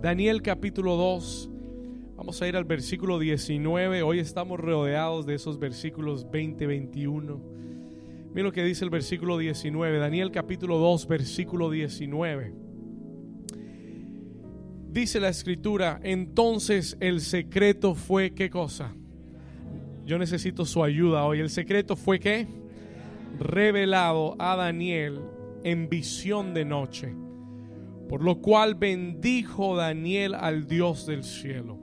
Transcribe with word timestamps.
Daniel 0.00 0.40
capítulo 0.40 0.96
2. 0.96 1.50
Vamos 2.16 2.40
a 2.40 2.48
ir 2.48 2.56
al 2.56 2.64
versículo 2.64 3.18
19. 3.18 4.02
Hoy 4.02 4.18
estamos 4.18 4.58
rodeados 4.58 5.26
de 5.26 5.34
esos 5.34 5.58
versículos 5.58 6.30
20, 6.30 6.66
21. 6.66 7.38
Mira 8.32 8.44
lo 8.44 8.50
que 8.50 8.64
dice 8.64 8.82
el 8.82 8.88
versículo 8.88 9.36
19. 9.36 9.98
Daniel 9.98 10.30
capítulo 10.30 10.78
2, 10.78 11.06
versículo 11.06 11.68
19. 11.68 12.54
Dice 14.88 15.20
la 15.20 15.28
escritura, 15.28 16.00
entonces 16.02 16.96
el 17.00 17.20
secreto 17.20 17.94
fue 17.94 18.30
qué 18.30 18.48
cosa? 18.48 18.94
Yo 20.06 20.16
necesito 20.16 20.64
su 20.64 20.82
ayuda 20.82 21.26
hoy. 21.26 21.40
El 21.40 21.50
secreto 21.50 21.94
fue 21.94 22.18
qué? 22.18 22.46
Revelado 23.38 24.34
a 24.38 24.56
Daniel 24.56 25.20
en 25.62 25.90
visión 25.90 26.54
de 26.54 26.64
noche 26.64 27.14
por 28.10 28.24
lo 28.24 28.40
cual 28.40 28.74
bendijo 28.74 29.76
Daniel 29.76 30.34
al 30.34 30.66
Dios 30.66 31.06
del 31.06 31.22
cielo. 31.22 31.78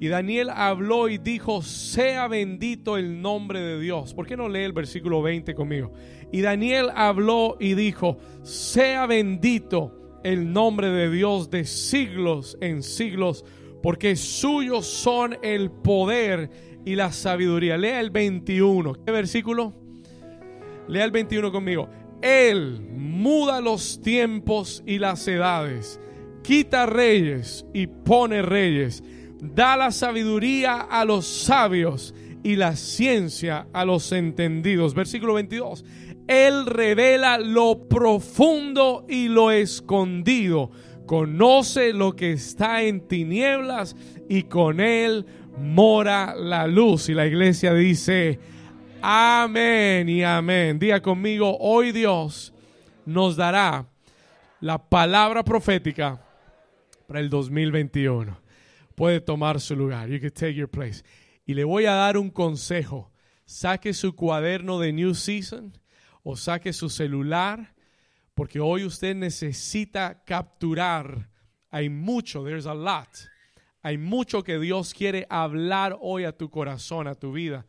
Y 0.00 0.08
Daniel 0.08 0.50
habló 0.50 1.08
y 1.08 1.18
dijo, 1.18 1.62
sea 1.62 2.26
bendito 2.26 2.98
el 2.98 3.22
nombre 3.22 3.60
de 3.60 3.78
Dios. 3.78 4.12
¿Por 4.12 4.26
qué 4.26 4.36
no 4.36 4.48
lee 4.48 4.64
el 4.64 4.72
versículo 4.72 5.22
20 5.22 5.54
conmigo? 5.54 5.92
Y 6.32 6.40
Daniel 6.40 6.90
habló 6.96 7.56
y 7.60 7.74
dijo, 7.74 8.18
sea 8.42 9.06
bendito 9.06 10.18
el 10.24 10.52
nombre 10.52 10.90
de 10.90 11.08
Dios 11.08 11.48
de 11.48 11.64
siglos 11.64 12.58
en 12.60 12.82
siglos, 12.82 13.44
porque 13.84 14.16
suyos 14.16 14.84
son 14.84 15.38
el 15.44 15.70
poder 15.70 16.50
y 16.84 16.96
la 16.96 17.12
sabiduría. 17.12 17.78
Lea 17.78 18.00
el 18.00 18.10
21. 18.10 18.94
¿Qué 19.06 19.12
versículo? 19.12 19.74
Lea 20.88 21.04
el 21.04 21.12
21 21.12 21.52
conmigo. 21.52 21.88
Él 22.24 22.80
muda 22.96 23.60
los 23.60 24.00
tiempos 24.00 24.82
y 24.86 24.98
las 24.98 25.28
edades, 25.28 26.00
quita 26.42 26.86
reyes 26.86 27.66
y 27.74 27.86
pone 27.86 28.40
reyes, 28.40 29.04
da 29.42 29.76
la 29.76 29.90
sabiduría 29.90 30.80
a 30.80 31.04
los 31.04 31.26
sabios 31.26 32.14
y 32.42 32.56
la 32.56 32.76
ciencia 32.76 33.66
a 33.74 33.84
los 33.84 34.10
entendidos. 34.10 34.94
Versículo 34.94 35.34
22. 35.34 35.84
Él 36.26 36.64
revela 36.64 37.36
lo 37.36 37.90
profundo 37.90 39.04
y 39.06 39.28
lo 39.28 39.50
escondido. 39.50 40.70
Conoce 41.04 41.92
lo 41.92 42.16
que 42.16 42.32
está 42.32 42.84
en 42.84 43.06
tinieblas 43.06 43.96
y 44.30 44.44
con 44.44 44.80
él 44.80 45.26
mora 45.58 46.34
la 46.34 46.66
luz. 46.66 47.10
Y 47.10 47.12
la 47.12 47.26
iglesia 47.26 47.74
dice, 47.74 48.38
Amén 49.06 50.08
y 50.08 50.24
amén. 50.24 50.78
Diga 50.78 51.02
conmigo, 51.02 51.58
hoy 51.60 51.92
Dios 51.92 52.54
nos 53.04 53.36
dará 53.36 53.86
la 54.60 54.78
palabra 54.78 55.44
profética 55.44 56.24
para 57.06 57.20
el 57.20 57.28
2021. 57.28 58.34
Puede 58.94 59.20
tomar 59.20 59.60
su 59.60 59.76
lugar. 59.76 60.08
You 60.08 60.18
can 60.20 60.30
take 60.30 60.54
your 60.54 60.70
place. 60.70 61.04
Y 61.44 61.52
le 61.52 61.64
voy 61.64 61.84
a 61.84 61.92
dar 61.92 62.16
un 62.16 62.30
consejo. 62.30 63.12
Saque 63.44 63.92
su 63.92 64.16
cuaderno 64.16 64.80
de 64.80 64.94
New 64.94 65.14
Season 65.14 65.78
o 66.22 66.34
saque 66.34 66.72
su 66.72 66.88
celular, 66.88 67.74
porque 68.32 68.58
hoy 68.58 68.84
usted 68.84 69.14
necesita 69.14 70.24
capturar. 70.24 71.28
Hay 71.70 71.90
mucho, 71.90 72.42
there's 72.42 72.64
a 72.64 72.72
lot. 72.72 73.10
Hay 73.82 73.98
mucho 73.98 74.42
que 74.42 74.58
Dios 74.58 74.94
quiere 74.94 75.26
hablar 75.28 75.94
hoy 76.00 76.24
a 76.24 76.32
tu 76.32 76.48
corazón, 76.48 77.06
a 77.06 77.14
tu 77.14 77.32
vida. 77.32 77.66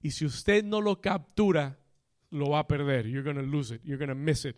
Y 0.00 0.10
si 0.10 0.24
usted 0.24 0.64
no 0.64 0.80
lo 0.80 1.00
captura, 1.00 1.78
lo 2.30 2.50
va 2.50 2.60
a 2.60 2.66
perder. 2.66 3.06
You're 3.06 3.22
going 3.22 3.36
to 3.36 3.50
lose 3.50 3.74
it. 3.74 3.80
You're 3.84 3.98
going 3.98 4.08
to 4.08 4.14
miss 4.14 4.44
it. 4.44 4.56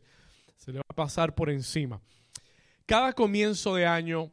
Se 0.57 0.73
le 0.73 0.79
va 0.79 0.85
a 0.89 0.95
pasar 0.95 1.35
por 1.35 1.51
encima. 1.51 2.01
Cada 2.87 3.13
comienzo 3.13 3.75
de 3.75 3.87
año, 3.87 4.31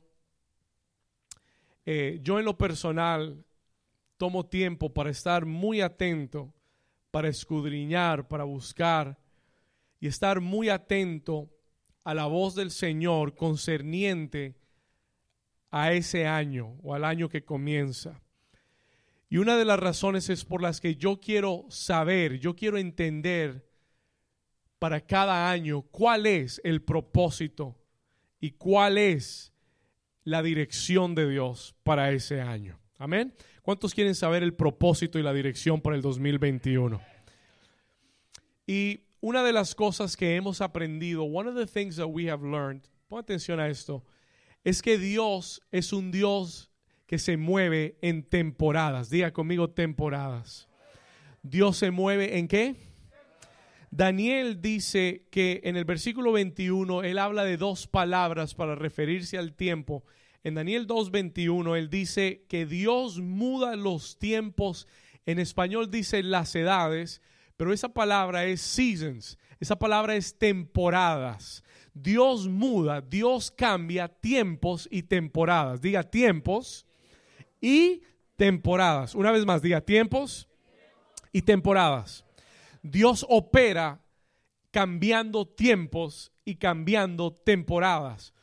eh, 1.86 2.20
yo 2.22 2.40
en 2.40 2.46
lo 2.46 2.58
personal 2.58 3.46
tomo 4.18 4.46
tiempo 4.46 4.94
para 4.94 5.12
estar 5.12 5.46
muy 5.46 5.80
atento, 5.82 6.54
para 7.12 7.30
escudriñar, 7.30 8.28
para 8.28 8.44
buscar 8.44 9.18
y 10.00 10.08
estar 10.08 10.42
muy 10.42 10.70
atento 10.70 11.50
a 12.04 12.14
la 12.14 12.26
voz 12.26 12.56
del 12.56 12.72
Señor 12.72 13.36
concerniente 13.36 14.56
a 15.72 15.94
ese 15.94 16.26
año 16.26 16.78
o 16.82 16.94
al 16.94 17.06
año 17.06 17.30
que 17.30 17.44
comienza. 17.44 18.22
Y 19.30 19.38
una 19.38 19.58
de 19.58 19.66
las 19.66 19.80
razones 19.80 20.30
es 20.30 20.46
por 20.46 20.62
las 20.62 20.80
que 20.80 20.96
yo 20.96 21.20
quiero 21.20 21.66
saber, 21.70 22.40
yo 22.40 22.56
quiero 22.56 22.78
entender 22.78 23.68
para 24.80 25.02
cada 25.02 25.50
año 25.50 25.82
cuál 25.82 26.26
es 26.26 26.62
el 26.64 26.82
propósito 26.82 27.76
y 28.40 28.52
cuál 28.52 28.98
es 28.98 29.52
la 30.24 30.42
dirección 30.42 31.16
de 31.16 31.30
Dios 31.30 31.76
para 31.84 32.12
ese 32.12 32.42
año. 32.42 32.80
Amén. 32.98 33.34
¿Cuántos 33.62 33.94
quieren 33.94 34.16
saber 34.16 34.44
el 34.44 34.54
propósito 34.54 35.20
y 35.20 35.24
la 35.24 35.34
dirección 35.34 35.82
para 35.82 35.96
el 35.96 36.02
2021? 36.02 37.02
Y 38.66 39.02
una 39.20 39.44
de 39.44 39.54
las 39.54 39.76
cosas 39.76 40.16
que 40.16 40.36
hemos 40.36 40.62
aprendido, 40.62 41.24
one 41.24 41.50
of 41.50 41.56
the 41.56 41.66
things 41.66 41.96
that 41.98 42.08
we 42.08 42.30
have 42.30 42.46
learned, 42.46 42.84
pon 43.08 43.20
atención 43.20 43.60
a 43.60 43.68
esto, 43.68 44.06
es 44.64 44.82
que 44.82 44.98
Dios 44.98 45.62
es 45.72 45.94
un 45.94 46.12
Dios 46.12 46.72
que 47.08 47.18
se 47.18 47.38
mueve 47.38 47.98
en 48.02 48.24
temporadas. 48.24 49.10
Diga 49.10 49.32
conmigo 49.32 49.70
temporadas. 49.70 50.68
Dios 51.42 51.78
se 51.78 51.90
mueve 51.90 52.38
en 52.38 52.48
qué? 52.48 52.76
Daniel 53.90 54.62
dice 54.62 55.26
que 55.32 55.62
en 55.64 55.78
el 55.78 55.86
versículo 55.86 56.34
21 56.34 57.04
él 57.04 57.18
habla 57.18 57.46
de 57.46 57.56
dos 57.56 57.88
palabras 57.88 58.54
para 58.54 58.76
referirse 58.76 59.38
al 59.38 59.54
tiempo. 59.54 60.04
En 60.44 60.56
Daniel 60.56 60.86
2.21 60.86 61.78
él 61.78 61.90
dice 61.90 62.46
que 62.50 62.66
Dios 62.66 63.20
muda 63.20 63.78
los 63.78 64.20
tiempos. 64.20 64.88
En 65.26 65.40
español 65.40 65.90
dice 65.90 66.22
las 66.24 66.54
edades, 66.56 67.22
pero 67.56 67.72
esa 67.72 67.94
palabra 67.94 68.46
es 68.46 68.60
seasons. 68.60 69.38
Esa 69.62 69.80
palabra 69.80 70.16
es 70.18 70.38
temporadas. 70.38 71.64
Dios 71.94 72.48
muda, 72.48 73.02
Dios 73.02 73.50
cambia 73.50 74.10
tiempos 74.10 74.88
y 74.92 75.04
temporadas. 75.04 75.82
Diga 75.82 76.04
tiempos 76.04 76.87
y 77.62 78.02
temporadas. 78.36 79.16
Una 79.16 79.32
vez 79.32 79.46
más, 79.46 79.62
diga 79.62 79.82
tiempos 79.82 80.48
y 81.32 81.42
temporadas. 81.42 82.26
Dios 82.82 83.26
opera 83.30 84.02
cambiando 84.72 85.48
tiempos 85.48 86.32
y 86.46 86.56
cambiando 86.56 87.34
temporadas. 87.34 88.34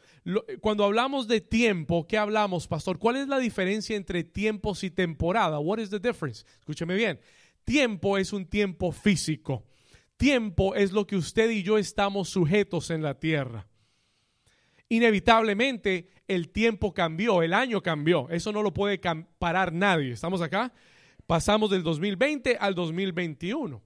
Cuando 0.60 0.84
hablamos 0.84 1.28
de 1.28 1.40
tiempo, 1.40 2.06
¿qué 2.06 2.16
hablamos, 2.16 2.66
pastor? 2.66 2.98
¿Cuál 2.98 3.16
es 3.16 3.28
la 3.28 3.38
diferencia 3.38 3.94
entre 3.94 4.24
tiempos 4.24 4.82
y 4.82 4.90
temporada? 4.90 5.58
What 5.58 5.78
is 5.78 5.90
the 5.90 6.00
difference? 6.00 6.44
Escúcheme 6.60 6.94
bien. 6.94 7.20
Tiempo 7.64 8.16
es 8.16 8.32
un 8.32 8.46
tiempo 8.46 8.90
físico. 8.90 9.64
Tiempo 10.16 10.74
es 10.74 10.92
lo 10.92 11.06
que 11.06 11.16
usted 11.16 11.50
y 11.50 11.62
yo 11.62 11.76
estamos 11.76 12.30
sujetos 12.30 12.90
en 12.90 13.02
la 13.02 13.18
tierra. 13.18 13.66
Inevitablemente 14.88 16.08
el 16.28 16.50
tiempo 16.50 16.94
cambió, 16.94 17.42
el 17.42 17.52
año 17.52 17.82
cambió. 17.82 18.28
Eso 18.30 18.52
no 18.52 18.62
lo 18.62 18.72
puede 18.72 19.00
parar 19.38 19.72
nadie. 19.72 20.12
¿Estamos 20.12 20.40
acá? 20.40 20.72
Pasamos 21.26 21.70
del 21.70 21.82
2020 21.82 22.56
al 22.58 22.74
2021. 22.74 23.82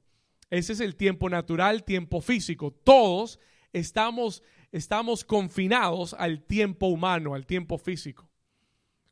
Ese 0.50 0.72
es 0.72 0.80
el 0.80 0.96
tiempo 0.96 1.28
natural, 1.28 1.84
tiempo 1.84 2.20
físico. 2.20 2.72
Todos 2.72 3.38
estamos, 3.72 4.42
estamos 4.72 5.24
confinados 5.24 6.14
al 6.14 6.42
tiempo 6.42 6.86
humano, 6.86 7.34
al 7.34 7.46
tiempo 7.46 7.78
físico. 7.78 8.28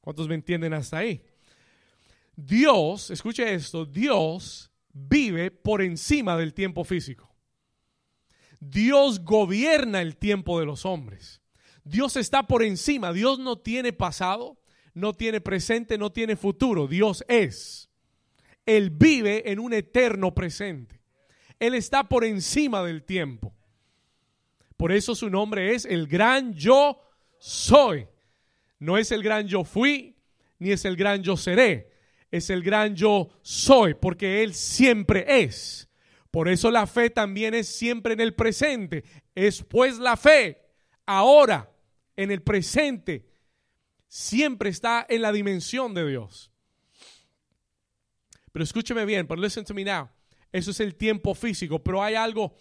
¿Cuántos 0.00 0.28
me 0.28 0.34
entienden 0.34 0.72
hasta 0.72 0.98
ahí? 0.98 1.22
Dios, 2.37 3.10
escuche 3.10 3.54
esto, 3.54 3.84
Dios 3.84 4.70
vive 4.93 5.50
por 5.50 5.82
encima 5.82 6.37
del 6.37 6.54
tiempo 6.54 6.84
físico. 6.84 7.34
Dios 8.60 9.20
gobierna 9.25 10.00
el 10.00 10.16
tiempo 10.16 10.58
de 10.58 10.66
los 10.66 10.87
hombres. 10.87 11.43
Dios 11.86 12.16
está 12.16 12.48
por 12.48 12.64
encima. 12.64 13.12
Dios 13.12 13.38
no 13.38 13.58
tiene 13.58 13.92
pasado, 13.92 14.58
no 14.93 15.14
tiene 15.14 15.40
presente, 15.40 15.96
no 15.96 16.11
tiene 16.11 16.34
futuro. 16.34 16.88
Dios 16.88 17.25
es. 17.28 17.88
Él 18.66 18.90
vive 18.90 19.52
en 19.52 19.61
un 19.61 19.72
eterno 19.72 20.34
presente. 20.34 21.00
Él 21.61 21.75
está 21.75 22.08
por 22.08 22.25
encima 22.25 22.82
del 22.82 23.05
tiempo. 23.05 23.55
Por 24.76 24.90
eso 24.90 25.14
su 25.14 25.31
nombre 25.31 25.76
es 25.76 25.84
el 25.84 26.08
gran 26.08 26.55
yo 26.55 27.00
soy. 27.38 28.08
No 28.81 28.99
es 28.99 29.12
el 29.12 29.22
gran 29.22 29.46
yo 29.46 29.62
fui, 29.62 30.16
ni 30.58 30.72
es 30.72 30.84
el 30.84 30.96
gran 30.96 31.22
yo 31.22 31.37
seré. 31.37 31.93
Es 32.32 32.50
el 32.50 32.64
gran 32.64 32.96
yo 32.96 33.28
soy, 33.43 33.94
porque 33.94 34.43
Él 34.43 34.55
siempre 34.55 35.25
es. 35.43 35.88
Por 36.32 36.49
eso 36.49 36.72
la 36.72 36.88
fe 36.88 37.11
también 37.11 37.55
es 37.55 37.69
siempre 37.69 38.14
en 38.14 38.20
el 38.20 38.34
presente. 38.34 39.05
Es 39.37 39.62
pues 39.62 39.99
la 39.99 40.16
fe 40.16 40.61
ahora 41.06 41.70
en 42.16 42.30
el 42.30 42.42
presente, 42.42 43.26
siempre 44.08 44.70
está 44.70 45.06
en 45.08 45.22
la 45.22 45.32
dimensión 45.32 45.94
de 45.94 46.08
Dios. 46.08 46.50
Pero 48.52 48.64
escúcheme 48.64 49.04
bien, 49.04 49.26
pero 49.26 49.40
listen 49.40 49.64
to 49.64 49.74
me 49.74 49.84
now. 49.84 50.08
Eso 50.50 50.70
es 50.70 50.80
el 50.80 50.94
tiempo 50.94 51.34
físico, 51.34 51.82
pero 51.82 52.02
hay 52.02 52.14
algo 52.14 52.54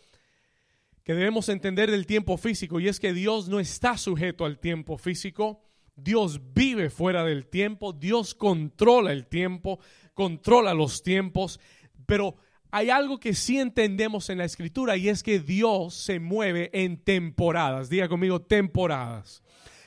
que 1.04 1.14
debemos 1.14 1.48
entender 1.50 1.90
del 1.90 2.06
tiempo 2.06 2.36
físico 2.36 2.80
y 2.80 2.88
es 2.88 3.00
que 3.00 3.14
Dios 3.14 3.48
no 3.48 3.60
está 3.60 3.98
sujeto 3.98 4.44
al 4.44 4.60
tiempo 4.60 4.98
físico. 4.98 5.62
Dios 5.96 6.42
vive 6.54 6.90
fuera 6.90 7.24
del 7.24 7.48
tiempo, 7.48 7.94
Dios 7.94 8.36
controla 8.36 9.14
el 9.14 9.28
tiempo, 9.28 9.80
controla 10.14 10.74
los 10.74 11.04
tiempos, 11.04 11.60
pero 12.06 12.36
hay 12.72 12.90
algo 12.90 13.20
que 13.20 13.34
sí 13.34 13.60
entendemos 13.60 14.30
en 14.30 14.40
la 14.40 14.44
escritura 14.46 14.98
y 14.98 15.08
es 15.08 15.24
que 15.24 15.40
Dios 15.40 15.96
se 15.96 16.20
mueve 16.20 16.72
en 16.74 16.98
temporadas. 16.98 17.88
Diga 17.88 18.10
conmigo, 18.10 18.42
temporadas. 18.42 19.45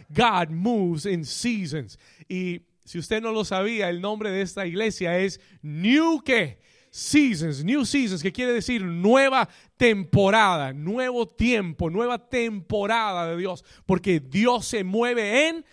God 0.08 0.50
moves 0.50 1.06
in 1.06 1.24
seasons. 1.24 1.98
Y 2.28 2.62
si 2.84 2.98
usted 2.98 3.20
no 3.20 3.32
lo 3.32 3.44
sabía, 3.44 3.88
el 3.88 4.00
nombre 4.00 4.30
de 4.30 4.42
esta 4.42 4.66
iglesia 4.66 5.18
es 5.18 5.40
New 5.62 6.22
¿qué? 6.24 6.58
Seasons, 6.90 7.62
New 7.62 7.84
Seasons, 7.84 8.22
que 8.22 8.32
quiere 8.32 8.52
decir 8.52 8.82
nueva 8.82 9.48
temporada, 9.76 10.72
nuevo 10.72 11.26
tiempo, 11.26 11.90
nueva 11.90 12.28
temporada 12.28 13.28
de 13.28 13.36
Dios, 13.36 13.64
porque 13.84 14.20
Dios 14.20 14.66
se 14.66 14.84
mueve 14.84 15.48
en 15.48 15.64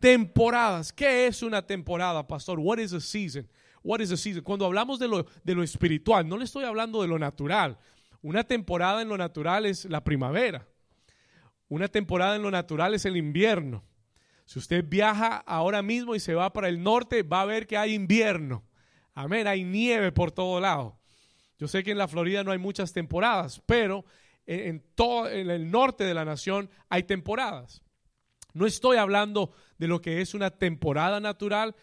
temporadas. 0.00 0.92
¿Qué 0.92 1.26
es 1.26 1.42
una 1.42 1.64
temporada, 1.64 2.26
pastor? 2.26 2.58
What 2.58 2.78
is 2.78 2.92
a 2.92 3.00
season? 3.00 3.48
What 3.82 4.00
is 4.00 4.10
a 4.10 4.16
season? 4.16 4.42
Cuando 4.42 4.66
hablamos 4.66 4.98
de 4.98 5.08
lo, 5.08 5.24
de 5.44 5.54
lo 5.54 5.62
espiritual, 5.62 6.28
no 6.28 6.36
le 6.36 6.44
estoy 6.44 6.64
hablando 6.64 7.02
de 7.02 7.08
lo 7.08 7.18
natural. 7.18 7.78
Una 8.20 8.42
temporada 8.42 9.00
en 9.00 9.08
lo 9.08 9.16
natural 9.16 9.66
es 9.66 9.84
la 9.84 10.02
primavera. 10.02 10.66
Una 11.74 11.88
temporada 11.88 12.36
en 12.36 12.42
lo 12.42 12.52
natural 12.52 12.94
es 12.94 13.04
el 13.04 13.16
invierno. 13.16 13.82
Si 14.44 14.60
usted 14.60 14.84
viaja 14.86 15.38
ahora 15.38 15.82
mismo 15.82 16.14
y 16.14 16.20
se 16.20 16.32
va 16.32 16.52
para 16.52 16.68
el 16.68 16.80
norte, 16.80 17.24
va 17.24 17.40
a 17.40 17.46
ver 17.46 17.66
que 17.66 17.76
hay 17.76 17.94
invierno. 17.94 18.62
Amén, 19.12 19.48
hay 19.48 19.64
nieve 19.64 20.12
por 20.12 20.30
todo 20.30 20.60
lado. 20.60 21.00
Yo 21.58 21.66
sé 21.66 21.82
que 21.82 21.90
en 21.90 21.98
la 21.98 22.06
Florida 22.06 22.44
no 22.44 22.52
hay 22.52 22.58
muchas 22.58 22.92
temporadas, 22.92 23.60
pero 23.66 24.04
en, 24.46 24.84
todo 24.94 25.28
en 25.28 25.50
el 25.50 25.68
norte 25.68 26.04
de 26.04 26.14
la 26.14 26.24
nación 26.24 26.70
hay 26.88 27.02
temporadas. 27.02 27.82
No 28.52 28.66
estoy 28.66 28.96
hablando 28.96 29.50
de 29.76 29.88
lo 29.88 30.00
que 30.00 30.20
es 30.20 30.32
una 30.32 30.50
temporada 30.50 31.18
natural, 31.18 31.74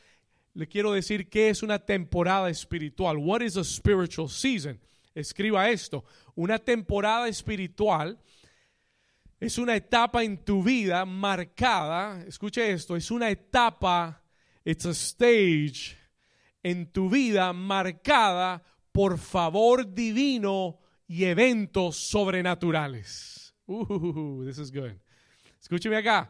le 0.54 0.70
quiero 0.70 0.94
decir 0.94 1.28
qué 1.28 1.50
es 1.50 1.64
una 1.64 1.80
temporada 1.80 2.50
espiritual. 2.50 3.18
What 3.18 3.42
is 3.42 3.58
a 3.58 3.64
spiritual 3.66 4.30
season? 4.30 4.80
Escriba 5.14 5.70
esto. 5.70 6.06
Una 6.34 6.60
temporada 6.60 7.28
espiritual 7.28 8.18
es 9.42 9.58
una 9.58 9.76
etapa 9.76 10.24
en 10.24 10.46
tu 10.46 10.62
vida 10.62 11.04
marcada, 11.04 12.24
escuche 12.28 12.72
esto, 12.72 12.96
es 12.96 13.10
una 13.10 13.32
etapa, 13.32 14.24
it's 14.64 14.86
a 14.86 14.92
stage 14.92 15.98
en 16.62 16.92
tu 16.92 17.10
vida 17.10 17.52
marcada 17.52 18.62
por 18.92 19.18
favor 19.18 19.92
divino 19.92 20.80
y 21.08 21.26
eventos 21.26 21.98
sobrenaturales. 21.98 23.56
Uh, 23.66 24.46
this 24.46 24.60
is 24.60 24.72
good. 24.72 24.92
Escúcheme 25.60 25.98
acá. 25.98 26.30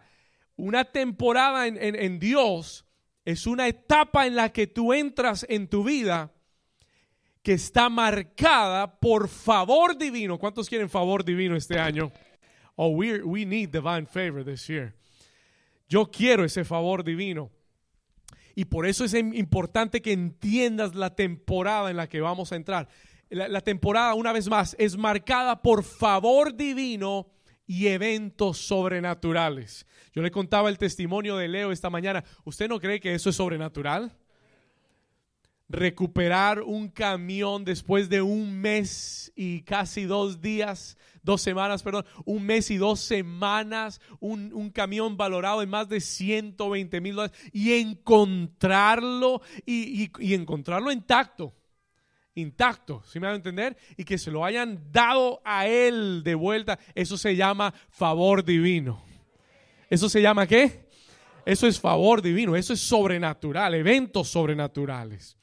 Una 0.55 0.85
temporada 0.85 1.67
en, 1.67 1.77
en 1.77 2.17
Dios 2.17 2.85
es 3.25 3.45
una 3.45 3.67
etapa 3.67 4.25
en 4.25 4.35
la 4.35 4.53
que 4.53 4.67
tú 4.67 4.93
entras 4.93 5.45
en 5.49 5.67
tu 5.67 5.83
vida 5.83 6.31
que 7.43 7.53
está 7.53 7.89
marcada 7.89 8.99
por 8.99 9.27
favor 9.27 9.97
divino. 9.97 10.37
¿Cuántos 10.37 10.69
quieren 10.69 10.89
favor 10.89 11.25
divino 11.25 11.57
este 11.57 11.77
año? 11.77 12.13
Oh, 12.75 12.89
we, 12.89 13.21
we 13.21 13.45
need 13.45 13.71
divine 13.71 14.05
favor 14.05 14.43
this 14.43 14.67
year. 14.67 14.93
Yo 15.87 16.05
quiero 16.05 16.43
ese 16.43 16.63
favor 16.63 17.03
divino. 17.03 17.51
Y 18.55 18.65
por 18.65 18.85
eso 18.85 19.05
es 19.05 19.13
importante 19.13 20.01
que 20.01 20.13
entiendas 20.13 20.95
la 20.95 21.15
temporada 21.15 21.89
en 21.89 21.97
la 21.97 22.07
que 22.07 22.21
vamos 22.21 22.51
a 22.51 22.55
entrar. 22.55 22.87
La, 23.29 23.47
la, 23.47 23.61
temporada, 23.61 24.13
una 24.13 24.33
vez 24.33 24.49
más, 24.49 24.75
es 24.77 24.97
marcada 24.97 25.61
por 25.61 25.83
favor 25.83 26.55
divino 26.55 27.29
y 27.65 27.87
eventos 27.87 28.57
sobrenaturales. 28.57 29.85
Yo 30.13 30.21
le 30.21 30.31
contaba 30.31 30.69
el 30.69 30.77
testimonio 30.77 31.37
de 31.37 31.47
Leo 31.47 31.71
esta 31.71 31.89
mañana. 31.89 32.23
¿Usted 32.43 32.67
no 32.67 32.79
cree 32.79 32.99
que 32.99 33.13
eso 33.13 33.29
es 33.29 33.35
sobrenatural? 33.37 34.11
Recuperar 35.71 36.61
un 36.61 36.89
camión 36.89 37.63
después 37.63 38.09
de 38.09 38.21
un 38.21 38.59
mes 38.59 39.31
y 39.35 39.61
casi 39.61 40.03
dos 40.03 40.41
días 40.41 40.97
dos 41.23 41.41
semanas, 41.41 41.83
perdón, 41.83 42.05
un 42.25 42.43
mes 42.43 42.71
y 42.71 42.77
dos 42.77 42.99
semanas, 42.99 44.01
un, 44.19 44.69
camión 44.71 45.17
valorado 45.17 45.61
en 45.61 45.69
más 45.69 45.87
de 45.89 45.99
120 45.99 47.01
mil 47.01 47.15
dólares 47.15 47.37
y 47.51 47.73
encontrarlo 47.73 49.41
y, 49.65 50.09
encontrarlo 50.33 50.91
intacto 50.91 51.55
intacto, 52.33 53.03
¿sí 53.05 53.19
me 53.19 53.27
van 53.27 53.33
a 53.33 53.37
entender? 53.37 53.77
Y 53.97 54.05
que 54.05 54.17
se 54.17 54.31
lo 54.31 54.45
hayan 54.45 54.89
dado 54.89 55.41
a 55.43 55.67
él 55.67 56.21
de 56.23 56.33
vuelta, 56.33 56.79
eso 56.95 57.17
se 57.17 57.35
llama 57.35 57.73
favor 57.89 58.45
divino. 58.45 59.03
¿Eso 59.89 60.07
se 60.07 60.21
llama 60.21 60.47
qué? 60.47 60.87
Eso 61.45 61.67
es 61.67 61.77
favor 61.77 62.21
divino, 62.21 62.55
eso 62.55 62.71
es 62.71 62.79
sobrenatural, 62.79 63.75
eventos 63.75 64.29
sobrenaturales. 64.29 65.37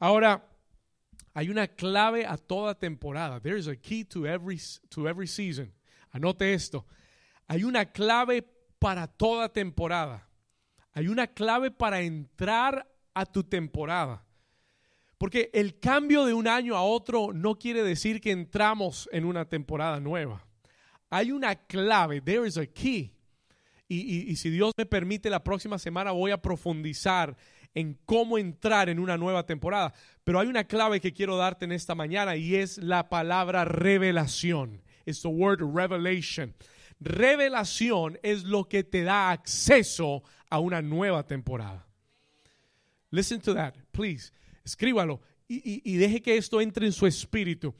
Ahora, 0.00 0.42
hay 1.34 1.50
una 1.50 1.68
clave 1.68 2.26
a 2.26 2.36
toda 2.38 2.74
temporada. 2.74 3.38
There 3.38 3.58
is 3.58 3.68
a 3.68 3.76
key 3.76 4.04
to 4.04 4.26
every, 4.26 4.58
to 4.88 5.06
every 5.06 5.26
season. 5.26 5.72
Anote 6.12 6.54
esto. 6.54 6.86
Hay 7.46 7.64
una 7.64 7.84
clave 7.84 8.42
para 8.78 9.06
toda 9.06 9.52
temporada. 9.52 10.26
Hay 10.92 11.06
una 11.06 11.26
clave 11.26 11.70
para 11.70 12.00
entrar 12.00 12.86
a 13.14 13.26
tu 13.26 13.44
temporada. 13.44 14.24
Porque 15.18 15.50
el 15.52 15.78
cambio 15.78 16.24
de 16.24 16.32
un 16.32 16.48
año 16.48 16.76
a 16.76 16.82
otro 16.82 17.32
no 17.34 17.58
quiere 17.58 17.82
decir 17.82 18.22
que 18.22 18.30
entramos 18.30 19.08
en 19.12 19.26
una 19.26 19.44
temporada 19.44 20.00
nueva. 20.00 20.46
Hay 21.10 21.30
una 21.30 21.54
clave, 21.54 22.22
there 22.22 22.46
is 22.48 22.56
a 22.56 22.66
key. 22.66 23.12
Y, 23.86 24.30
y 24.30 24.36
si 24.36 24.48
Dios 24.48 24.72
me 24.78 24.86
permite, 24.86 25.28
la 25.28 25.44
próxima 25.44 25.78
semana 25.78 26.12
voy 26.12 26.30
a 26.30 26.40
profundizar 26.40 27.36
en 27.74 27.98
cómo 28.04 28.38
entrar 28.38 28.88
en 28.88 28.98
una 28.98 29.16
nueva 29.16 29.46
temporada. 29.46 29.92
Pero 30.24 30.40
hay 30.40 30.48
una 30.48 30.64
clave 30.64 31.00
que 31.00 31.12
quiero 31.12 31.36
darte 31.36 31.64
en 31.64 31.72
esta 31.72 31.94
mañana 31.94 32.36
y 32.36 32.56
es 32.56 32.78
la 32.78 33.08
palabra 33.08 33.64
revelación. 33.64 34.82
Es 35.06 35.22
the 35.22 35.28
word 35.28 35.60
revelation. 35.60 36.54
Revelación 37.00 38.18
es 38.22 38.44
lo 38.44 38.68
que 38.68 38.84
te 38.84 39.02
da 39.02 39.30
acceso 39.30 40.22
a 40.50 40.58
una 40.58 40.82
nueva 40.82 41.26
temporada. 41.26 41.86
Listen 43.10 43.40
to 43.40 43.54
that, 43.54 43.74
please. 43.92 44.32
Escríbalo 44.64 45.20
y, 45.48 45.82
y 45.84 45.96
deje 45.96 46.20
que 46.20 46.36
esto 46.36 46.60
entre 46.60 46.86
en 46.86 46.92
su 46.92 47.06
espíritu. 47.06 47.74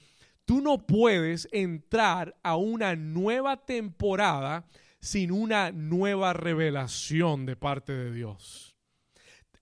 Tú 0.45 0.61
no 0.61 0.85
puedes 0.85 1.47
entrar 1.53 2.37
a 2.43 2.57
una 2.57 2.97
nueva 2.97 3.65
temporada 3.65 4.67
sin 5.01 5.31
una 5.31 5.71
nueva 5.71 6.33
revelación 6.33 7.47
de 7.47 7.57
parte 7.57 7.93
de 7.93 8.13
Dios. 8.13 8.69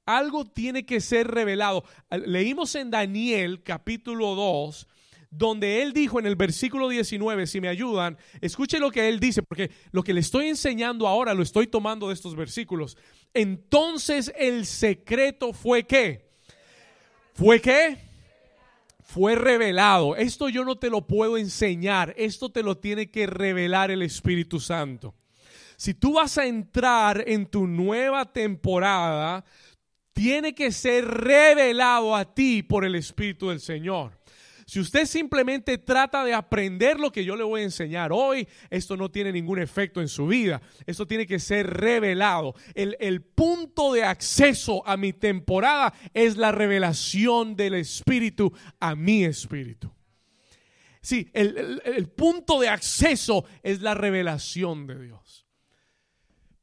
Algo 0.09 0.47
tiene 0.47 0.87
que 0.87 1.03
ser 1.03 1.29
revelado. 1.29 1.85
Leímos 2.11 2.75
en 2.77 2.91
Daniel 2.91 3.63
capítulo 3.63 4.35
2, 4.35 4.89
donde 5.31 5.83
él 5.83 5.93
dijo 5.93 6.19
en 6.19 6.25
el 6.25 6.35
versículo 6.35 6.89
19, 6.89 7.47
si 7.47 7.61
me 7.61 7.69
ayudan, 7.69 8.17
escuche 8.41 8.79
lo 8.79 8.91
que 8.91 9.11
él 9.11 9.21
dice, 9.21 9.43
porque 9.43 9.71
lo 9.93 10.03
que 10.03 10.15
le 10.15 10.21
estoy 10.21 10.47
enseñando 10.47 11.07
ahora 11.07 11.35
lo 11.35 11.43
estoy 11.43 11.67
tomando 11.67 12.09
de 12.09 12.15
estos 12.15 12.35
versículos. 12.37 12.97
Entonces 13.35 14.33
el 14.39 14.65
secreto 14.65 15.53
fue 15.53 15.83
qué? 15.83 16.31
¿Fue 17.35 17.61
qué? 17.61 17.99
Fue 19.03 19.35
revelado. 19.35 20.17
Esto 20.17 20.49
yo 20.49 20.65
no 20.65 20.77
te 20.77 20.89
lo 20.89 21.07
puedo 21.07 21.37
enseñar, 21.37 22.15
esto 22.17 22.49
te 22.49 22.63
lo 22.63 22.79
tiene 22.79 23.11
que 23.11 23.27
revelar 23.27 23.91
el 23.91 24.01
Espíritu 24.01 24.59
Santo. 24.59 25.15
Si 25.79 25.95
tú 25.95 26.15
vas 26.15 26.37
a 26.39 26.47
entrar 26.47 27.23
en 27.25 27.47
tu 27.47 27.69
nueva 27.69 28.33
temporada, 28.33 29.45
tiene 30.19 30.53
que 30.53 30.73
ser 30.73 31.05
revelado 31.07 32.17
a 32.17 32.35
ti 32.35 32.65
por 32.65 32.85
el 32.85 32.97
Espíritu 32.97 33.51
del 33.51 33.61
Señor. 33.61 34.19
Si 34.67 34.81
usted 34.81 35.07
simplemente 35.07 35.79
trata 35.79 36.25
de 36.25 36.35
aprender 36.35 36.99
lo 36.99 37.13
que 37.13 37.25
yo 37.25 37.37
le 37.37 37.45
voy 37.45 37.61
a 37.61 37.65
enseñar 37.65 38.11
hoy, 38.13 38.49
esto 38.69 38.97
no 38.97 39.13
tiene 39.13 39.31
ningún 39.31 39.61
efecto 39.61 40.01
en 40.01 40.09
su 40.09 40.27
vida. 40.27 40.61
Esto 40.87 41.07
tiene 41.07 41.25
que 41.25 41.39
ser 41.39 41.69
revelado. 41.69 42.57
El, 42.75 42.97
el, 42.99 43.23
punto 43.23 43.93
de 43.93 44.03
acceso 44.03 44.85
a 44.89 44.97
mi 44.97 45.13
temporada 45.13 45.95
es 46.13 46.37
la 46.37 46.51
revelación 46.51 47.55
del 47.55 47.75
Espíritu 47.75 48.53
a 48.81 48.97
mi 48.97 49.25
Espíritu. 49.25 49.89
Sí, 51.01 51.31
el, 51.33 51.81
el 51.85 52.09
punto 52.09 52.59
de 52.59 52.69
acceso 52.69 53.45
es 53.63 53.83
la 53.83 53.95
revelación 53.95 54.89
de 54.89 55.01
Dios. 55.01 55.48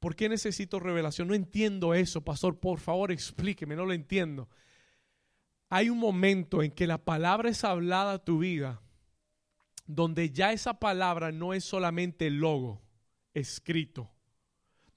¿Por 0.06 0.16
qué 0.16 0.30
necesito 0.30 0.80
revelación? 0.80 1.28
No 1.28 1.34
entiendo 1.34 1.96
eso, 1.96 2.22
pastor. 2.22 2.60
Por 2.60 2.80
favor, 2.80 3.12
explíqueme, 3.12 3.76
no 3.76 3.88
lo 3.88 3.94
entiendo. 3.94 4.48
Hay 5.68 5.90
un 5.90 5.98
momento 5.98 6.62
en 6.62 6.70
que 6.70 6.86
la 6.86 7.04
palabra 7.04 7.50
es 7.50 7.64
hablada 7.64 8.14
a 8.14 8.24
tu 8.24 8.38
vida, 8.38 8.84
donde 9.88 10.30
ya 10.30 10.52
esa 10.52 10.78
palabra 10.78 11.32
no 11.32 11.56
es 11.56 11.66
solamente 11.66 12.28
el 12.28 12.36
logo 12.36 12.84
escrito, 13.34 14.12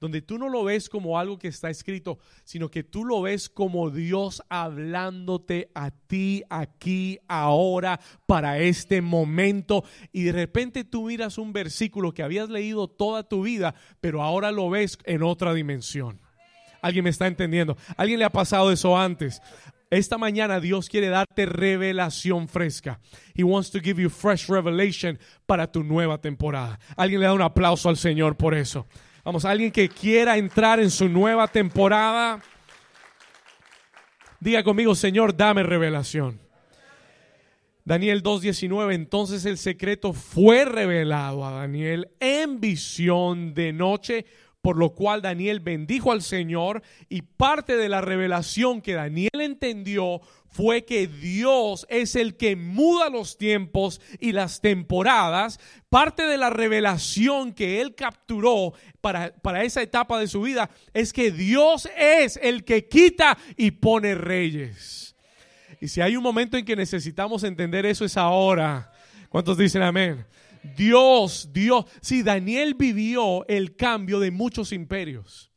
donde 0.01 0.23
tú 0.23 0.39
no 0.39 0.49
lo 0.49 0.65
ves 0.65 0.89
como 0.89 1.19
algo 1.19 1.39
que 1.39 1.49
está 1.49 1.71
escrito, 1.71 2.19
sino 2.45 2.71
que 2.71 2.85
tú 2.85 3.05
lo 3.05 3.23
ves 3.23 3.49
como 3.49 3.91
Dios 3.91 4.43
hablándote 4.49 5.71
a 5.75 5.91
ti 5.91 6.45
aquí, 6.51 7.19
ahora, 7.27 8.01
para 8.27 8.59
este 8.59 9.03
momento. 9.03 9.85
Y 10.13 10.25
de 10.25 10.33
repente 10.33 10.85
tú 10.85 11.07
miras 11.07 11.39
un 11.39 11.53
versículo 11.53 12.13
que 12.13 12.23
habías 12.23 12.49
leído 12.49 12.89
toda 12.89 13.25
tu 13.25 13.43
vida, 13.43 13.75
pero 14.01 14.23
ahora 14.23 14.53
lo 14.53 14.71
ves 14.71 14.99
en 15.05 15.23
otra 15.23 15.53
dimensión. 15.53 16.21
¿Alguien 16.81 17.05
me 17.05 17.11
está 17.11 17.27
entendiendo? 17.27 17.77
¿Alguien 17.97 18.21
le 18.21 18.25
ha 18.25 18.31
pasado 18.31 18.71
eso 18.71 18.97
antes? 18.97 19.43
Esta 19.91 20.19
mañana 20.19 20.61
Dios 20.61 20.89
quiere 20.89 21.09
darte 21.09 21.47
revelación 21.47 22.47
fresca. 22.47 23.01
He 23.35 23.43
wants 23.43 23.71
to 23.71 23.81
give 23.81 24.01
you 24.01 24.11
fresh 24.11 24.49
revelation 24.49 25.19
para 25.47 25.73
tu 25.73 25.83
nueva 25.83 26.21
temporada. 26.21 26.79
Alguien 26.97 27.21
le 27.21 27.27
da 27.27 27.33
un 27.33 27.43
aplauso 27.43 27.89
al 27.89 27.97
Señor 27.97 28.37
por 28.37 28.55
eso. 28.55 28.87
Vamos, 29.29 29.45
alguien 29.45 29.71
que 29.71 29.91
quiera 29.91 30.39
entrar 30.39 30.81
en 30.81 30.91
su 30.91 31.07
nueva 31.07 31.49
temporada. 31.49 32.41
Diga 34.41 34.65
conmigo, 34.65 34.95
Señor, 34.95 35.37
dame 35.37 35.63
revelación. 35.63 36.41
Daniel 37.85 38.23
2.19, 38.23 38.95
entonces 38.95 39.45
el 39.45 39.59
secreto 39.59 40.15
fue 40.15 40.65
revelado 40.65 41.45
a 41.45 41.51
Daniel 41.51 42.09
en 42.21 42.59
visión 42.59 43.53
de 43.53 43.75
noche 43.75 44.25
por 44.63 44.77
lo 44.77 44.91
cual 44.91 45.23
Daniel 45.23 45.61
bendijo 45.61 46.13
al 46.13 46.23
Señor 46.23 46.83
y 47.09 47.23
parte 47.23 47.77
de 47.77 47.89
la 47.89 48.01
revelación 48.01 48.83
que 48.83 48.95
Daniel 48.95 49.41
entendió 49.41 50.21
fue 50.51 50.85
que 50.85 51.07
Dios 51.07 51.87
es 51.89 52.17
el 52.17 52.37
que 52.37 52.57
muda 52.57 53.11
los 53.11 53.37
tiempos 53.37 54.01
y 54.19 54.33
las 54.33 54.61
temporadas. 54.61 55.61
Parte 55.89 56.25
de 56.25 56.39
la 56.39 56.51
revelación 56.51 57.53
que 57.53 57.81
él 57.81 57.95
capturó 57.95 58.73
para, 59.01 59.35
para 59.35 59.65
esa 59.65 59.83
etapa 59.83 60.19
de 60.19 60.27
su 60.27 60.43
vida 60.43 60.71
es 60.93 61.13
que 61.13 61.31
Dios 61.31 61.89
es 61.97 62.39
el 62.43 62.65
que 62.65 62.89
quita 62.89 63.39
y 63.57 63.73
pone 63.73 64.15
reyes. 64.15 65.15
Y 65.81 65.89
si 65.89 66.01
hay 66.01 66.17
un 66.17 66.23
momento 66.23 66.57
en 66.57 66.65
que 66.65 66.77
necesitamos 66.77 67.45
entender 67.45 67.87
eso 67.87 68.05
es 68.05 68.17
ahora. 68.17 68.91
¿Cuántos 69.29 69.57
dicen 69.57 69.83
amén? 69.83 70.27
Dios, 70.77 71.51
Dios. 71.53 71.85
Sí, 72.01 72.23
Daniel 72.23 72.75
vivió 72.75 73.47
el 73.49 73.77
cambio 73.77 74.19
de 74.21 74.31
muchos 74.31 74.73
imperios. 74.73 75.53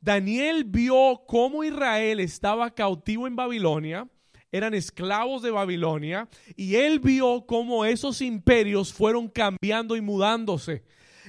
Daniel 0.00 0.64
vio 0.64 1.22
cómo 1.28 1.62
Israel 1.62 2.18
estaba 2.18 2.74
cautivo 2.74 3.28
en 3.28 3.36
Babilonia, 3.36 4.08
eran 4.52 4.74
esclavos 4.74 5.42
de 5.42 5.50
Babilonia, 5.50 6.28
y 6.54 6.76
él 6.76 7.00
vio 7.00 7.46
cómo 7.46 7.84
esos 7.84 8.20
imperios 8.20 8.92
fueron 8.92 9.28
cambiando 9.28 9.96
y 9.96 10.00
mudándose. 10.00 10.84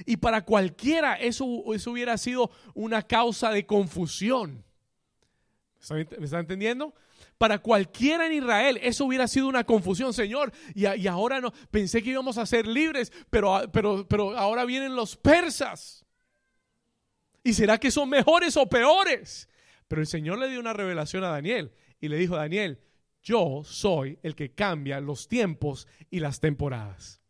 Y 0.06 0.18
para 0.18 0.44
cualquiera 0.44 1.14
eso, 1.14 1.64
eso 1.74 1.90
hubiera 1.90 2.18
sido 2.18 2.50
una 2.74 3.02
causa 3.02 3.50
de 3.50 3.64
confusión. 3.64 4.64
¿Me 5.90 6.24
está 6.24 6.38
entendiendo? 6.38 6.94
Para 7.38 7.58
cualquiera 7.58 8.26
en 8.26 8.32
Israel 8.32 8.78
eso 8.82 9.04
hubiera 9.04 9.26
sido 9.28 9.48
una 9.48 9.64
confusión, 9.64 10.12
Señor. 10.12 10.52
Y, 10.74 10.86
y 10.86 11.06
ahora 11.06 11.40
no, 11.40 11.52
pensé 11.70 12.02
que 12.02 12.10
íbamos 12.10 12.38
a 12.38 12.46
ser 12.46 12.66
libres, 12.66 13.12
pero, 13.30 13.70
pero, 13.72 14.06
pero 14.08 14.36
ahora 14.36 14.64
vienen 14.64 14.96
los 14.96 15.16
persas. 15.16 16.04
¿Y 17.42 17.52
será 17.52 17.78
que 17.78 17.90
son 17.90 18.08
mejores 18.08 18.56
o 18.56 18.66
peores? 18.68 19.48
Pero 19.88 20.00
el 20.00 20.06
Señor 20.06 20.38
le 20.38 20.48
dio 20.48 20.60
una 20.60 20.72
revelación 20.72 21.24
a 21.24 21.28
Daniel 21.28 21.72
y 22.00 22.08
le 22.08 22.16
dijo, 22.16 22.36
Daniel, 22.36 22.80
yo 23.24 23.62
soy 23.64 24.18
el 24.22 24.36
que 24.36 24.52
cambia 24.52 25.00
los 25.00 25.26
tiempos 25.26 25.88
y 26.10 26.20
las 26.20 26.38
temporadas. 26.40 27.22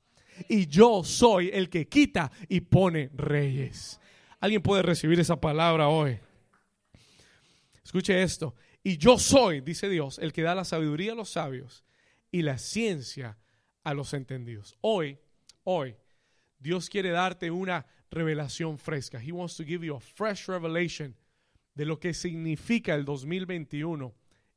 Y 0.48 0.66
yo 0.66 1.04
soy 1.04 1.50
el 1.52 1.70
que 1.70 1.88
quita 1.88 2.32
y 2.48 2.60
pone 2.60 3.10
reyes. 3.14 4.00
¿Alguien 4.40 4.60
puede 4.60 4.82
recibir 4.82 5.20
esa 5.20 5.40
palabra 5.40 5.88
hoy? 5.88 6.18
Escuche 7.84 8.20
esto. 8.22 8.56
Y 8.82 8.98
yo 8.98 9.18
soy, 9.18 9.60
dice 9.60 9.88
Dios, 9.88 10.18
el 10.18 10.32
que 10.32 10.42
da 10.42 10.56
la 10.56 10.64
sabiduría 10.64 11.12
a 11.12 11.14
los 11.14 11.30
sabios 11.30 11.84
y 12.32 12.42
la 12.42 12.58
ciencia 12.58 13.38
a 13.84 13.94
los 13.94 14.12
entendidos. 14.14 14.76
Hoy, 14.80 15.18
hoy, 15.62 15.96
Dios 16.58 16.90
quiere 16.90 17.10
darte 17.10 17.52
una 17.52 17.86
revelación 18.10 18.78
fresca. 18.78 19.20
He 19.20 19.30
wants 19.30 19.56
to 19.56 19.64
give 19.64 19.86
you 19.86 19.94
a 19.94 20.00
fresh 20.00 20.48
revelation 20.48 21.14
de 21.74 21.84
lo 21.84 22.00
que 22.00 22.14
significa 22.14 22.94
el 22.94 23.04
2021 23.04 24.12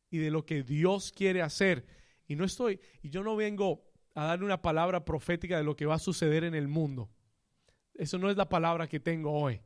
y 0.09 0.17
de 0.17 0.31
lo 0.31 0.45
que 0.45 0.63
Dios 0.63 1.11
quiere 1.11 1.41
hacer. 1.41 1.85
Y 2.27 2.35
no 2.35 2.45
estoy, 2.45 2.79
y 3.01 3.09
yo 3.09 3.23
no 3.23 3.35
vengo 3.35 3.83
a 4.15 4.25
darle 4.25 4.45
una 4.45 4.61
palabra 4.61 5.05
profética 5.05 5.57
de 5.57 5.63
lo 5.63 5.75
que 5.75 5.85
va 5.85 5.95
a 5.95 5.99
suceder 5.99 6.43
en 6.43 6.55
el 6.55 6.67
mundo. 6.67 7.09
Eso 7.93 8.17
no 8.17 8.29
es 8.29 8.37
la 8.37 8.49
palabra 8.49 8.87
que 8.87 8.99
tengo 8.99 9.31
hoy. 9.31 9.61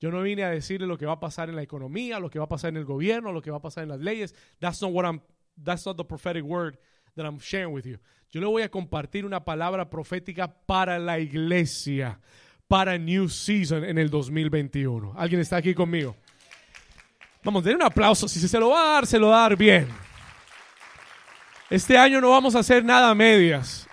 Yo 0.00 0.10
no 0.10 0.22
vine 0.22 0.44
a 0.44 0.50
decirle 0.50 0.86
lo 0.86 0.98
que 0.98 1.06
va 1.06 1.14
a 1.14 1.20
pasar 1.20 1.48
en 1.48 1.56
la 1.56 1.62
economía, 1.62 2.18
lo 2.18 2.28
que 2.28 2.38
va 2.38 2.46
a 2.46 2.48
pasar 2.48 2.70
en 2.70 2.76
el 2.76 2.84
gobierno, 2.84 3.32
lo 3.32 3.40
que 3.40 3.50
va 3.50 3.58
a 3.58 3.62
pasar 3.62 3.84
en 3.84 3.90
las 3.90 4.00
leyes. 4.00 4.34
That's 4.58 4.82
not 4.82 4.92
what 4.92 5.04
I'm 5.04 5.20
that's 5.56 5.86
not 5.86 5.96
the 5.96 6.04
prophetic 6.04 6.44
word 6.44 6.76
that 7.16 7.24
I'm 7.24 7.38
sharing 7.38 7.72
with 7.72 7.86
you. 7.86 7.98
Yo 8.30 8.40
le 8.40 8.46
voy 8.46 8.62
a 8.62 8.68
compartir 8.68 9.24
una 9.24 9.44
palabra 9.44 9.88
profética 9.88 10.48
para 10.48 10.98
la 10.98 11.20
iglesia, 11.20 12.20
para 12.66 12.98
New 12.98 13.28
Season 13.28 13.84
en 13.84 13.98
el 13.98 14.10
2021. 14.10 15.14
¿Alguien 15.16 15.40
está 15.40 15.56
aquí 15.56 15.74
conmigo? 15.74 16.16
Vamos, 17.44 17.62
denle 17.62 17.76
un 17.76 17.82
aplauso. 17.82 18.26
Si 18.26 18.40
se 18.48 18.58
lo 18.58 18.70
va 18.70 18.80
a 18.80 18.92
dar, 18.94 19.06
se 19.06 19.18
lo 19.18 19.28
va 19.28 19.44
a 19.44 19.48
dar 19.48 19.56
bien. 19.56 19.86
Este 21.68 21.98
año 21.98 22.20
no 22.20 22.30
vamos 22.30 22.54
a 22.54 22.60
hacer 22.60 22.82
nada 22.82 23.10
a 23.10 23.14
medias. 23.14 23.86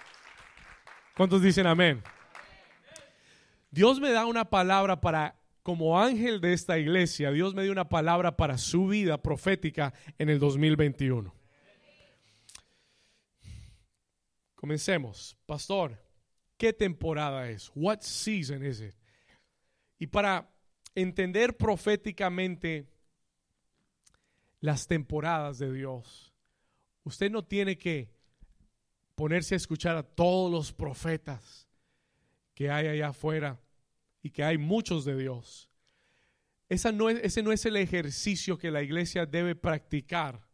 ¿Cuántos 1.16 1.42
dicen 1.42 1.68
amén? 1.68 2.02
Dios 3.70 4.00
me 4.00 4.12
da 4.12 4.26
una 4.26 4.46
palabra 4.46 5.00
para 5.02 5.36
como 5.64 6.00
ángel 6.00 6.42
de 6.42 6.54
esta 6.54 6.80
iglesia, 6.80 7.32
Dios 7.32 7.54
me 7.54 7.64
dio 7.64 7.72
una 7.72 7.88
palabra 7.88 8.36
para 8.36 8.58
su 8.58 8.88
vida 8.88 9.22
profética 9.22 9.94
en 10.18 10.30
el 10.30 10.40
2021. 10.40 11.34
Comencemos. 14.56 15.38
Pastor, 15.46 15.98
¿qué 16.58 16.74
temporada 16.74 17.50
es? 17.50 17.72
What 17.76 18.00
season 18.02 18.66
is 18.66 18.82
it? 18.82 18.96
Y 20.00 20.08
para 20.08 20.52
entender 20.96 21.56
proféticamente 21.56 22.88
las 24.62 24.88
temporadas 24.88 25.58
de 25.58 25.74
Dios, 25.74 26.34
usted 27.04 27.30
no 27.30 27.44
tiene 27.44 27.78
que 27.78 28.14
ponerse 29.16 29.56
a 29.56 29.58
escuchar 29.58 29.98
a 29.98 30.04
todos 30.04 30.52
los 30.52 30.72
profetas 30.72 31.68
que 32.54 32.70
hay 32.70 32.88
allá 32.88 33.10
afuera 33.10 33.60
y 34.22 34.30
que 34.30 34.44
hay 34.44 34.58
muchos 34.58 35.04
de 35.04 35.18
Dios. 35.18 35.70
Esa 36.70 36.92
no 36.92 37.10
es, 37.10 37.20
ese 37.24 37.44
no 37.44 37.52
es 37.52 37.66
el 37.66 37.76
ejercicio 37.76 38.58
que 38.58 38.72
la 38.72 38.82
iglesia 38.82 39.26
debe 39.26 39.56
practicar 39.56 40.48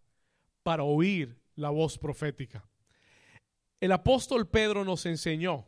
para 0.64 0.84
oír 0.84 1.40
la 1.56 1.70
voz 1.70 1.98
profética. 1.98 2.68
El 3.80 3.92
apóstol 3.92 4.48
Pedro 4.48 4.84
nos 4.84 5.06
enseñó, 5.06 5.68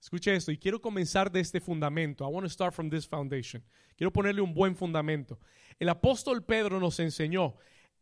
escuche 0.00 0.34
esto, 0.34 0.52
y 0.52 0.58
quiero 0.58 0.80
comenzar 0.80 1.32
de 1.32 1.40
este 1.40 1.60
fundamento. 1.60 2.24
I 2.24 2.32
want 2.32 2.44
to 2.44 2.50
start 2.50 2.74
from 2.74 2.88
this 2.90 3.08
foundation. 3.08 3.64
Quiero 3.96 4.12
ponerle 4.12 4.40
un 4.40 4.54
buen 4.54 4.76
fundamento. 4.76 5.40
El 5.80 5.88
apóstol 5.88 6.44
Pedro 6.44 6.78
nos 6.78 7.00
enseñó 7.00 7.56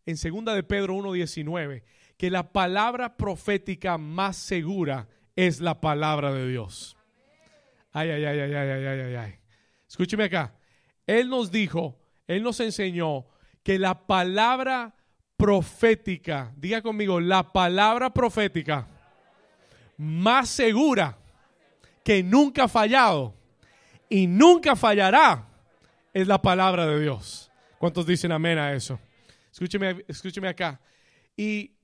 en 0.06 0.16
2 0.16 0.54
de 0.54 0.62
Pedro 0.62 0.94
1.19 0.94 1.82
que 2.16 2.30
la 2.30 2.52
palabra 2.52 3.16
profética 3.16 3.98
más 3.98 4.36
segura 4.36 5.08
es 5.34 5.60
la 5.60 5.80
palabra 5.80 6.32
de 6.32 6.48
Dios. 6.48 6.96
Ay, 7.92 8.10
ay, 8.10 8.24
ay, 8.24 8.40
ay, 8.40 8.54
ay, 8.54 8.70
ay, 8.70 9.00
ay, 9.00 9.14
ay. 9.14 9.34
Escúcheme 9.88 10.24
acá. 10.24 10.54
Él 11.06 11.28
nos 11.28 11.50
dijo, 11.50 11.98
Él 12.26 12.42
nos 12.42 12.60
enseñó 12.60 13.26
que 13.62 13.78
la 13.78 14.06
palabra 14.06 14.94
profética, 15.36 16.52
diga 16.56 16.80
conmigo, 16.82 17.20
la 17.20 17.52
palabra 17.52 18.12
profética 18.12 18.86
más 19.98 20.48
segura 20.48 21.18
que 22.02 22.22
nunca 22.22 22.64
ha 22.64 22.68
fallado 22.68 23.34
y 24.08 24.26
nunca 24.26 24.76
fallará 24.76 25.48
es 26.14 26.26
la 26.26 26.40
palabra 26.40 26.86
de 26.86 27.00
Dios. 27.00 27.50
¿Cuántos 27.78 28.06
dicen 28.06 28.32
amén 28.32 28.58
a 28.58 28.72
eso? 28.72 28.98
Escúcheme, 29.56 30.04
escúcheme 30.06 30.48
acá. 30.48 30.78
Y 31.34 31.78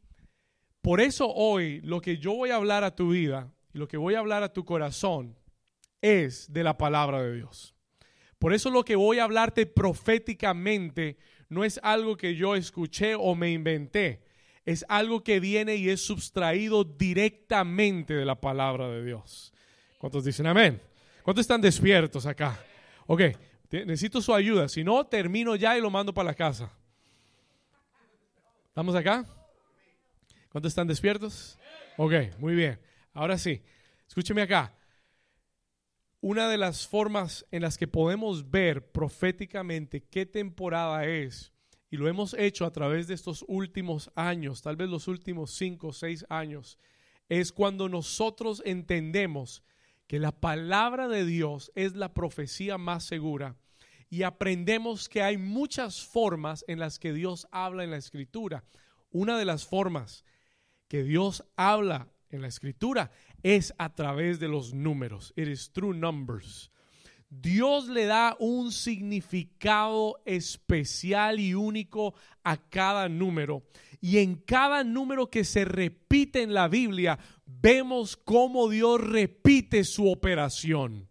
por 0.83 1.00
eso 1.00 1.33
hoy 1.33 1.81
lo 1.81 2.02
que 2.02 2.19
yo 2.19 2.35
voy 2.35 2.50
a 2.50 2.57
hablar 2.57 2.85
a 2.85 2.95
tu 2.95 3.12
vida 3.12 3.50
y 3.73 3.79
lo 3.79 3.88
que 3.88 3.97
voy 3.97 4.14
a 4.14 4.19
hablar 4.19 4.43
a 4.43 4.52
tu 4.52 4.62
corazón 4.67 5.35
es 6.02 6.52
de 6.52 6.64
la 6.64 6.76
palabra 6.76 7.23
de 7.23 7.35
Dios. 7.35 7.75
Por 8.38 8.52
eso 8.52 8.69
lo 8.69 8.85
que 8.85 8.95
voy 8.95 9.21
a 9.21 9.25
hablarte 9.25 9.64
proféticamente 9.64 11.17
no 11.49 11.64
es 11.64 11.81
algo 11.83 12.19
que 12.19 12.35
yo 12.35 12.57
escuché 12.57 13.14
o 13.14 13.35
me 13.35 13.52
inventé. 13.52 14.23
Es 14.67 14.85
algo 14.91 15.25
que 15.25 15.41
viene 15.41 15.76
y 15.76 15.88
es 15.88 16.05
sustraído 16.05 16.85
directamente 16.85 18.12
de 18.12 18.26
la 18.26 18.38
palabra 18.38 18.87
de 18.91 19.02
Dios. 19.02 19.50
¿Cuántos 19.97 20.26
dicen 20.26 20.47
amén? 20.47 20.79
¿Cuántos 21.23 21.41
están 21.45 21.62
despiertos 21.62 22.26
acá? 22.26 22.62
Ok, 23.07 23.23
necesito 23.71 24.21
su 24.21 24.35
ayuda. 24.35 24.69
Si 24.69 24.85
no, 24.85 25.07
termino 25.07 25.57
ya 25.57 25.79
y 25.79 25.81
lo 25.81 25.88
mando 25.88 26.12
para 26.12 26.26
la 26.26 26.35
casa. 26.35 26.71
¿Estamos 28.73 28.95
acá? 28.95 29.26
¿Cuántos 30.49 30.71
están 30.71 30.87
despiertos? 30.87 31.59
Ok, 31.99 32.14
muy 32.38 32.55
bien. 32.55 32.81
Ahora 33.12 33.37
sí, 33.37 33.61
escúcheme 34.09 34.41
acá. 34.41 34.75
una 36.23 36.49
de 36.49 36.57
las 36.57 36.88
formas 36.88 37.45
en 37.50 37.61
las 37.61 37.76
que 37.76 37.87
podemos 37.87 38.50
ver 38.50 38.91
proféticamente 38.91 40.05
qué 40.05 40.25
temporada 40.25 41.05
es, 41.05 41.52
y 41.91 41.99
lo 41.99 42.09
hemos 42.09 42.33
hecho 42.33 42.64
a 42.64 42.73
través 42.73 43.09
de 43.09 43.12
estos 43.12 43.45
últimos 43.47 44.11
años, 44.14 44.62
tal 44.62 44.76
vez 44.76 44.88
los 44.88 45.07
últimos 45.07 45.50
cinco 45.50 45.88
o 45.88 45.93
seis 45.93 46.25
años, 46.31 46.79
es 47.29 47.52
cuando 47.52 47.91
nosotros 47.91 48.62
entendemos 48.64 49.62
que 50.07 50.19
la 50.19 50.33
palabra 50.33 51.09
de 51.09 51.26
Dios 51.26 51.71
es 51.75 51.95
la 51.95 52.14
profecía 52.14 52.79
más 52.79 53.05
segura 53.05 53.55
y 54.12 54.25
aprendemos 54.25 55.09
que 55.09 55.23
hay 55.23 55.38
muchas 55.38 56.04
formas 56.04 56.66
en 56.69 56.78
las 56.78 56.99
que 56.99 57.14
Dios 57.14 57.49
habla 57.50 57.83
en 57.83 57.90
la 57.92 57.97
escritura. 57.97 58.62
Una 59.11 59.38
de 59.38 59.47
las 59.47 59.64
formas 59.64 60.26
que 60.87 61.02
Dios 61.02 61.45
habla 61.57 62.09
en 62.28 62.42
la 62.42 62.49
escritura 62.49 63.11
es 63.42 63.73
a 63.78 63.95
través 63.95 64.38
de 64.38 64.49
los 64.49 64.75
números. 64.75 65.33
It 65.35 65.49
is 65.49 65.73
through 65.73 65.97
numbers. 65.97 66.71
Dios 67.31 67.88
le 67.88 68.04
da 68.04 68.37
un 68.38 68.71
significado 68.71 70.21
especial 70.26 71.40
y 71.40 71.54
único 71.54 72.14
a 72.45 72.59
cada 72.59 73.09
número. 73.09 73.62
Y 74.02 74.19
en 74.19 74.35
cada 74.35 74.85
número 74.85 75.31
que 75.31 75.42
se 75.42 75.64
repite 75.64 76.42
en 76.42 76.52
la 76.52 76.69
Biblia, 76.69 77.19
vemos 77.47 78.19
cómo 78.19 78.69
Dios 78.69 79.00
repite 79.00 79.85
su 79.85 80.11
operación. 80.11 81.09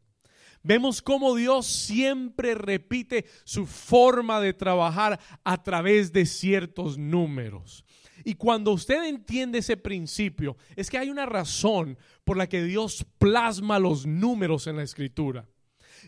Vemos 0.64 1.02
cómo 1.02 1.36
Dios 1.36 1.66
siempre 1.66 2.56
repite 2.56 3.26
su 3.44 3.66
forma 3.66 4.40
de 4.40 4.54
trabajar 4.54 5.20
a 5.44 5.64
través 5.64 6.14
de 6.14 6.26
ciertos 6.26 6.98
números. 6.98 7.84
Y 8.24 8.36
cuando 8.36 8.72
usted 8.72 9.04
entiende 9.06 9.60
ese 9.60 9.78
principio, 9.78 10.58
es 10.76 10.90
que 10.90 10.98
hay 10.98 11.10
una 11.10 11.26
razón 11.26 11.98
por 12.24 12.38
la 12.38 12.48
que 12.48 12.64
Dios 12.64 13.06
plasma 13.18 13.80
los 13.80 14.06
números 14.06 14.68
en 14.68 14.78
la 14.78 14.84
escritura. 14.84 15.48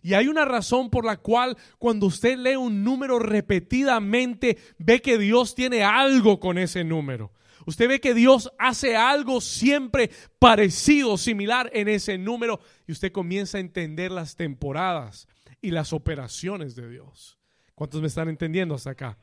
Y 0.02 0.14
hay 0.14 0.28
una 0.28 0.46
razón 0.46 0.90
por 0.90 1.06
la 1.06 1.18
cual 1.18 1.58
cuando 1.78 2.08
usted 2.08 2.38
lee 2.38 2.56
un 2.56 2.84
número 2.84 3.20
repetidamente, 3.20 4.58
ve 4.78 5.02
que 5.02 5.18
Dios 5.18 5.56
tiene 5.56 5.84
algo 5.84 6.40
con 6.40 6.58
ese 6.58 6.84
número. 6.84 7.32
Usted 7.66 7.88
ve 7.88 8.02
que 8.02 8.14
Dios 8.14 8.52
hace 8.60 8.96
algo 8.96 9.40
siempre 9.42 10.10
parecido, 10.40 11.18
similar 11.18 11.70
en 11.74 11.88
ese 11.88 12.18
número, 12.18 12.60
y 12.88 12.92
usted 12.92 13.12
comienza 13.12 13.58
a 13.58 13.62
entender 13.62 14.12
las 14.12 14.36
temporadas 14.36 15.28
y 15.62 15.72
las 15.72 15.94
operaciones 15.94 16.76
de 16.76 16.90
Dios. 16.90 17.40
¿Cuántos 17.76 18.02
me 18.02 18.08
están 18.08 18.30
entendiendo 18.30 18.76
hasta 18.76 18.92
acá? 18.92 19.18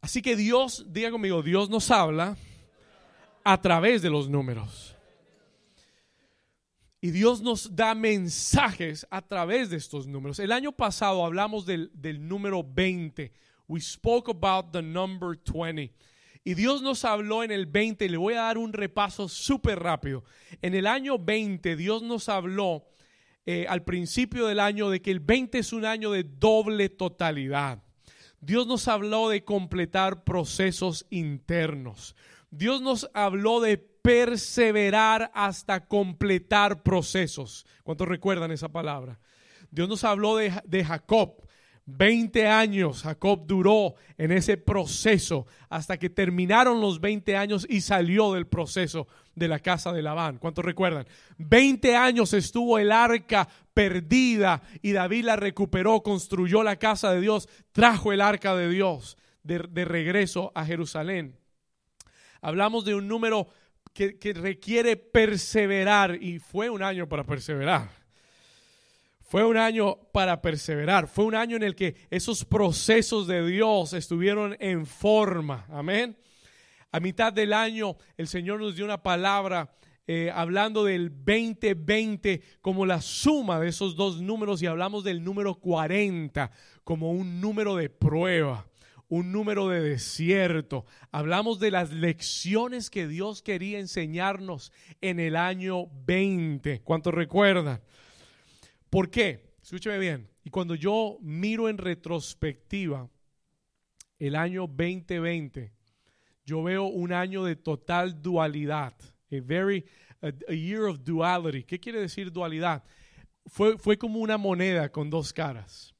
Así 0.00 0.22
que 0.22 0.36
Dios, 0.36 0.86
diga 0.88 1.10
conmigo, 1.10 1.42
Dios 1.42 1.70
nos 1.70 1.90
habla 1.90 2.36
a 3.42 3.60
través 3.60 4.02
de 4.02 4.10
los 4.10 4.28
números. 4.28 4.96
Y 7.00 7.10
Dios 7.10 7.42
nos 7.42 7.74
da 7.74 7.94
mensajes 7.94 9.06
a 9.10 9.20
través 9.22 9.70
de 9.70 9.76
estos 9.76 10.06
números. 10.06 10.38
El 10.38 10.52
año 10.52 10.72
pasado 10.72 11.24
hablamos 11.24 11.66
del, 11.66 11.90
del 11.94 12.26
número 12.26 12.64
20. 12.64 13.32
We 13.68 13.80
spoke 13.80 14.30
about 14.30 14.72
the 14.72 14.82
number 14.82 15.36
20. 15.36 15.92
Y 16.44 16.54
Dios 16.54 16.82
nos 16.82 17.04
habló 17.04 17.42
en 17.42 17.50
el 17.50 17.66
20. 17.66 18.08
Le 18.08 18.16
voy 18.16 18.34
a 18.34 18.42
dar 18.42 18.58
un 18.58 18.72
repaso 18.72 19.28
súper 19.28 19.78
rápido. 19.78 20.24
En 20.60 20.74
el 20.74 20.86
año 20.86 21.18
20, 21.18 21.74
Dios 21.76 22.02
nos 22.02 22.28
habló 22.28 22.86
eh, 23.46 23.66
al 23.68 23.82
principio 23.82 24.46
del 24.46 24.60
año 24.60 24.90
de 24.90 25.00
que 25.00 25.10
el 25.10 25.20
20 25.20 25.58
es 25.58 25.72
un 25.72 25.86
año 25.86 26.10
de 26.10 26.24
doble 26.24 26.90
totalidad. 26.90 27.82
Dios 28.40 28.66
nos 28.66 28.88
habló 28.88 29.30
de 29.30 29.42
completar 29.42 30.24
procesos 30.24 31.06
internos. 31.08 32.14
Dios 32.50 32.82
nos 32.82 33.10
habló 33.14 33.60
de 33.60 33.78
perseverar 33.78 35.30
hasta 35.34 35.86
completar 35.86 36.82
procesos. 36.82 37.66
¿Cuántos 37.82 38.06
recuerdan 38.06 38.52
esa 38.52 38.68
palabra? 38.68 39.18
Dios 39.70 39.88
nos 39.88 40.04
habló 40.04 40.36
de, 40.36 40.52
de 40.66 40.84
Jacob. 40.84 41.43
20 41.86 42.46
años 42.46 43.02
Jacob 43.02 43.46
duró 43.46 43.94
en 44.16 44.32
ese 44.32 44.56
proceso 44.56 45.46
hasta 45.68 45.98
que 45.98 46.08
terminaron 46.08 46.80
los 46.80 47.00
20 47.00 47.36
años 47.36 47.66
y 47.68 47.82
salió 47.82 48.32
del 48.32 48.46
proceso 48.46 49.06
de 49.34 49.48
la 49.48 49.58
casa 49.58 49.92
de 49.92 50.02
Labán. 50.02 50.38
¿Cuántos 50.38 50.64
recuerdan? 50.64 51.06
20 51.38 51.94
años 51.96 52.32
estuvo 52.32 52.78
el 52.78 52.90
arca 52.90 53.48
perdida 53.74 54.62
y 54.80 54.92
David 54.92 55.24
la 55.24 55.36
recuperó, 55.36 56.02
construyó 56.02 56.62
la 56.62 56.76
casa 56.76 57.12
de 57.12 57.20
Dios, 57.20 57.48
trajo 57.72 58.12
el 58.12 58.20
arca 58.20 58.54
de 58.56 58.68
Dios 58.68 59.18
de, 59.42 59.58
regreso 59.84 60.52
a 60.54 60.64
Jerusalén. 60.64 61.36
Hablamos 62.40 62.84
de 62.84 62.94
un 62.94 63.08
número 63.08 63.48
que, 63.92 64.18
que 64.18 64.32
requiere 64.32 64.96
perseverar 64.96 66.22
y 66.22 66.38
fue 66.38 66.70
un 66.70 66.82
año 66.82 67.08
para 67.08 67.24
perseverar. 67.24 68.03
Fue 69.34 69.44
un 69.44 69.56
año 69.56 69.96
para 70.12 70.40
perseverar. 70.40 71.08
Fue 71.08 71.24
un 71.24 71.34
año 71.34 71.56
en 71.56 71.64
el 71.64 71.74
que 71.74 71.96
esos 72.08 72.44
procesos 72.44 73.26
de 73.26 73.44
Dios 73.44 73.92
estuvieron 73.92 74.56
en 74.60 74.86
forma. 74.86 75.66
Amén. 75.70 76.16
A 76.92 77.00
mitad 77.00 77.32
del 77.32 77.52
año 77.52 77.96
el 78.16 78.28
Señor 78.28 78.60
nos 78.60 78.76
dio 78.76 78.84
una 78.84 79.02
palabra 79.02 79.74
eh, 80.06 80.30
hablando 80.32 80.84
del 80.84 81.10
2020 81.10 82.42
como 82.60 82.86
la 82.86 83.02
suma 83.02 83.58
de 83.58 83.70
esos 83.70 83.96
dos 83.96 84.22
números 84.22 84.62
y 84.62 84.66
hablamos 84.66 85.02
del 85.02 85.24
número 85.24 85.56
40 85.56 86.52
como 86.84 87.10
un 87.10 87.40
número 87.40 87.74
de 87.74 87.90
prueba, 87.90 88.68
un 89.08 89.32
número 89.32 89.66
de 89.66 89.80
desierto. 89.80 90.86
Hablamos 91.10 91.58
de 91.58 91.72
las 91.72 91.90
lecciones 91.90 92.88
que 92.88 93.08
Dios 93.08 93.42
quería 93.42 93.80
enseñarnos 93.80 94.70
en 95.00 95.18
el 95.18 95.34
año 95.34 95.88
20. 96.06 96.82
¿Cuántos 96.82 97.12
recuerdan? 97.12 97.80
¿Por 98.94 99.10
qué? 99.10 99.56
Escúcheme 99.60 99.98
bien. 99.98 100.30
Y 100.44 100.50
cuando 100.50 100.76
yo 100.76 101.18
miro 101.20 101.68
en 101.68 101.78
retrospectiva 101.78 103.10
el 104.20 104.36
año 104.36 104.68
2020, 104.68 105.72
yo 106.44 106.62
veo 106.62 106.84
un 106.84 107.12
año 107.12 107.42
de 107.42 107.56
total 107.56 108.22
dualidad. 108.22 108.94
A 109.32 109.40
very 109.42 109.84
a, 110.22 110.30
year 110.54 110.82
of 110.82 111.02
duality. 111.02 111.64
¿Qué 111.64 111.80
quiere 111.80 111.98
decir 111.98 112.30
dualidad? 112.30 112.84
Fue, 113.46 113.76
fue 113.78 113.98
como 113.98 114.20
una 114.20 114.38
moneda 114.38 114.92
con 114.92 115.10
dos 115.10 115.32
caras. 115.32 115.92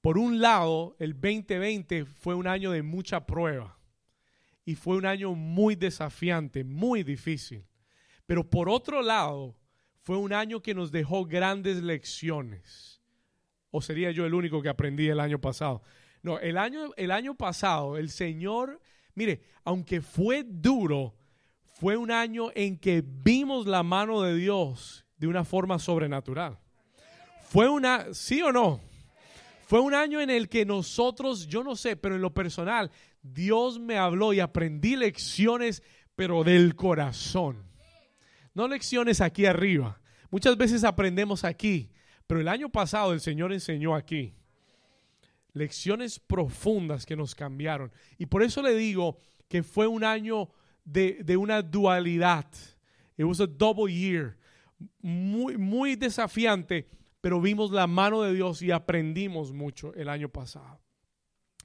Por 0.00 0.18
un 0.18 0.40
lado, 0.40 0.96
el 0.98 1.12
2020 1.12 2.04
fue 2.04 2.34
un 2.34 2.48
año 2.48 2.72
de 2.72 2.82
mucha 2.82 3.24
prueba 3.24 3.78
y 4.64 4.74
fue 4.74 4.96
un 4.96 5.06
año 5.06 5.36
muy 5.36 5.76
desafiante, 5.76 6.64
muy 6.64 7.04
difícil. 7.04 7.64
Pero 8.26 8.50
por 8.50 8.68
otro 8.68 9.02
lado, 9.02 9.54
fue 10.04 10.18
un 10.18 10.34
año 10.34 10.60
que 10.60 10.74
nos 10.74 10.92
dejó 10.92 11.24
grandes 11.24 11.82
lecciones. 11.82 13.00
¿O 13.70 13.80
sería 13.80 14.10
yo 14.10 14.26
el 14.26 14.34
único 14.34 14.60
que 14.60 14.68
aprendí 14.68 15.08
el 15.08 15.18
año 15.18 15.40
pasado? 15.40 15.82
No, 16.22 16.38
el 16.38 16.58
año, 16.58 16.90
el 16.96 17.10
año 17.10 17.34
pasado 17.34 17.96
el 17.96 18.10
Señor, 18.10 18.82
mire, 19.14 19.40
aunque 19.64 20.02
fue 20.02 20.44
duro, 20.46 21.14
fue 21.72 21.96
un 21.96 22.10
año 22.10 22.50
en 22.54 22.78
que 22.78 23.02
vimos 23.02 23.66
la 23.66 23.82
mano 23.82 24.20
de 24.20 24.36
Dios 24.36 25.06
de 25.16 25.26
una 25.26 25.42
forma 25.42 25.78
sobrenatural. 25.78 26.58
Fue 27.48 27.70
una, 27.70 28.12
sí 28.12 28.42
o 28.42 28.52
no, 28.52 28.80
fue 29.66 29.80
un 29.80 29.94
año 29.94 30.20
en 30.20 30.28
el 30.28 30.50
que 30.50 30.66
nosotros, 30.66 31.46
yo 31.46 31.64
no 31.64 31.76
sé, 31.76 31.96
pero 31.96 32.14
en 32.14 32.20
lo 32.20 32.34
personal, 32.34 32.90
Dios 33.22 33.80
me 33.80 33.96
habló 33.96 34.34
y 34.34 34.40
aprendí 34.40 34.96
lecciones, 34.96 35.82
pero 36.14 36.44
del 36.44 36.76
corazón. 36.76 37.73
No 38.54 38.68
lecciones 38.68 39.20
aquí 39.20 39.46
arriba. 39.46 40.00
Muchas 40.30 40.56
veces 40.56 40.84
aprendemos 40.84 41.44
aquí, 41.44 41.90
pero 42.26 42.40
el 42.40 42.48
año 42.48 42.68
pasado 42.68 43.12
el 43.12 43.20
Señor 43.20 43.52
enseñó 43.52 43.94
aquí. 43.94 44.34
Lecciones 45.52 46.18
profundas 46.18 47.04
que 47.04 47.16
nos 47.16 47.34
cambiaron. 47.34 47.92
Y 48.18 48.26
por 48.26 48.42
eso 48.42 48.62
le 48.62 48.74
digo 48.74 49.18
que 49.48 49.62
fue 49.62 49.86
un 49.86 50.04
año 50.04 50.50
de, 50.84 51.36
una 51.36 51.62
dualidad. 51.62 52.46
It 53.16 53.24
was 53.24 53.40
a 53.40 53.46
double 53.46 53.92
year. 53.92 54.36
Muy, 55.00 55.56
muy 55.56 55.96
desafiante, 55.96 56.88
pero 57.20 57.40
vimos 57.40 57.70
la 57.70 57.86
mano 57.86 58.22
de 58.22 58.34
Dios 58.34 58.62
y 58.62 58.70
aprendimos 58.70 59.52
mucho 59.52 59.94
el 59.94 60.08
año 60.08 60.28
pasado. 60.28 60.80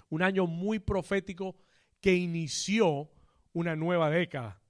Un 0.10 0.23
año 0.23 0.47
muy 0.47 0.80
profético 0.80 1.56
que 2.02 2.15
inició 2.15 3.10
una 3.54 3.75
nueva 3.75 4.10
década. 4.10 4.62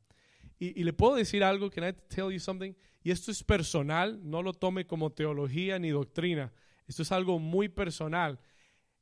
Y, 0.59 0.83
le 0.83 0.91
puedo 0.91 1.15
decir 1.15 1.43
algo, 1.43 1.69
can 1.69 1.87
I 1.87 1.93
tell 2.13 2.31
you 2.31 2.39
something? 2.39 2.73
Y 3.01 3.11
esto 3.11 3.31
es 3.31 3.43
personal, 3.43 4.19
no 4.21 4.43
lo 4.43 4.53
tome 4.53 4.85
como 4.85 5.09
teología 5.11 5.79
ni 5.79 5.89
doctrina. 5.89 6.51
Esto 6.85 7.03
es 7.03 7.11
algo 7.13 7.39
muy 7.39 7.69
personal. 7.69 8.39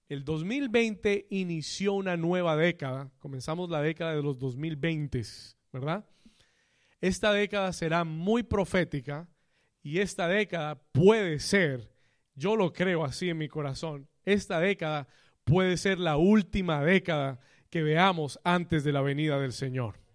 El 0.08 0.24
2020 0.24 1.28
inició 1.32 1.94
una 1.94 2.16
nueva 2.16 2.56
década. 2.56 3.12
Comenzamos 3.18 3.70
la 3.72 3.82
década 3.82 4.16
de 4.16 4.22
los 4.22 4.38
2020, 4.38 5.24
¿verdad? 5.74 6.06
Esta 7.02 7.34
década 7.34 7.74
será 7.74 8.04
muy 8.04 8.44
profética 8.44 9.28
y 9.82 10.00
esta 10.00 10.28
década 10.28 10.76
puede 10.92 11.40
ser, 11.40 11.92
yo 12.36 12.56
lo 12.56 12.72
creo 12.72 13.04
así 13.04 13.30
en 13.30 13.38
mi 13.38 13.48
corazón, 13.48 14.08
esta 14.26 14.60
década 14.60 15.08
puede 15.44 15.78
ser 15.78 15.98
la 15.98 16.18
última 16.18 16.84
década 16.84 17.40
que 17.70 17.84
veamos 17.84 18.40
antes 18.44 18.84
de 18.84 18.92
la 18.92 19.02
venida 19.02 19.40
del 19.40 19.54
Señor. 19.54 20.07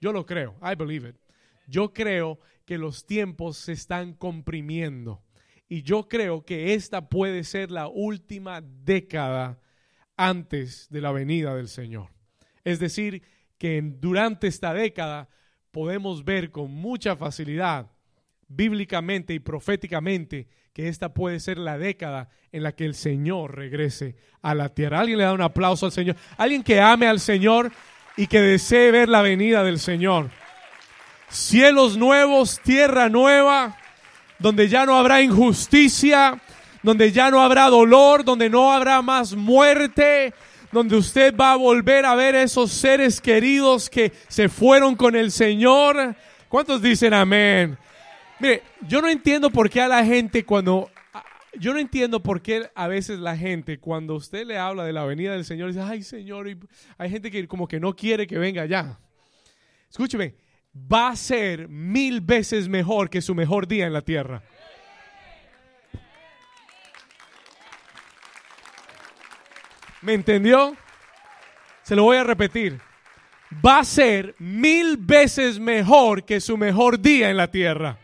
Yo 0.00 0.12
lo 0.12 0.24
creo. 0.24 0.56
I 0.62 0.74
believe 0.74 1.08
it. 1.08 1.16
Yo 1.66 1.92
creo 1.92 2.40
que 2.64 2.78
los 2.78 3.06
tiempos 3.06 3.56
se 3.56 3.72
están 3.72 4.14
comprimiendo. 4.14 5.22
Y 5.68 5.82
yo 5.82 6.08
creo 6.08 6.44
que 6.44 6.74
esta 6.74 7.08
puede 7.08 7.44
ser 7.44 7.70
la 7.70 7.86
última 7.86 8.60
década 8.60 9.60
antes 10.16 10.88
de 10.90 11.00
la 11.00 11.12
venida 11.12 11.54
del 11.54 11.68
Señor. 11.68 12.08
Es 12.64 12.80
decir, 12.80 13.22
que 13.56 13.80
durante 13.82 14.48
esta 14.48 14.74
década 14.74 15.28
podemos 15.70 16.24
ver 16.24 16.50
con 16.50 16.72
mucha 16.72 17.14
facilidad, 17.14 17.90
bíblicamente 18.48 19.32
y 19.32 19.38
proféticamente, 19.38 20.48
que 20.72 20.88
esta 20.88 21.14
puede 21.14 21.40
ser 21.40 21.58
la 21.58 21.78
década 21.78 22.30
en 22.52 22.62
la 22.62 22.72
que 22.72 22.84
el 22.84 22.94
Señor 22.94 23.56
regrese 23.56 24.16
a 24.42 24.54
la 24.54 24.70
tierra. 24.70 25.00
Alguien 25.00 25.18
le 25.18 25.24
da 25.24 25.32
un 25.32 25.42
aplauso 25.42 25.86
al 25.86 25.92
Señor. 25.92 26.16
Alguien 26.36 26.62
que 26.62 26.80
ame 26.80 27.06
al 27.06 27.20
Señor 27.20 27.70
y 28.16 28.26
que 28.26 28.40
desee 28.40 28.90
ver 28.90 29.08
la 29.08 29.22
venida 29.22 29.64
del 29.64 29.78
Señor. 29.78 30.30
Cielos 31.28 31.96
nuevos, 31.96 32.60
tierra 32.60 33.08
nueva, 33.08 33.76
donde 34.38 34.68
ya 34.68 34.84
no 34.86 34.96
habrá 34.96 35.22
injusticia, 35.22 36.40
donde 36.82 37.12
ya 37.12 37.30
no 37.30 37.40
habrá 37.40 37.68
dolor, 37.68 38.24
donde 38.24 38.50
no 38.50 38.72
habrá 38.72 39.02
más 39.02 39.34
muerte, 39.34 40.34
donde 40.72 40.96
usted 40.96 41.34
va 41.36 41.52
a 41.52 41.56
volver 41.56 42.06
a 42.06 42.14
ver 42.14 42.34
esos 42.34 42.70
seres 42.70 43.20
queridos 43.20 43.90
que 43.90 44.12
se 44.28 44.48
fueron 44.48 44.96
con 44.96 45.14
el 45.14 45.30
Señor. 45.30 46.14
¿Cuántos 46.48 46.82
dicen 46.82 47.14
amén? 47.14 47.76
Mire, 48.38 48.62
yo 48.88 49.02
no 49.02 49.08
entiendo 49.08 49.50
por 49.50 49.68
qué 49.68 49.82
a 49.82 49.88
la 49.88 50.04
gente 50.04 50.44
cuando 50.44 50.90
yo 51.58 51.72
no 51.72 51.78
entiendo 51.78 52.22
por 52.22 52.42
qué 52.42 52.70
a 52.74 52.86
veces 52.88 53.18
la 53.18 53.36
gente, 53.36 53.78
cuando 53.78 54.14
usted 54.14 54.46
le 54.46 54.58
habla 54.58 54.84
de 54.84 54.92
la 54.92 55.04
venida 55.04 55.32
del 55.32 55.44
Señor, 55.44 55.68
dice, 55.68 55.80
ay 55.80 56.02
Señor, 56.02 56.48
y 56.48 56.58
hay 56.96 57.10
gente 57.10 57.30
que 57.30 57.46
como 57.48 57.66
que 57.66 57.80
no 57.80 57.94
quiere 57.96 58.26
que 58.26 58.38
venga 58.38 58.66
ya. 58.66 59.00
Escúcheme, 59.90 60.34
va 60.74 61.08
a 61.08 61.16
ser 61.16 61.68
mil 61.68 62.20
veces 62.20 62.68
mejor 62.68 63.10
que 63.10 63.20
su 63.20 63.34
mejor 63.34 63.66
día 63.66 63.86
en 63.86 63.92
la 63.92 64.02
tierra. 64.02 64.42
¿Me 70.02 70.14
entendió? 70.14 70.76
Se 71.82 71.94
lo 71.94 72.04
voy 72.04 72.16
a 72.16 72.24
repetir. 72.24 72.80
Va 73.64 73.80
a 73.80 73.84
ser 73.84 74.34
mil 74.38 74.96
veces 74.96 75.58
mejor 75.58 76.24
que 76.24 76.40
su 76.40 76.56
mejor 76.56 77.00
día 77.00 77.30
en 77.30 77.36
la 77.36 77.50
tierra. 77.50 77.98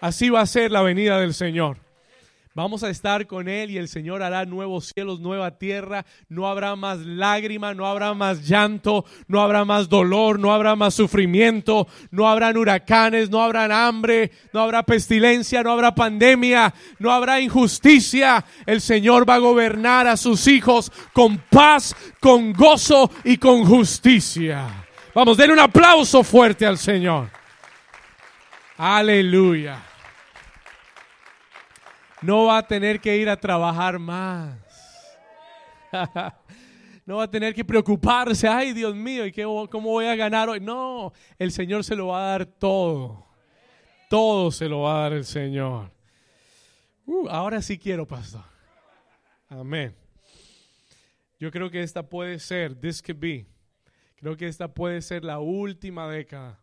Así 0.00 0.30
va 0.30 0.40
a 0.40 0.46
ser 0.46 0.70
la 0.70 0.80
venida 0.80 1.18
del 1.18 1.34
Señor. 1.34 1.89
Vamos 2.62 2.82
a 2.82 2.90
estar 2.90 3.26
con 3.26 3.48
Él 3.48 3.70
y 3.70 3.78
el 3.78 3.88
Señor 3.88 4.22
hará 4.22 4.44
nuevos 4.44 4.92
cielos, 4.94 5.18
nueva 5.18 5.52
tierra. 5.56 6.04
No 6.28 6.46
habrá 6.46 6.76
más 6.76 6.98
lágrima, 6.98 7.72
no 7.72 7.86
habrá 7.86 8.12
más 8.12 8.46
llanto, 8.46 9.06
no 9.28 9.40
habrá 9.40 9.64
más 9.64 9.88
dolor, 9.88 10.38
no 10.38 10.52
habrá 10.52 10.76
más 10.76 10.92
sufrimiento, 10.92 11.88
no 12.10 12.28
habrán 12.28 12.58
huracanes, 12.58 13.30
no 13.30 13.40
habrá 13.42 13.86
hambre, 13.86 14.30
no 14.52 14.60
habrá 14.60 14.82
pestilencia, 14.82 15.62
no 15.62 15.72
habrá 15.72 15.94
pandemia, 15.94 16.74
no 16.98 17.10
habrá 17.10 17.40
injusticia. 17.40 18.44
El 18.66 18.82
Señor 18.82 19.26
va 19.26 19.36
a 19.36 19.38
gobernar 19.38 20.06
a 20.06 20.18
sus 20.18 20.46
hijos 20.46 20.92
con 21.14 21.38
paz, 21.38 21.96
con 22.20 22.52
gozo 22.52 23.10
y 23.24 23.38
con 23.38 23.64
justicia. 23.64 24.84
Vamos, 25.14 25.38
denle 25.38 25.54
un 25.54 25.60
aplauso 25.60 26.22
fuerte 26.22 26.66
al 26.66 26.76
Señor. 26.76 27.30
Aleluya 28.76 29.89
no 32.22 32.46
va 32.46 32.58
a 32.58 32.66
tener 32.66 33.00
que 33.00 33.16
ir 33.16 33.28
a 33.28 33.36
trabajar 33.36 33.98
más. 33.98 34.58
no 37.06 37.16
va 37.16 37.24
a 37.24 37.30
tener 37.30 37.54
que 37.54 37.64
preocuparse, 37.64 38.46
ay 38.46 38.72
Dios 38.72 38.94
mío, 38.94 39.26
¿y 39.26 39.32
qué, 39.32 39.42
cómo 39.42 39.90
voy 39.90 40.06
a 40.06 40.14
ganar 40.14 40.48
hoy? 40.48 40.60
No, 40.60 41.12
el 41.38 41.50
Señor 41.50 41.84
se 41.84 41.96
lo 41.96 42.08
va 42.08 42.18
a 42.18 42.30
dar 42.30 42.46
todo. 42.46 43.26
Todo 44.08 44.50
se 44.50 44.68
lo 44.68 44.80
va 44.82 44.98
a 44.98 45.02
dar 45.02 45.12
el 45.14 45.24
Señor. 45.24 45.90
Uh, 47.06 47.28
ahora 47.28 47.62
sí 47.62 47.78
quiero, 47.78 48.06
pastor. 48.06 48.42
Amén. 49.48 49.94
Yo 51.38 51.50
creo 51.50 51.70
que 51.70 51.82
esta 51.82 52.02
puede 52.02 52.38
ser, 52.38 52.74
this 52.74 53.02
could 53.02 53.18
be, 53.18 53.46
creo 54.16 54.36
que 54.36 54.46
esta 54.46 54.74
puede 54.74 55.00
ser 55.00 55.24
la 55.24 55.38
última 55.38 56.08
década 56.08 56.60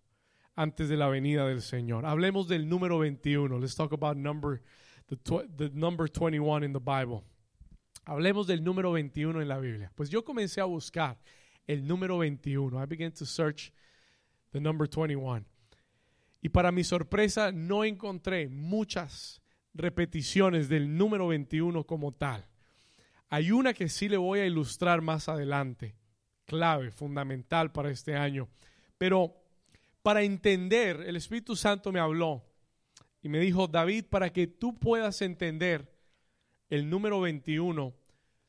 antes 0.56 0.88
de 0.88 0.98
la 0.98 1.08
venida 1.08 1.48
del 1.48 1.62
Señor. 1.62 2.06
Hablemos 2.06 2.48
del 2.48 2.70
número 2.70 3.00
21. 3.00 3.60
Let's 3.60 3.76
talk 3.76 3.91
about 3.91 4.17
number 4.17 4.62
the, 5.08 5.72
number 5.74 6.08
21 6.08 6.63
in 6.63 6.74
the 6.74 6.80
Bible. 6.80 7.24
Hablemos 8.06 8.48
del 8.48 8.63
número 8.63 8.91
21 8.93 9.41
en 9.41 9.48
la 9.48 9.60
Biblia. 9.60 9.91
Pues 9.96 10.10
yo 10.10 10.24
comencé 10.24 10.62
a 10.62 10.65
buscar 10.65 11.17
el 11.65 11.86
número 11.86 12.17
21. 12.17 12.82
I 12.82 12.86
began 12.86 13.12
to 13.12 13.26
search 13.26 13.72
the 14.52 14.60
number 14.60 14.88
21. 14.88 15.46
Y 16.41 16.50
para 16.50 16.72
mi 16.72 16.84
sorpresa 16.84 17.52
no 17.52 17.84
encontré 17.84 18.48
muchas 18.48 19.41
repeticiones 19.74 20.70
del 20.70 20.98
número 20.98 21.28
21 21.28 21.84
como 21.86 22.13
tal. 22.13 22.46
Hay 23.30 23.52
una 23.52 23.74
que 23.74 23.89
sí 23.89 24.08
le 24.08 24.17
voy 24.17 24.39
a 24.39 24.46
ilustrar 24.46 25.02
más 25.02 25.28
adelante, 25.28 25.96
clave, 26.46 26.91
fundamental 26.91 27.72
para 27.72 27.91
este 27.91 28.15
año. 28.15 28.48
Pero 28.98 29.36
para 30.02 30.22
entender, 30.24 31.02
el 31.06 31.17
Espíritu 31.17 31.56
Santo 31.58 31.91
me 31.91 32.00
habló 32.00 32.46
y 33.28 33.30
me 33.30 33.42
dijo, 33.42 33.68
David, 33.68 34.06
para 34.06 34.32
que 34.32 34.48
tú 34.48 34.74
puedas 34.80 35.22
entender 35.22 35.94
el 36.70 36.90
número 36.90 37.20
21, 37.20 37.94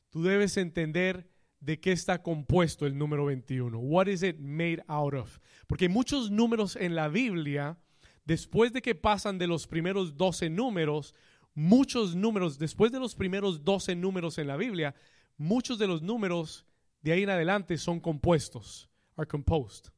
tú 0.09 0.23
debes 0.23 0.55
entender 0.55 1.29
de 1.59 1.81
qué 1.81 1.91
está 1.91 2.23
compuesto 2.23 2.85
el 2.85 2.97
número 2.97 3.25
21. 3.25 3.77
What 3.77 4.07
is 4.07 4.23
it 4.23 4.37
made 4.39 4.81
out 4.87 5.15
of? 5.15 5.39
Porque 5.67 5.89
muchos 5.89 6.31
números 6.31 6.77
en 6.77 6.95
la 6.95 7.09
Biblia, 7.09 7.77
después 8.23 8.71
de 8.71 8.81
que 8.81 8.95
pasan 8.95 9.37
de 9.37 9.47
los 9.47 9.67
primeros 9.67 10.15
12 10.15 10.49
números, 10.49 11.13
muchos 11.53 12.15
números, 12.15 12.57
después 12.57 12.93
de 12.93 13.01
los 13.01 13.15
primeros 13.15 13.65
12 13.65 13.97
números 13.97 14.37
en 14.37 14.47
la 14.47 14.55
Biblia, 14.55 14.95
muchos 15.35 15.77
de 15.77 15.87
los 15.87 16.01
números 16.01 16.65
de 17.01 17.11
ahí 17.11 17.23
en 17.23 17.31
adelante 17.31 17.77
son 17.77 17.99
compuestos, 17.99 18.89
are 19.17 19.27
composed. 19.27 19.91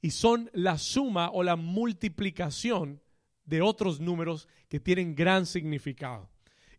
Y 0.00 0.12
son 0.12 0.48
la 0.54 0.78
suma 0.78 1.28
o 1.34 1.42
la 1.42 1.56
multiplicación 1.56 3.02
de 3.46 3.62
otros 3.62 4.00
números 4.00 4.48
que 4.68 4.80
tienen 4.80 5.14
gran 5.14 5.46
significado. 5.46 6.28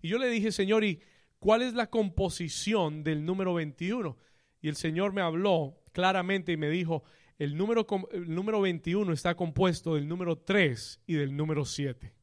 Y 0.02 0.10
yo 0.10 0.18
le 0.18 0.30
dije, 0.30 0.52
Señor, 0.52 0.84
¿y 0.84 1.02
cuál 1.40 1.62
es 1.62 1.74
la 1.74 1.90
composición 1.90 3.04
del 3.04 3.26
número 3.26 3.54
21? 3.54 4.18
Y 4.62 4.68
el 4.68 4.76
Señor 4.76 5.14
me 5.14 5.22
habló 5.22 5.82
claramente 5.94 6.52
y 6.52 6.58
me 6.58 6.70
dijo, 6.70 7.04
el 7.40 7.56
número, 7.56 7.86
el 8.12 8.34
número 8.34 8.62
21 8.62 9.14
está 9.14 9.36
compuesto 9.36 9.96
del 9.96 10.08
número 10.08 10.38
3 10.38 11.02
y 11.08 11.14
del 11.14 11.36
número 11.36 11.66
7. 11.66 12.14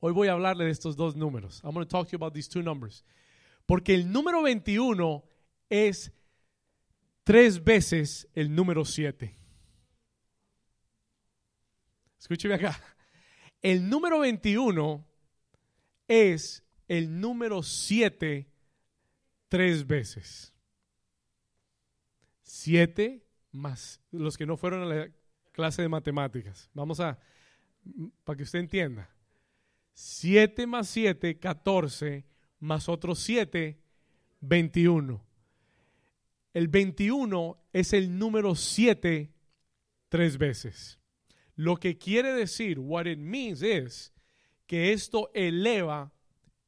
Hoy 0.00 0.12
voy 0.12 0.28
a 0.28 0.32
hablarle 0.32 0.64
de 0.64 0.70
estos 0.70 0.96
dos 0.96 1.16
números. 1.16 1.62
I'm 1.64 1.72
going 1.72 1.84
to 1.84 1.88
talk 1.88 2.06
to 2.06 2.12
you 2.12 2.16
about 2.16 2.34
these 2.34 2.48
two 2.48 2.62
numbers. 2.62 3.04
Porque 3.66 3.94
el 3.94 4.12
número 4.12 4.42
21 4.42 5.24
es 5.68 6.12
tres 7.24 7.62
veces 7.64 8.28
el 8.34 8.54
número 8.54 8.84
7. 8.84 9.36
Escúcheme 12.18 12.54
acá. 12.54 12.78
El 13.62 13.88
número 13.88 14.20
21 14.20 15.06
es 16.08 16.64
el 16.88 17.20
número 17.20 17.62
7 17.62 18.48
tres 19.48 19.86
veces. 19.86 20.52
7 22.42 23.24
más 23.52 24.00
los 24.10 24.36
que 24.36 24.46
no 24.46 24.56
fueron 24.56 24.82
a 24.82 24.94
la 24.94 25.10
clase 25.52 25.82
de 25.82 25.88
matemáticas. 25.88 26.70
Vamos 26.74 27.00
a, 27.00 27.18
para 28.24 28.36
que 28.36 28.42
usted 28.42 28.60
entienda. 28.60 29.10
7 29.94 30.66
más 30.66 30.88
7, 30.88 31.38
14, 31.38 32.26
más 32.60 32.88
otros 32.88 33.18
7, 33.20 33.80
21. 34.40 35.24
El 36.52 36.68
21 36.68 37.58
es 37.72 37.92
el 37.92 38.18
número 38.18 38.54
7 38.54 39.32
tres 40.08 40.38
veces. 40.38 41.00
Lo 41.56 41.76
que 41.76 41.96
quiere 41.96 42.32
decir, 42.34 42.78
what 42.78 43.06
it 43.06 43.18
means 43.18 43.62
is 43.62 44.12
que 44.66 44.92
esto 44.92 45.30
eleva, 45.34 46.12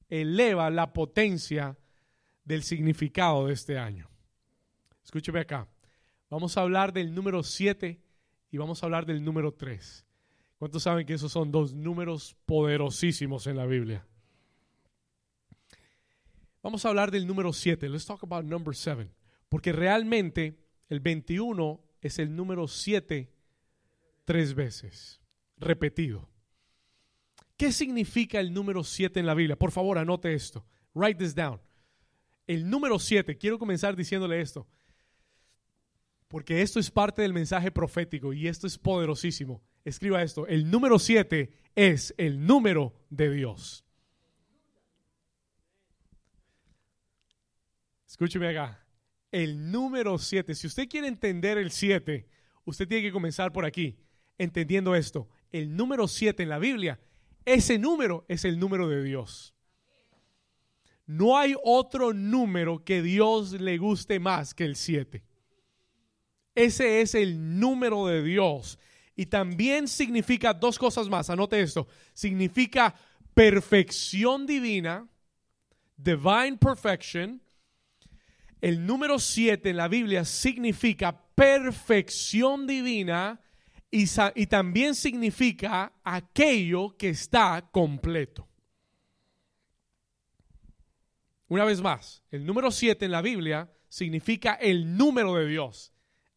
eleva 0.08 0.70
la 0.70 0.92
potencia 0.92 1.76
del 2.44 2.62
significado 2.62 3.46
de 3.46 3.52
este 3.52 3.78
año. 3.78 4.08
Escúcheme 5.04 5.40
acá. 5.40 5.68
Vamos 6.30 6.56
a 6.56 6.62
hablar 6.62 6.92
del 6.92 7.14
número 7.14 7.42
7 7.42 8.00
y 8.50 8.56
vamos 8.56 8.82
a 8.82 8.86
hablar 8.86 9.04
del 9.04 9.22
número 9.22 9.52
3. 9.52 10.06
¿Cuántos 10.58 10.82
saben 10.82 11.06
que 11.06 11.14
esos 11.14 11.32
son 11.32 11.52
dos 11.52 11.74
números 11.74 12.36
poderosísimos 12.46 13.46
en 13.46 13.56
la 13.56 13.66
Biblia? 13.66 14.06
Vamos 16.62 16.84
a 16.84 16.88
hablar 16.88 17.10
del 17.10 17.26
número 17.26 17.52
7. 17.52 17.88
Let's 17.88 18.06
talk 18.06 18.22
about 18.24 18.44
number 18.44 18.74
7. 18.74 19.10
Porque 19.48 19.72
realmente 19.72 20.58
el 20.88 21.00
21 21.00 21.80
es 22.00 22.18
el 22.18 22.34
número 22.34 22.66
7 22.66 23.32
tres 24.28 24.54
veces, 24.54 25.22
repetido. 25.56 26.28
¿Qué 27.56 27.72
significa 27.72 28.38
el 28.38 28.52
número 28.52 28.84
7 28.84 29.18
en 29.18 29.24
la 29.24 29.32
Biblia? 29.32 29.56
Por 29.56 29.70
favor, 29.70 29.96
anote 29.96 30.34
esto. 30.34 30.66
Write 30.92 31.18
this 31.18 31.34
down. 31.34 31.58
El 32.46 32.68
número 32.68 32.98
7, 32.98 33.38
quiero 33.38 33.58
comenzar 33.58 33.96
diciéndole 33.96 34.42
esto, 34.42 34.68
porque 36.28 36.60
esto 36.60 36.78
es 36.78 36.90
parte 36.90 37.22
del 37.22 37.32
mensaje 37.32 37.70
profético 37.70 38.34
y 38.34 38.48
esto 38.48 38.66
es 38.66 38.76
poderosísimo. 38.76 39.62
Escriba 39.82 40.22
esto, 40.22 40.46
el 40.46 40.70
número 40.70 40.98
7 40.98 41.50
es 41.74 42.14
el 42.18 42.44
número 42.44 42.92
de 43.08 43.30
Dios. 43.30 43.82
Escúcheme 48.06 48.48
acá. 48.48 48.86
El 49.32 49.70
número 49.70 50.18
7, 50.18 50.54
si 50.54 50.66
usted 50.66 50.86
quiere 50.86 51.08
entender 51.08 51.56
el 51.56 51.70
7, 51.70 52.28
usted 52.66 52.86
tiene 52.86 53.04
que 53.04 53.12
comenzar 53.12 53.52
por 53.52 53.64
aquí, 53.64 53.98
entendiendo 54.38 54.94
esto. 54.94 55.28
El 55.52 55.76
número 55.76 56.08
7 56.08 56.42
en 56.42 56.48
la 56.48 56.58
Biblia, 56.58 56.98
ese 57.44 57.78
número 57.78 58.24
es 58.28 58.44
el 58.44 58.58
número 58.58 58.88
de 58.88 59.02
Dios. 59.02 59.54
No 61.06 61.38
hay 61.38 61.54
otro 61.64 62.12
número 62.12 62.84
que 62.84 63.02
Dios 63.02 63.52
le 63.52 63.78
guste 63.78 64.20
más 64.20 64.54
que 64.54 64.64
el 64.64 64.76
7. 64.76 65.22
Ese 66.54 67.00
es 67.00 67.14
el 67.14 67.58
número 67.58 68.06
de 68.06 68.22
Dios. 68.22 68.78
Y 69.16 69.26
también 69.26 69.88
significa 69.88 70.52
dos 70.52 70.78
cosas 70.78 71.08
más. 71.08 71.30
Anote 71.30 71.60
esto. 71.60 71.88
Significa 72.12 72.94
perfección 73.32 74.46
divina, 74.46 75.08
divine 75.96 76.58
perfection. 76.58 77.40
El 78.60 78.84
número 78.84 79.18
7 79.18 79.70
en 79.70 79.76
la 79.76 79.88
Biblia 79.88 80.24
significa 80.24 81.18
perfección 81.34 82.66
divina 82.66 83.40
y, 83.90 84.46
también 84.46 84.94
significa 84.94 85.92
aquello 86.04 86.96
que 86.96 87.10
está 87.10 87.68
completo. 87.72 88.46
Una 91.48 91.64
vez 91.64 91.80
más, 91.80 92.22
el 92.30 92.44
número 92.44 92.70
7 92.70 93.06
en 93.06 93.10
la 93.10 93.22
Biblia 93.22 93.72
significa 93.88 94.54
el 94.54 94.96
número 94.96 95.34
de 95.36 95.46
Dios. 95.46 95.92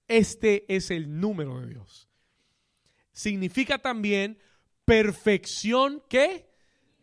Este 0.07 0.65
es 0.73 0.91
el 0.91 1.19
número 1.19 1.59
de 1.59 1.67
Dios. 1.67 2.07
Significa 3.11 3.77
también 3.77 4.37
perfección 4.85 6.01
que 6.07 6.49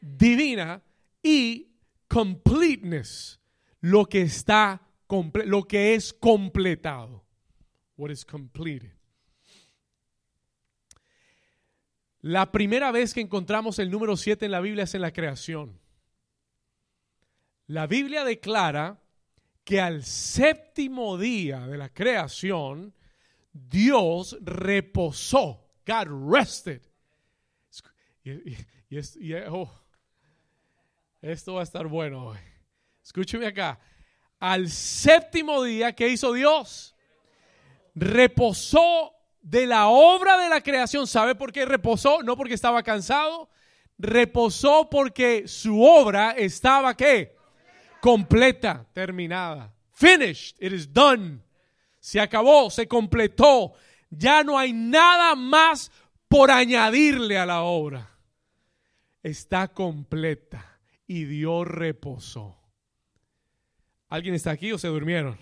divina 0.00 0.82
y 1.22 1.68
completeness, 2.08 3.40
lo 3.80 4.06
que 4.06 4.22
está 4.22 4.88
lo 5.44 5.64
que 5.64 5.94
es 5.94 6.12
completado. 6.12 7.24
What 7.96 8.10
is 8.10 8.24
completed. 8.24 8.97
La 12.28 12.52
primera 12.52 12.92
vez 12.92 13.14
que 13.14 13.22
encontramos 13.22 13.78
el 13.78 13.90
número 13.90 14.14
7 14.14 14.44
en 14.44 14.52
la 14.52 14.60
Biblia 14.60 14.84
es 14.84 14.94
en 14.94 15.00
la 15.00 15.14
creación. 15.14 15.80
La 17.68 17.86
Biblia 17.86 18.22
declara 18.22 19.00
que 19.64 19.80
al 19.80 20.04
séptimo 20.04 21.16
día 21.16 21.66
de 21.66 21.78
la 21.78 21.88
creación, 21.88 22.92
Dios 23.50 24.36
reposó. 24.42 25.70
God 25.86 26.30
rested. 26.30 26.82
Y, 28.22 29.32
oh, 29.48 29.72
esto 31.22 31.54
va 31.54 31.60
a 31.60 31.64
estar 31.64 31.86
bueno 31.86 32.26
hoy. 32.26 32.38
Escúcheme 33.02 33.46
acá. 33.46 33.80
Al 34.38 34.68
séptimo 34.68 35.62
día, 35.62 35.94
¿qué 35.94 36.10
hizo 36.10 36.34
Dios? 36.34 36.94
Reposó 37.94 39.17
de 39.48 39.66
la 39.66 39.88
obra 39.88 40.38
de 40.38 40.48
la 40.48 40.62
creación. 40.62 41.06
¿Sabe 41.06 41.34
por 41.34 41.52
qué 41.52 41.64
reposó? 41.64 42.22
No 42.22 42.36
porque 42.36 42.54
estaba 42.54 42.82
cansado. 42.82 43.48
Reposó 43.98 44.88
porque 44.90 45.48
su 45.48 45.82
obra 45.82 46.32
estaba 46.32 46.96
qué? 46.96 47.38
completa, 48.00 48.86
terminada. 48.92 49.72
Finished, 49.92 50.56
it 50.60 50.72
is 50.72 50.92
done. 50.92 51.40
Se 52.00 52.20
acabó, 52.20 52.70
se 52.70 52.86
completó. 52.86 53.74
Ya 54.10 54.42
no 54.42 54.58
hay 54.58 54.72
nada 54.72 55.34
más 55.34 55.90
por 56.28 56.50
añadirle 56.50 57.38
a 57.38 57.46
la 57.46 57.62
obra. 57.62 58.10
Está 59.22 59.68
completa 59.68 60.80
y 61.06 61.24
Dios 61.24 61.66
reposó. 61.66 62.56
¿Alguien 64.08 64.34
está 64.34 64.52
aquí 64.52 64.72
o 64.72 64.78
se 64.78 64.88
durmieron? 64.88 65.36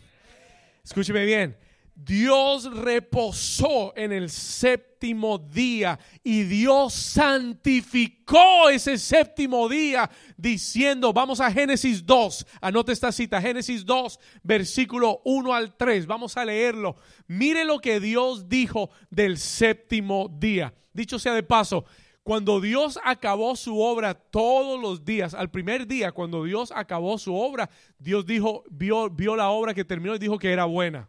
Escúcheme 0.82 1.24
bien. 1.24 1.56
Dios 1.96 2.70
reposó 2.70 3.94
en 3.96 4.12
el 4.12 4.28
séptimo 4.28 5.38
día 5.38 5.98
y 6.22 6.42
Dios 6.42 6.92
santificó 6.92 8.68
ese 8.68 8.98
séptimo 8.98 9.66
día 9.66 10.10
diciendo, 10.36 11.14
vamos 11.14 11.40
a 11.40 11.50
Génesis 11.50 12.04
2, 12.04 12.46
anote 12.60 12.92
esta 12.92 13.10
cita, 13.12 13.40
Génesis 13.40 13.86
2, 13.86 14.20
versículo 14.42 15.22
1 15.24 15.54
al 15.54 15.74
3, 15.74 16.06
vamos 16.06 16.36
a 16.36 16.44
leerlo. 16.44 16.96
Mire 17.28 17.64
lo 17.64 17.78
que 17.78 17.98
Dios 17.98 18.46
dijo 18.46 18.90
del 19.08 19.38
séptimo 19.38 20.28
día. 20.38 20.74
Dicho 20.92 21.18
sea 21.18 21.32
de 21.32 21.42
paso, 21.42 21.86
cuando 22.22 22.60
Dios 22.60 23.00
acabó 23.04 23.56
su 23.56 23.80
obra 23.80 24.12
todos 24.12 24.78
los 24.78 25.02
días, 25.02 25.32
al 25.32 25.50
primer 25.50 25.86
día, 25.86 26.12
cuando 26.12 26.44
Dios 26.44 26.74
acabó 26.76 27.16
su 27.16 27.34
obra, 27.34 27.70
Dios 27.98 28.26
dijo, 28.26 28.64
vio, 28.68 29.08
vio 29.08 29.34
la 29.34 29.48
obra 29.48 29.72
que 29.72 29.84
terminó 29.84 30.14
y 30.14 30.18
dijo 30.18 30.38
que 30.38 30.52
era 30.52 30.66
buena. 30.66 31.08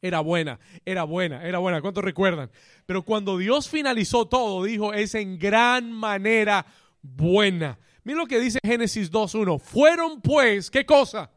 Era 0.00 0.20
buena, 0.20 0.60
era 0.84 1.02
buena, 1.02 1.44
era 1.44 1.58
buena. 1.58 1.80
¿Cuántos 1.80 2.04
recuerdan? 2.04 2.50
Pero 2.86 3.02
cuando 3.02 3.36
Dios 3.36 3.68
finalizó 3.68 4.26
todo, 4.26 4.62
dijo, 4.62 4.94
es 4.94 5.14
en 5.16 5.38
gran 5.38 5.90
manera 5.90 6.64
buena. 7.02 7.78
Mira 8.04 8.18
lo 8.18 8.26
que 8.26 8.38
dice 8.38 8.60
Génesis 8.64 9.10
2.1. 9.10 9.58
Fueron 9.58 10.20
pues, 10.20 10.70
¿qué 10.70 10.86
cosa? 10.86 11.30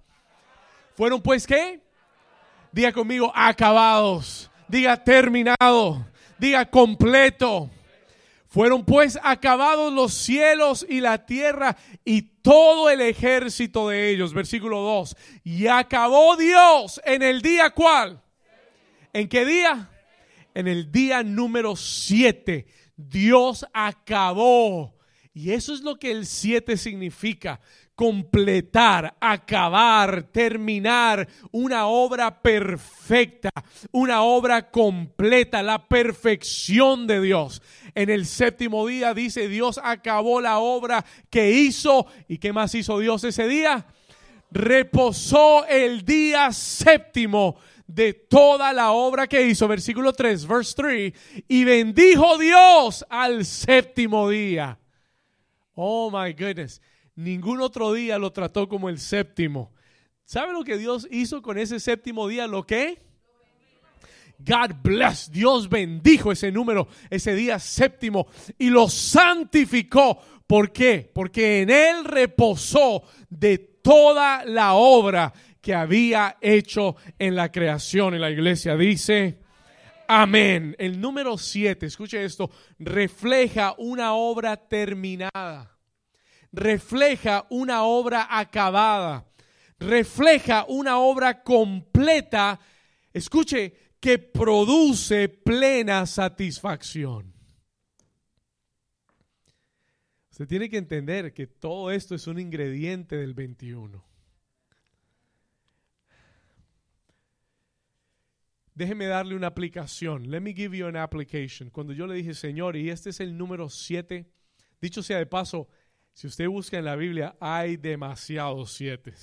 Fueron 0.95 1.21
pues, 1.21 1.47
¿qué? 1.47 1.81
Diga 2.71 2.91
conmigo, 2.91 3.31
acabados. 3.33 4.51
Diga 4.67 5.03
terminado. 5.03 6.05
Diga 6.37 6.63
completo. 6.69 7.69
Fueron 8.47 8.85
pues 8.85 9.17
acabados 9.23 9.91
los 9.91 10.13
cielos 10.13 10.85
y 10.87 10.99
la 10.99 11.25
tierra 11.25 11.77
y 12.05 12.21
todo 12.21 12.91
el 12.91 13.01
ejército 13.01 13.89
de 13.89 14.11
ellos. 14.11 14.35
Versículo 14.35 14.81
2. 14.81 15.15
Y 15.45 15.65
acabó 15.65 16.35
Dios 16.35 17.01
en 17.05 17.23
el 17.23 17.41
día 17.41 17.71
cual 17.71 18.21
¿En 19.13 19.27
qué 19.27 19.45
día? 19.45 19.89
En 20.53 20.67
el 20.67 20.91
día 20.91 21.23
número 21.23 21.75
7. 21.75 22.65
Dios 22.95 23.65
acabó. 23.73 24.95
Y 25.33 25.51
eso 25.51 25.73
es 25.73 25.81
lo 25.81 25.97
que 25.97 26.11
el 26.11 26.25
7 26.25 26.77
significa. 26.77 27.59
Completar, 27.95 29.15
acabar, 29.19 30.23
terminar 30.23 31.27
una 31.51 31.87
obra 31.87 32.41
perfecta, 32.41 33.49
una 33.91 34.23
obra 34.23 34.71
completa, 34.71 35.61
la 35.61 35.87
perfección 35.87 37.05
de 37.05 37.21
Dios. 37.21 37.61
En 37.93 38.09
el 38.09 38.25
séptimo 38.25 38.87
día 38.87 39.13
dice 39.13 39.47
Dios 39.47 39.79
acabó 39.83 40.41
la 40.41 40.59
obra 40.59 41.05
que 41.29 41.51
hizo. 41.51 42.07
¿Y 42.27 42.37
qué 42.37 42.53
más 42.53 42.73
hizo 42.75 42.97
Dios 42.97 43.23
ese 43.23 43.47
día? 43.47 43.85
Reposó 44.51 45.65
el 45.67 46.03
día 46.03 46.51
séptimo 46.51 47.57
de 47.93 48.13
toda 48.13 48.71
la 48.73 48.91
obra 48.91 49.27
que 49.27 49.45
hizo, 49.47 49.67
versículo 49.67 50.13
3, 50.13 50.47
verse 50.47 50.73
3, 50.75 51.13
y 51.47 51.63
bendijo 51.63 52.37
Dios 52.37 53.05
al 53.09 53.45
séptimo 53.45 54.29
día. 54.29 54.79
Oh 55.75 56.09
my 56.09 56.33
goodness, 56.33 56.81
ningún 57.15 57.61
otro 57.61 57.93
día 57.93 58.17
lo 58.17 58.31
trató 58.31 58.67
como 58.69 58.89
el 58.89 58.99
séptimo. 58.99 59.71
¿Sabe 60.25 60.53
lo 60.53 60.63
que 60.63 60.77
Dios 60.77 61.07
hizo 61.11 61.41
con 61.41 61.57
ese 61.57 61.79
séptimo 61.79 62.27
día? 62.27 62.47
¿Lo 62.47 62.65
que? 62.65 63.01
God 64.39 64.75
bless, 64.81 65.29
Dios 65.31 65.69
bendijo 65.69 66.31
ese 66.31 66.51
número, 66.51 66.87
ese 67.09 67.35
día 67.35 67.59
séptimo 67.59 68.27
y 68.57 68.69
lo 68.69 68.89
santificó. 68.89 70.19
¿Por 70.47 70.71
qué? 70.71 71.09
Porque 71.13 71.61
en 71.61 71.69
él 71.69 72.05
reposó 72.05 73.03
de 73.29 73.57
toda 73.57 74.43
la 74.45 74.73
obra 74.73 75.33
que 75.61 75.73
había 75.73 76.37
hecho 76.41 76.95
en 77.19 77.35
la 77.35 77.51
creación. 77.51 78.13
En 78.15 78.21
la 78.21 78.31
iglesia 78.31 78.75
dice, 78.75 79.39
amén. 80.07 80.75
El 80.79 80.99
número 80.99 81.37
siete, 81.37 81.85
escuche 81.85 82.23
esto, 82.23 82.49
refleja 82.79 83.75
una 83.77 84.13
obra 84.13 84.57
terminada. 84.57 85.77
Refleja 86.51 87.45
una 87.49 87.83
obra 87.83 88.27
acabada. 88.29 89.25
Refleja 89.79 90.65
una 90.67 90.99
obra 90.99 91.43
completa. 91.43 92.59
Escuche, 93.13 93.91
que 94.01 94.17
produce 94.17 95.29
plena 95.29 96.05
satisfacción. 96.07 97.31
Usted 100.31 100.47
tiene 100.47 100.69
que 100.69 100.77
entender 100.77 101.33
que 101.33 101.45
todo 101.45 101.91
esto 101.91 102.15
es 102.15 102.25
un 102.25 102.39
ingrediente 102.39 103.15
del 103.15 103.35
21. 103.35 104.10
Déjeme 108.73 109.05
darle 109.05 109.35
una 109.35 109.47
aplicación. 109.47 110.29
Let 110.31 110.41
me 110.41 110.53
give 110.53 110.77
you 110.77 110.87
an 110.87 110.95
application. 110.95 111.69
Cuando 111.69 111.93
yo 111.93 112.07
le 112.07 112.15
dije, 112.15 112.33
Señor, 112.33 112.75
y 112.75 112.89
este 112.89 113.09
es 113.09 113.19
el 113.19 113.37
número 113.37 113.69
7, 113.69 114.25
dicho 114.79 115.03
sea 115.03 115.17
de 115.17 115.25
paso, 115.25 115.67
si 116.13 116.27
usted 116.27 116.47
busca 116.47 116.77
en 116.77 116.85
la 116.85 116.95
Biblia, 116.95 117.35
hay 117.39 117.77
demasiados 117.77 118.73
siete. 118.73 119.13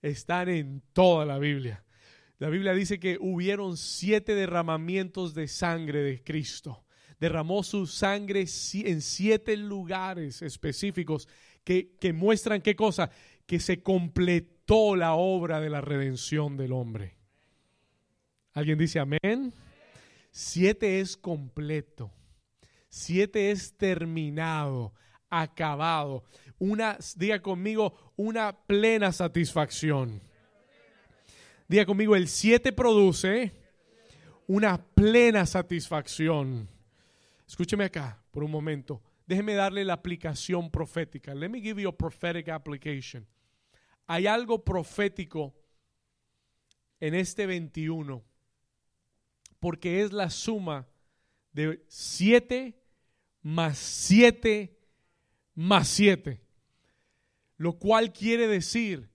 Están 0.00 0.48
en 0.48 0.82
toda 0.92 1.24
la 1.24 1.38
Biblia. 1.38 1.84
La 2.38 2.48
Biblia 2.48 2.74
dice 2.74 2.98
que 2.98 3.18
hubieron 3.20 3.76
siete 3.76 4.34
derramamientos 4.34 5.34
de 5.34 5.48
sangre 5.48 6.02
de 6.02 6.22
Cristo 6.22 6.84
derramó 7.22 7.62
su 7.62 7.86
sangre 7.86 8.46
en 8.74 9.00
siete 9.00 9.56
lugares 9.56 10.42
específicos 10.42 11.28
que, 11.62 11.94
que 12.00 12.12
muestran 12.12 12.60
qué 12.60 12.74
cosa, 12.74 13.12
que 13.46 13.60
se 13.60 13.80
completó 13.80 14.96
la 14.96 15.14
obra 15.14 15.60
de 15.60 15.70
la 15.70 15.80
redención 15.80 16.56
del 16.56 16.72
hombre. 16.72 17.21
¿Alguien 18.54 18.78
dice 18.78 18.98
amén? 18.98 19.54
Siete 20.30 21.00
es 21.00 21.16
completo. 21.16 22.10
Siete 22.88 23.50
es 23.50 23.76
terminado, 23.76 24.92
acabado. 25.30 26.24
Una, 26.58 26.98
diga 27.16 27.40
conmigo, 27.40 28.12
una 28.16 28.52
plena 28.52 29.12
satisfacción. 29.12 30.20
Diga 31.66 31.86
conmigo, 31.86 32.14
el 32.14 32.28
siete 32.28 32.72
produce 32.72 33.52
una 34.46 34.76
plena 34.76 35.46
satisfacción. 35.46 36.68
Escúcheme 37.46 37.84
acá 37.84 38.22
por 38.30 38.44
un 38.44 38.50
momento. 38.50 39.02
Déjeme 39.26 39.54
darle 39.54 39.84
la 39.84 39.94
aplicación 39.94 40.70
profética. 40.70 41.34
Let 41.34 41.48
me 41.48 41.60
give 41.60 41.80
you 41.80 41.88
a 41.88 41.96
prophetic 41.96 42.50
application. 42.50 43.26
Hay 44.06 44.26
algo 44.26 44.62
profético 44.62 45.54
en 47.00 47.14
este 47.14 47.46
21 47.46 48.31
porque 49.62 50.02
es 50.02 50.12
la 50.12 50.28
suma 50.28 50.88
de 51.52 51.84
7 51.86 52.76
más 53.42 53.78
7 53.78 54.76
más 55.54 55.86
7. 55.86 56.40
Lo 57.58 57.78
cual 57.78 58.12
quiere 58.12 58.48
decir 58.48 59.08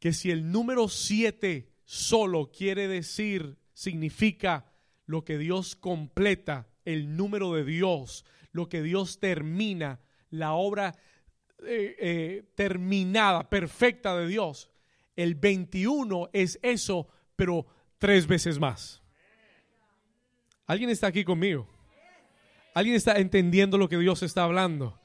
que 0.00 0.12
si 0.12 0.32
el 0.32 0.50
número 0.50 0.88
7 0.88 1.72
solo 1.84 2.50
quiere 2.50 2.88
decir, 2.88 3.58
significa 3.74 4.72
lo 5.04 5.24
que 5.24 5.38
Dios 5.38 5.76
completa, 5.76 6.68
el 6.84 7.16
número 7.16 7.54
de 7.54 7.64
Dios, 7.64 8.24
lo 8.50 8.68
que 8.68 8.82
Dios 8.82 9.20
termina, 9.20 10.00
la 10.30 10.54
obra 10.54 10.96
eh, 11.64 11.94
eh, 12.00 12.50
terminada, 12.56 13.48
perfecta 13.48 14.16
de 14.16 14.26
Dios. 14.26 14.68
El 15.14 15.36
21 15.36 16.30
es 16.32 16.58
eso, 16.62 17.06
pero 17.36 17.66
tres 17.98 18.26
veces 18.26 18.58
más. 18.58 19.05
¿Alguien 20.66 20.90
está 20.90 21.06
aquí 21.06 21.24
conmigo? 21.24 21.68
¿Alguien 22.74 22.96
está 22.96 23.16
entendiendo 23.16 23.78
lo 23.78 23.88
que 23.88 23.98
Dios 23.98 24.22
está 24.22 24.42
hablando? 24.42 25.00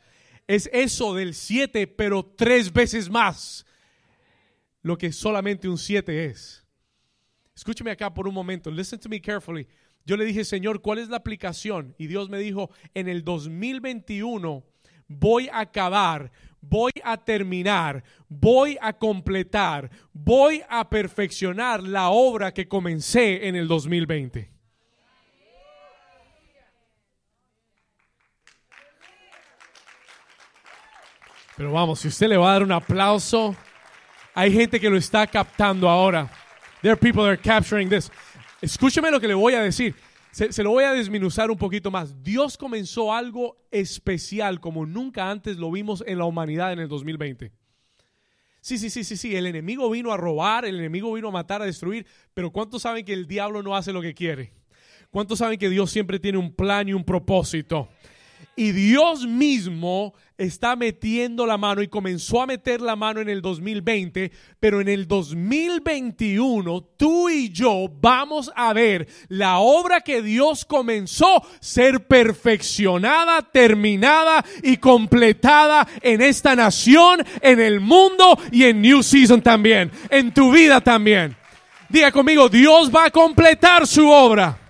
Es 0.47 0.69
eso 0.73 1.13
del 1.13 1.33
7, 1.33 1.87
pero 1.87 2.25
tres 2.25 2.73
veces 2.73 3.09
más 3.09 3.65
lo 4.81 4.97
que 4.97 5.11
solamente 5.11 5.69
un 5.69 5.77
7 5.77 6.25
es. 6.25 6.65
Escúcheme 7.55 7.91
acá 7.91 8.13
por 8.13 8.27
un 8.27 8.33
momento. 8.33 8.71
Listen 8.71 8.99
to 8.99 9.07
me 9.07 9.21
carefully. 9.21 9.67
Yo 10.03 10.17
le 10.17 10.25
dije, 10.25 10.43
Señor, 10.43 10.81
¿cuál 10.81 10.99
es 10.99 11.09
la 11.09 11.17
aplicación? 11.17 11.95
Y 11.97 12.07
Dios 12.07 12.29
me 12.29 12.39
dijo, 12.39 12.71
en 12.93 13.07
el 13.07 13.23
2021 13.23 14.63
voy 15.07 15.47
a 15.49 15.59
acabar, 15.59 16.31
voy 16.59 16.91
a 17.03 17.17
terminar, 17.17 18.03
voy 18.27 18.77
a 18.81 18.93
completar, 18.93 19.91
voy 20.11 20.63
a 20.67 20.89
perfeccionar 20.89 21.83
la 21.83 22.09
obra 22.09 22.53
que 22.53 22.67
comencé 22.67 23.47
en 23.47 23.55
el 23.55 23.67
2020. 23.67 24.50
Pero 31.61 31.73
vamos, 31.73 31.99
si 31.99 32.07
usted 32.07 32.27
le 32.27 32.37
va 32.37 32.49
a 32.49 32.53
dar 32.53 32.63
un 32.63 32.71
aplauso, 32.71 33.55
hay 34.33 34.51
gente 34.51 34.79
que 34.79 34.89
lo 34.89 34.97
está 34.97 35.27
captando 35.27 35.87
ahora. 35.87 36.27
There 36.81 36.97
people 36.97 37.21
are 37.21 37.37
capturing 37.37 37.87
this. 37.87 38.09
Escúcheme 38.63 39.11
lo 39.11 39.19
que 39.19 39.27
le 39.27 39.35
voy 39.35 39.53
a 39.53 39.61
decir. 39.61 39.93
Se, 40.31 40.51
se, 40.51 40.63
lo 40.63 40.71
voy 40.71 40.85
a 40.85 40.93
desminuzar 40.93 41.51
un 41.51 41.59
poquito 41.59 41.91
más. 41.91 42.23
Dios 42.23 42.57
comenzó 42.57 43.13
algo 43.13 43.57
especial 43.69 44.59
como 44.59 44.87
nunca 44.87 45.29
antes 45.29 45.57
lo 45.57 45.69
vimos 45.69 46.03
en 46.07 46.17
la 46.17 46.25
humanidad 46.25 46.73
en 46.73 46.79
el 46.79 46.87
2020. 46.87 47.51
Sí, 48.59 48.79
sí, 48.79 48.89
sí, 48.89 49.03
sí, 49.03 49.15
sí. 49.15 49.35
El 49.35 49.45
enemigo 49.45 49.87
vino 49.91 50.11
a 50.11 50.17
robar, 50.17 50.65
el 50.65 50.79
enemigo 50.79 51.13
vino 51.13 51.27
a 51.27 51.31
matar, 51.31 51.61
a 51.61 51.65
destruir. 51.65 52.07
Pero 52.33 52.49
¿cuántos 52.49 52.81
saben 52.81 53.05
que 53.05 53.13
el 53.13 53.27
diablo 53.27 53.61
no 53.61 53.75
hace 53.75 53.93
lo 53.93 54.01
que 54.01 54.15
quiere? 54.15 54.51
¿Cuántos 55.11 55.37
saben 55.37 55.59
que 55.59 55.69
Dios 55.69 55.91
siempre 55.91 56.17
tiene 56.17 56.39
un 56.39 56.55
plan 56.55 56.89
y 56.89 56.93
un 56.93 57.03
propósito? 57.03 57.87
Y 58.55 58.73
Dios 58.73 59.25
mismo 59.25 60.13
está 60.37 60.75
metiendo 60.75 61.45
la 61.45 61.57
mano 61.57 61.81
y 61.81 61.87
comenzó 61.87 62.41
a 62.41 62.47
meter 62.47 62.81
la 62.81 62.95
mano 62.95 63.21
en 63.21 63.29
el 63.29 63.41
2020, 63.41 64.31
pero 64.59 64.81
en 64.81 64.87
el 64.87 65.07
2021 65.07 66.81
tú 66.97 67.29
y 67.29 67.49
yo 67.49 67.87
vamos 68.01 68.51
a 68.55 68.73
ver 68.73 69.07
la 69.29 69.59
obra 69.59 70.01
que 70.01 70.21
Dios 70.21 70.65
comenzó 70.65 71.43
ser 71.59 72.07
perfeccionada, 72.07 73.41
terminada 73.41 74.43
y 74.63 74.77
completada 74.77 75.87
en 76.01 76.21
esta 76.21 76.55
nación, 76.55 77.23
en 77.41 77.59
el 77.59 77.79
mundo 77.79 78.37
y 78.51 78.65
en 78.65 78.81
New 78.81 79.01
Season 79.01 79.41
también, 79.41 79.91
en 80.09 80.33
tu 80.33 80.51
vida 80.51 80.81
también. 80.81 81.37
Diga 81.87 82.11
conmigo, 82.11 82.49
Dios 82.49 82.89
va 82.93 83.05
a 83.05 83.11
completar 83.11 83.85
su 83.85 84.09
obra. 84.09 84.60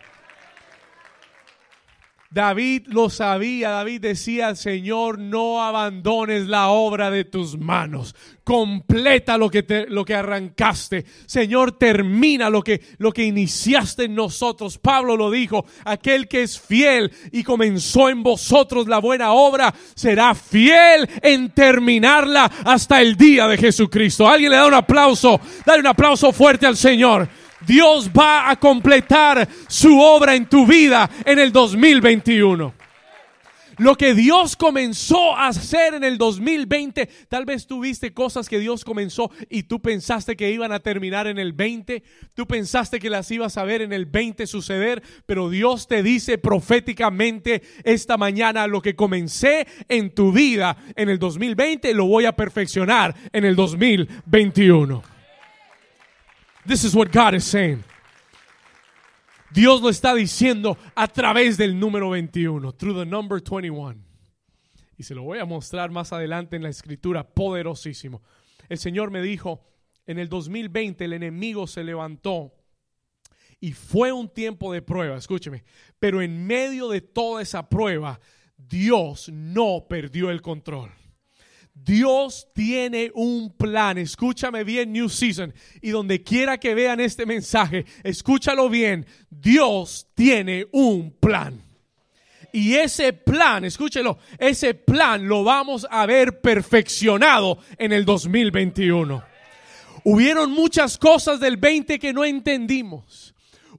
David 2.32 2.84
lo 2.88 3.10
sabía, 3.10 3.72
David 3.72 4.00
decía, 4.00 4.56
Señor, 4.56 5.20
no 5.20 5.62
abandones 5.62 6.48
la 6.48 6.70
obra 6.70 7.12
de 7.12 7.26
tus 7.26 7.58
manos, 7.58 8.16
completa 8.46 9.38
lo 9.38 9.50
que, 9.50 9.64
te, 9.64 9.86
lo 9.88 10.06
que 10.06 10.16
arrancaste, 10.16 11.04
Señor, 11.26 11.78
termina 11.78 12.50
lo 12.50 12.62
que, 12.62 12.80
lo 13.00 13.12
que 13.12 13.26
iniciaste 13.26 14.06
en 14.06 14.16
nosotros. 14.16 14.78
Pablo 14.78 15.18
lo 15.18 15.30
dijo, 15.30 15.66
aquel 15.84 16.30
que 16.30 16.44
es 16.44 16.58
fiel 16.58 17.12
y 17.34 17.44
comenzó 17.44 18.08
en 18.08 18.24
vosotros 18.24 18.88
la 18.88 19.00
buena 19.00 19.34
obra, 19.34 19.74
será 19.94 20.34
fiel 20.34 21.10
en 21.22 21.50
terminarla 21.50 22.50
hasta 22.64 23.02
el 23.02 23.18
día 23.18 23.46
de 23.50 23.58
Jesucristo. 23.58 24.26
Alguien 24.26 24.52
le 24.52 24.58
da 24.58 24.68
un 24.68 24.74
aplauso, 24.74 25.38
dale 25.66 25.82
un 25.82 25.88
aplauso 25.88 26.32
fuerte 26.32 26.66
al 26.66 26.78
Señor. 26.78 27.28
Dios 27.66 28.10
va 28.10 28.50
a 28.50 28.56
completar 28.56 29.48
su 29.68 30.00
obra 30.00 30.36
en 30.36 30.46
tu 30.48 30.66
vida 30.66 31.10
en 31.26 31.40
el 31.40 31.52
2021. 31.52 32.82
Lo 33.82 33.96
que 33.96 34.14
Dios 34.14 34.56
comenzó 34.56 35.36
a 35.36 35.48
hacer 35.48 35.96
en 35.96 36.04
el 36.04 36.20
2020, 36.20 37.10
tal 37.30 37.46
vez 37.46 37.66
tuviste 37.66 38.14
cosas 38.14 38.48
que 38.48 38.60
Dios 38.60 38.86
comenzó 38.86 39.32
y 39.50 39.64
tú 39.64 39.82
pensaste 39.82 40.36
que 40.36 40.52
iban 40.52 40.72
a 40.72 40.82
terminar 40.82 41.26
en 41.26 41.40
el 41.40 41.52
20, 41.54 42.04
tú 42.36 42.46
pensaste 42.46 43.00
que 43.00 43.10
las 43.10 43.32
ibas 43.32 43.58
a 43.58 43.64
ver 43.64 43.82
en 43.82 43.92
el 43.92 44.06
20 44.06 44.46
suceder, 44.46 45.02
pero 45.26 45.50
Dios 45.50 45.88
te 45.88 46.04
dice 46.04 46.38
proféticamente 46.38 47.64
esta 47.84 48.18
mañana, 48.18 48.68
lo 48.68 48.84
que 48.84 48.96
comencé 48.96 49.66
en 49.90 50.14
tu 50.14 50.32
vida 50.32 50.78
en 50.96 51.10
el 51.10 51.18
2020 51.18 51.94
lo 51.96 52.06
voy 52.06 52.26
a 52.26 52.36
perfeccionar 52.36 53.16
en 53.34 53.46
el 53.46 53.56
2021. 53.56 55.11
This 56.66 56.84
is 56.84 56.96
what 56.96 57.12
God 57.12 57.34
is 57.34 57.44
saying. 57.44 57.84
Dios 59.52 59.82
lo 59.82 59.90
está 59.90 60.14
diciendo 60.14 60.78
a 60.96 61.08
través 61.08 61.58
del 61.58 61.78
número 61.78 62.10
21, 62.10 62.72
through 62.74 62.96
the 62.96 63.06
number 63.06 63.42
21. 63.42 64.02
Y 64.98 65.04
se 65.04 65.16
lo 65.16 65.24
voy 65.24 65.40
a 65.40 65.46
mostrar 65.46 65.90
más 65.92 66.14
adelante 66.14 66.56
en 66.56 66.64
la 66.64 66.70
escritura, 66.70 67.24
poderosísimo. 67.24 68.22
El 68.70 68.78
Señor 68.78 69.12
me 69.12 69.22
dijo, 69.22 69.66
en 70.06 70.20
el 70.20 70.30
2020 70.30 71.04
el 71.04 71.14
enemigo 71.14 71.68
se 71.68 71.84
levantó 71.84 72.54
y 73.60 73.74
fue 73.74 74.12
un 74.12 74.30
tiempo 74.30 74.72
de 74.72 74.82
prueba, 74.82 75.18
escúcheme, 75.18 75.64
pero 76.00 76.22
en 76.22 76.46
medio 76.46 76.90
de 76.90 77.02
toda 77.02 77.42
esa 77.42 77.68
prueba, 77.68 78.20
Dios 78.58 79.30
no 79.30 79.86
perdió 79.90 80.30
el 80.30 80.42
control. 80.42 80.92
Dios 81.74 82.48
tiene 82.54 83.12
un 83.14 83.56
plan. 83.56 83.98
Escúchame 83.98 84.64
bien, 84.64 84.92
New 84.92 85.10
Season. 85.10 85.54
Y 85.82 85.90
donde 85.90 86.24
quiera 86.24 86.58
que 86.58 86.76
vean 86.76 87.00
este 87.00 87.26
mensaje, 87.26 87.86
escúchalo 88.04 88.70
bien. 88.70 89.06
Dios 89.30 90.08
tiene 90.14 90.68
un 90.72 91.12
plan. 91.12 91.62
Y 92.54 92.76
ese 92.76 93.14
plan, 93.14 93.64
escúchelo, 93.64 94.20
ese 94.38 94.74
plan 94.74 95.28
lo 95.28 95.44
vamos 95.44 95.88
a 95.90 96.06
ver 96.06 96.42
perfeccionado 96.42 97.60
en 97.78 97.94
el 97.94 98.04
2021. 98.04 99.24
Hubieron 100.04 100.52
muchas 100.52 100.98
cosas 100.98 101.40
del 101.40 101.58
20 101.58 101.98
que 101.98 102.12
no 102.12 102.26
entendimos. 102.26 103.31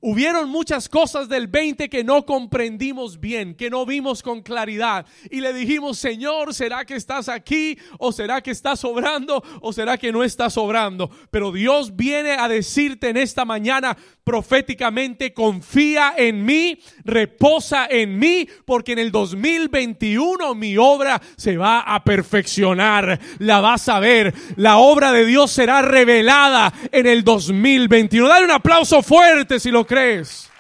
Hubieron 0.04 0.50
muchas 0.50 0.88
cosas 0.88 1.28
del 1.28 1.46
20 1.46 1.88
que 1.88 2.02
no 2.02 2.26
comprendimos 2.26 3.20
bien, 3.20 3.54
que 3.54 3.70
no 3.70 3.86
vimos 3.86 4.20
con 4.20 4.42
claridad. 4.42 5.06
Y 5.31 5.40
le 5.40 5.52
dijimos, 5.52 5.96
Señor, 5.96 6.54
¿será 6.54 6.85
que 6.85 6.96
estás 6.96 7.29
aquí? 7.29 7.79
¿O 7.98 8.10
será 8.10 8.40
que 8.40 8.50
estás 8.50 8.81
sobrando? 8.81 9.44
¿O 9.60 9.72
será 9.72 9.96
que 9.96 10.10
no 10.10 10.24
estás 10.24 10.54
sobrando? 10.54 11.08
Pero 11.31 11.52
Dios 11.52 11.94
viene 11.94 12.33
a 12.33 12.48
decirte 12.48 13.10
en 13.10 13.16
esta 13.16 13.44
mañana 13.44 13.96
proféticamente, 14.24 15.33
confía 15.33 16.14
en 16.16 16.44
mí, 16.44 16.81
reposa 17.04 17.87
en 17.88 18.18
mí, 18.18 18.48
porque 18.64 18.92
en 18.92 18.98
el 18.98 19.12
2021 19.12 20.54
mi 20.56 20.77
obra 20.79 21.20
se 21.37 21.56
va 21.56 21.81
a 21.81 22.02
perfeccionar. 22.02 23.20
La 23.38 23.60
vas 23.60 23.88
a 23.88 24.00
ver. 24.00 24.35
La 24.56 24.79
obra 24.79 25.12
de 25.12 25.27
Dios 25.27 25.52
será 25.52 25.81
revelada 25.81 26.72
en 26.90 27.06
el 27.06 27.22
2021. 27.22 28.27
Dale 28.27 28.46
un 28.46 28.50
aplauso 28.50 29.00
fuerte 29.00 29.60
si 29.60 29.70
lo 29.70 29.87
crees. 29.92 30.50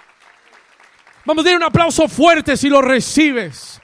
Vamos 1.24 1.46
a 1.46 1.48
dar 1.48 1.56
un 1.56 1.62
aplauso 1.62 2.06
fuerte 2.06 2.54
si 2.54 2.68
lo 2.68 2.82
recibes. 2.82 3.80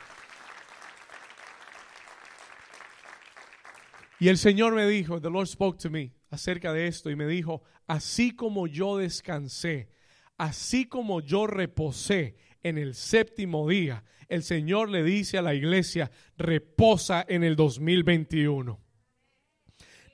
Y 4.20 4.28
el 4.28 4.36
Señor 4.36 4.74
me 4.74 4.86
dijo, 4.86 5.22
the 5.22 5.30
Lord 5.30 5.46
spoke 5.46 5.78
to 5.78 5.88
me 5.88 6.12
acerca 6.30 6.72
de 6.72 6.86
esto 6.86 7.08
y 7.08 7.16
me 7.16 7.26
dijo, 7.26 7.62
así 7.86 8.32
como 8.32 8.66
yo 8.66 8.98
descansé, 8.98 9.88
así 10.36 10.86
como 10.86 11.20
yo 11.22 11.46
reposé 11.46 12.36
en 12.62 12.76
el 12.76 12.94
séptimo 12.94 13.66
día, 13.68 14.04
el 14.28 14.42
Señor 14.42 14.90
le 14.90 15.02
dice 15.02 15.38
a 15.38 15.42
la 15.42 15.54
iglesia, 15.54 16.10
reposa 16.36 17.24
en 17.26 17.42
el 17.42 17.56
2021. 17.56 18.78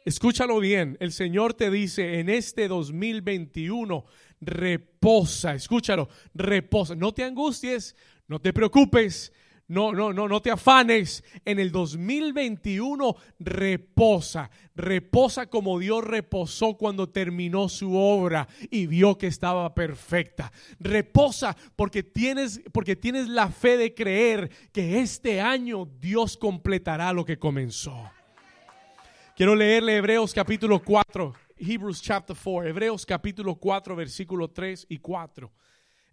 Escúchalo 0.05 0.61
bien, 0.61 0.99
el 1.01 1.13
Señor 1.13 1.55
te 1.55 1.71
dice 1.71 2.21
en 2.21 2.29
este 2.29 2.69
2021, 2.69 4.05
reposa, 4.47 5.55
escúchalo, 5.55 6.09
reposa, 6.35 6.95
no 6.95 7.13
te 7.13 7.25
angusties, 7.25 7.97
no 8.29 8.41
te 8.41 8.53
preocupes, 8.53 9.33
no, 9.67 9.93
no, 9.93 10.13
no, 10.13 10.29
no 10.29 10.43
te 10.43 10.51
afanes. 10.51 11.25
En 11.45 11.59
el 11.59 11.73
2021 11.73 13.17
reposa, 13.39 14.51
reposa 14.75 15.47
como 15.47 15.79
Dios 15.79 16.05
reposó 16.05 16.77
cuando 16.77 17.09
terminó 17.09 17.69
su 17.69 17.97
obra 17.97 18.47
y 18.71 18.87
vio 18.87 19.17
que 19.17 19.27
estaba 19.27 19.75
perfecta. 19.75 20.53
Reposa 20.79 21.57
porque 21.77 22.03
tienes, 22.03 22.61
porque 22.73 22.97
tienes 22.97 23.29
la 23.29 23.49
fe 23.49 23.77
de 23.77 23.95
creer 23.95 24.51
que 24.73 25.01
este 25.01 25.41
año 25.41 25.89
Dios 25.99 26.37
completará 26.37 27.13
lo 27.13 27.25
que 27.25 27.39
comenzó. 27.39 28.11
Quiero 29.37 29.57
leerle 29.57 29.97
Hebreos 29.97 30.33
capítulo 30.33 30.81
4, 30.81 31.35
Hebrews 31.57 32.03
chapter 32.03 32.37
4, 32.37 32.69
Hebreos 32.69 33.07
capítulo 33.07 33.57
4, 33.57 33.97
versículo 33.97 34.51
3 34.51 34.87
y 34.89 34.99
4. 34.99 35.53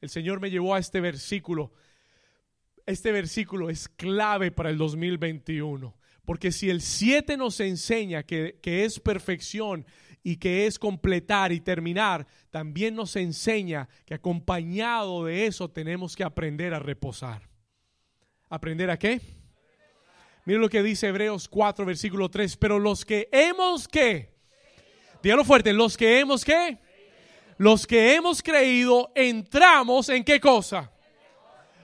El 0.01 0.09
Señor 0.09 0.39
me 0.39 0.49
llevó 0.49 0.75
a 0.75 0.79
este 0.79 0.99
versículo 0.99 1.71
este 2.85 3.11
versículo 3.11 3.69
es 3.69 3.87
clave 3.87 4.51
para 4.51 4.69
el 4.69 4.77
2021. 4.77 5.95
Porque 6.25 6.51
si 6.51 6.69
el 6.69 6.81
7 6.81 7.37
nos 7.37 7.59
enseña 7.59 8.23
que, 8.23 8.59
es 8.63 8.99
perfección 8.99 9.85
y 10.23 10.37
que 10.37 10.67
es 10.67 10.77
completar 10.77 11.51
y 11.51 11.61
terminar, 11.61 12.27
también 12.51 12.95
nos 12.95 13.15
enseña 13.15 13.89
que 14.05 14.13
acompañado 14.13 15.25
de 15.25 15.47
eso 15.47 15.69
tenemos 15.69 16.15
que 16.15 16.23
aprender 16.23 16.73
a 16.73 16.79
reposar. 16.79 17.49
¿Aprender 18.49 18.89
a 18.91 18.99
qué? 18.99 19.19
Miren 20.45 20.61
lo 20.61 20.69
que 20.69 20.83
dice 20.83 21.07
Hebreos 21.07 21.47
4, 21.47 21.85
versículo 21.85 22.29
3. 22.29 22.57
Pero 22.57 22.77
los 22.77 23.03
que 23.03 23.27
hemos 23.31 23.87
que, 23.87 24.35
dígalo 25.21 25.43
fuerte, 25.43 25.73
los 25.73 25.97
que 25.97 26.19
hemos 26.19 26.43
que, 26.43 26.77
los 27.57 27.85
que 27.85 28.15
hemos 28.15 28.41
creído, 28.41 29.11
entramos 29.15 30.09
en 30.09 30.23
qué 30.23 30.39
cosa? 30.39 30.91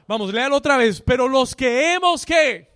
Vamos, 0.07 0.33
léalo 0.33 0.55
otra 0.55 0.77
vez. 0.77 1.01
Pero 1.01 1.27
los 1.27 1.55
que 1.55 1.93
hemos 1.93 2.25
que. 2.25 2.69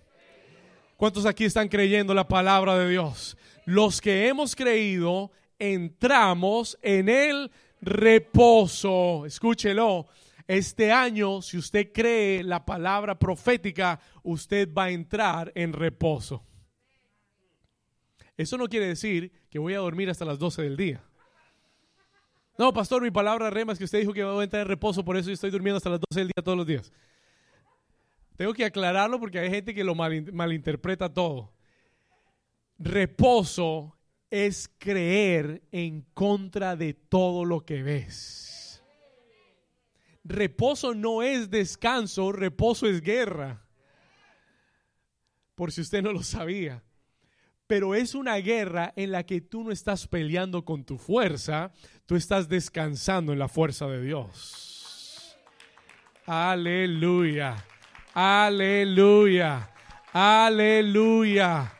¿Cuántos 0.96 1.26
aquí 1.26 1.44
están 1.46 1.68
creyendo 1.68 2.14
la 2.14 2.28
palabra 2.28 2.78
de 2.78 2.90
Dios? 2.90 3.36
Los 3.64 4.00
que 4.00 4.28
hemos 4.28 4.54
creído, 4.54 5.32
entramos 5.58 6.78
en 6.82 7.08
el 7.08 7.50
reposo. 7.80 9.24
Escúchelo. 9.26 10.06
Este 10.46 10.92
año, 10.92 11.40
si 11.40 11.56
usted 11.56 11.90
cree 11.92 12.42
la 12.42 12.64
palabra 12.64 13.18
profética, 13.18 13.98
usted 14.22 14.68
va 14.72 14.84
a 14.84 14.90
entrar 14.90 15.50
en 15.54 15.72
reposo. 15.72 16.44
Eso 18.36 18.56
no 18.56 18.68
quiere 18.68 18.86
decir 18.86 19.32
que 19.50 19.58
voy 19.58 19.74
a 19.74 19.78
dormir 19.78 20.10
hasta 20.10 20.24
las 20.24 20.38
12 20.38 20.62
del 20.62 20.76
día. 20.76 21.04
No, 22.58 22.72
pastor, 22.72 23.02
mi 23.02 23.10
palabra 23.10 23.50
rema 23.50 23.72
es 23.72 23.78
que 23.78 23.84
usted 23.84 24.00
dijo 24.00 24.12
que 24.12 24.24
voy 24.24 24.40
a 24.40 24.44
entrar 24.44 24.62
en 24.62 24.68
reposo, 24.68 25.04
por 25.04 25.16
eso 25.16 25.28
yo 25.28 25.34
estoy 25.34 25.50
durmiendo 25.50 25.78
hasta 25.78 25.90
las 25.90 26.00
12 26.00 26.20
del 26.20 26.28
día 26.28 26.44
todos 26.44 26.58
los 26.58 26.66
días. 26.66 26.92
Tengo 28.36 28.54
que 28.54 28.64
aclararlo 28.64 29.20
porque 29.20 29.38
hay 29.38 29.50
gente 29.50 29.74
que 29.74 29.84
lo 29.84 29.94
malinterpreta 29.94 31.12
todo. 31.12 31.52
Reposo 32.78 33.96
es 34.30 34.70
creer 34.78 35.62
en 35.70 36.02
contra 36.14 36.74
de 36.74 36.94
todo 36.94 37.44
lo 37.44 37.64
que 37.64 37.82
ves. 37.82 38.82
Reposo 40.24 40.94
no 40.94 41.22
es 41.22 41.50
descanso, 41.50 42.32
reposo 42.32 42.86
es 42.86 43.00
guerra. 43.00 43.66
Por 45.54 45.72
si 45.72 45.80
usted 45.80 46.02
no 46.02 46.12
lo 46.12 46.22
sabía. 46.22 46.82
Pero 47.66 47.94
es 47.94 48.14
una 48.14 48.36
guerra 48.36 48.92
en 48.96 49.12
la 49.12 49.24
que 49.24 49.40
tú 49.40 49.64
no 49.64 49.72
estás 49.72 50.06
peleando 50.06 50.64
con 50.64 50.84
tu 50.84 50.98
fuerza, 50.98 51.72
tú 52.06 52.16
estás 52.16 52.48
descansando 52.48 53.32
en 53.32 53.38
la 53.38 53.48
fuerza 53.48 53.86
de 53.86 54.02
Dios. 54.02 55.36
Aleluya. 56.26 57.64
Aleluya. 58.14 59.70
Aleluya. 60.12 61.72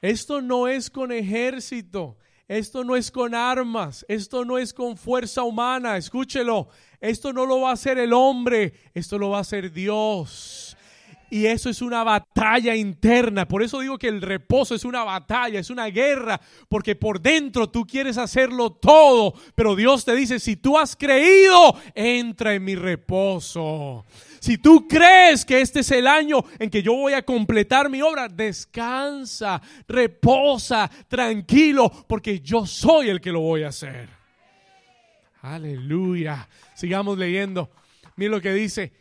Esto 0.00 0.40
no 0.40 0.68
es 0.68 0.90
con 0.90 1.12
ejército. 1.12 2.18
Esto 2.48 2.84
no 2.84 2.94
es 2.94 3.10
con 3.10 3.34
armas, 3.34 4.06
esto 4.08 4.44
no 4.44 4.56
es 4.56 4.72
con 4.72 4.96
fuerza 4.96 5.42
humana, 5.42 5.96
escúchelo, 5.96 6.68
esto 7.00 7.32
no 7.32 7.44
lo 7.44 7.62
va 7.62 7.70
a 7.70 7.72
hacer 7.72 7.98
el 7.98 8.12
hombre, 8.12 8.72
esto 8.94 9.18
lo 9.18 9.30
va 9.30 9.38
a 9.38 9.40
hacer 9.40 9.72
Dios. 9.72 10.75
Y 11.30 11.46
eso 11.46 11.68
es 11.68 11.82
una 11.82 12.04
batalla 12.04 12.74
interna. 12.76 13.48
Por 13.48 13.62
eso 13.62 13.80
digo 13.80 13.98
que 13.98 14.08
el 14.08 14.22
reposo 14.22 14.74
es 14.74 14.84
una 14.84 15.02
batalla, 15.02 15.58
es 15.58 15.70
una 15.70 15.86
guerra, 15.86 16.40
porque 16.68 16.94
por 16.94 17.20
dentro 17.20 17.68
tú 17.68 17.84
quieres 17.84 18.16
hacerlo 18.16 18.70
todo, 18.70 19.34
pero 19.54 19.74
Dios 19.74 20.04
te 20.04 20.14
dice, 20.14 20.38
si 20.38 20.56
tú 20.56 20.78
has 20.78 20.94
creído, 20.94 21.76
entra 21.94 22.54
en 22.54 22.64
mi 22.64 22.76
reposo. 22.76 24.04
Si 24.38 24.58
tú 24.58 24.86
crees 24.86 25.44
que 25.44 25.60
este 25.60 25.80
es 25.80 25.90
el 25.90 26.06
año 26.06 26.44
en 26.58 26.70
que 26.70 26.82
yo 26.82 26.94
voy 26.94 27.14
a 27.14 27.22
completar 27.22 27.90
mi 27.90 28.02
obra, 28.02 28.28
descansa, 28.28 29.60
reposa, 29.88 30.88
tranquilo, 31.08 31.90
porque 32.06 32.40
yo 32.40 32.66
soy 32.66 33.08
el 33.08 33.20
que 33.20 33.32
lo 33.32 33.40
voy 33.40 33.64
a 33.64 33.68
hacer. 33.68 34.08
Aleluya. 35.42 36.48
Sigamos 36.74 37.18
leyendo. 37.18 37.70
Mira 38.16 38.32
lo 38.32 38.40
que 38.40 38.52
dice 38.52 38.92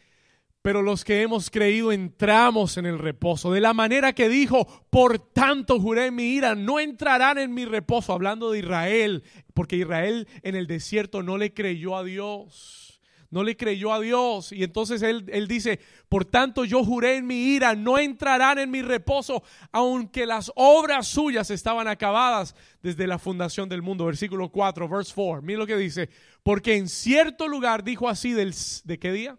pero 0.65 0.81
los 0.81 1.05
que 1.05 1.21
hemos 1.21 1.51
creído 1.51 1.91
entramos 1.91 2.77
en 2.77 2.87
el 2.87 2.97
reposo. 2.97 3.51
De 3.51 3.61
la 3.61 3.75
manera 3.75 4.13
que 4.13 4.27
dijo, 4.27 4.65
por 4.89 5.19
tanto 5.19 5.79
juré 5.79 6.07
en 6.07 6.15
mi 6.15 6.23
ira, 6.23 6.55
no 6.55 6.79
entrarán 6.79 7.37
en 7.37 7.53
mi 7.53 7.65
reposo, 7.65 8.13
hablando 8.13 8.49
de 8.49 8.57
Israel, 8.57 9.23
porque 9.53 9.75
Israel 9.75 10.27
en 10.41 10.55
el 10.55 10.65
desierto 10.65 11.21
no 11.21 11.37
le 11.37 11.53
creyó 11.53 11.95
a 11.95 12.03
Dios. 12.03 12.99
No 13.29 13.43
le 13.43 13.55
creyó 13.55 13.93
a 13.93 13.99
Dios. 13.99 14.51
Y 14.51 14.63
entonces 14.63 15.03
él, 15.03 15.25
él 15.27 15.47
dice, 15.47 15.79
por 16.09 16.25
tanto 16.25 16.65
yo 16.65 16.83
juré 16.83 17.17
en 17.17 17.27
mi 17.27 17.53
ira, 17.53 17.75
no 17.75 17.99
entrarán 17.99 18.57
en 18.57 18.71
mi 18.71 18.81
reposo, 18.81 19.43
aunque 19.71 20.25
las 20.25 20.51
obras 20.55 21.05
suyas 21.05 21.51
estaban 21.51 21.87
acabadas 21.87 22.55
desde 22.81 23.05
la 23.05 23.19
fundación 23.19 23.69
del 23.69 23.83
mundo. 23.83 24.05
Versículo 24.05 24.49
4, 24.49 24.89
verse 24.89 25.13
4. 25.13 25.43
Mira 25.43 25.59
lo 25.59 25.67
que 25.67 25.77
dice. 25.77 26.09
Porque 26.41 26.75
en 26.75 26.89
cierto 26.89 27.47
lugar 27.47 27.83
dijo 27.83 28.09
así 28.09 28.31
del, 28.31 28.55
¿de 28.83 28.97
qué 28.97 29.11
día? 29.11 29.37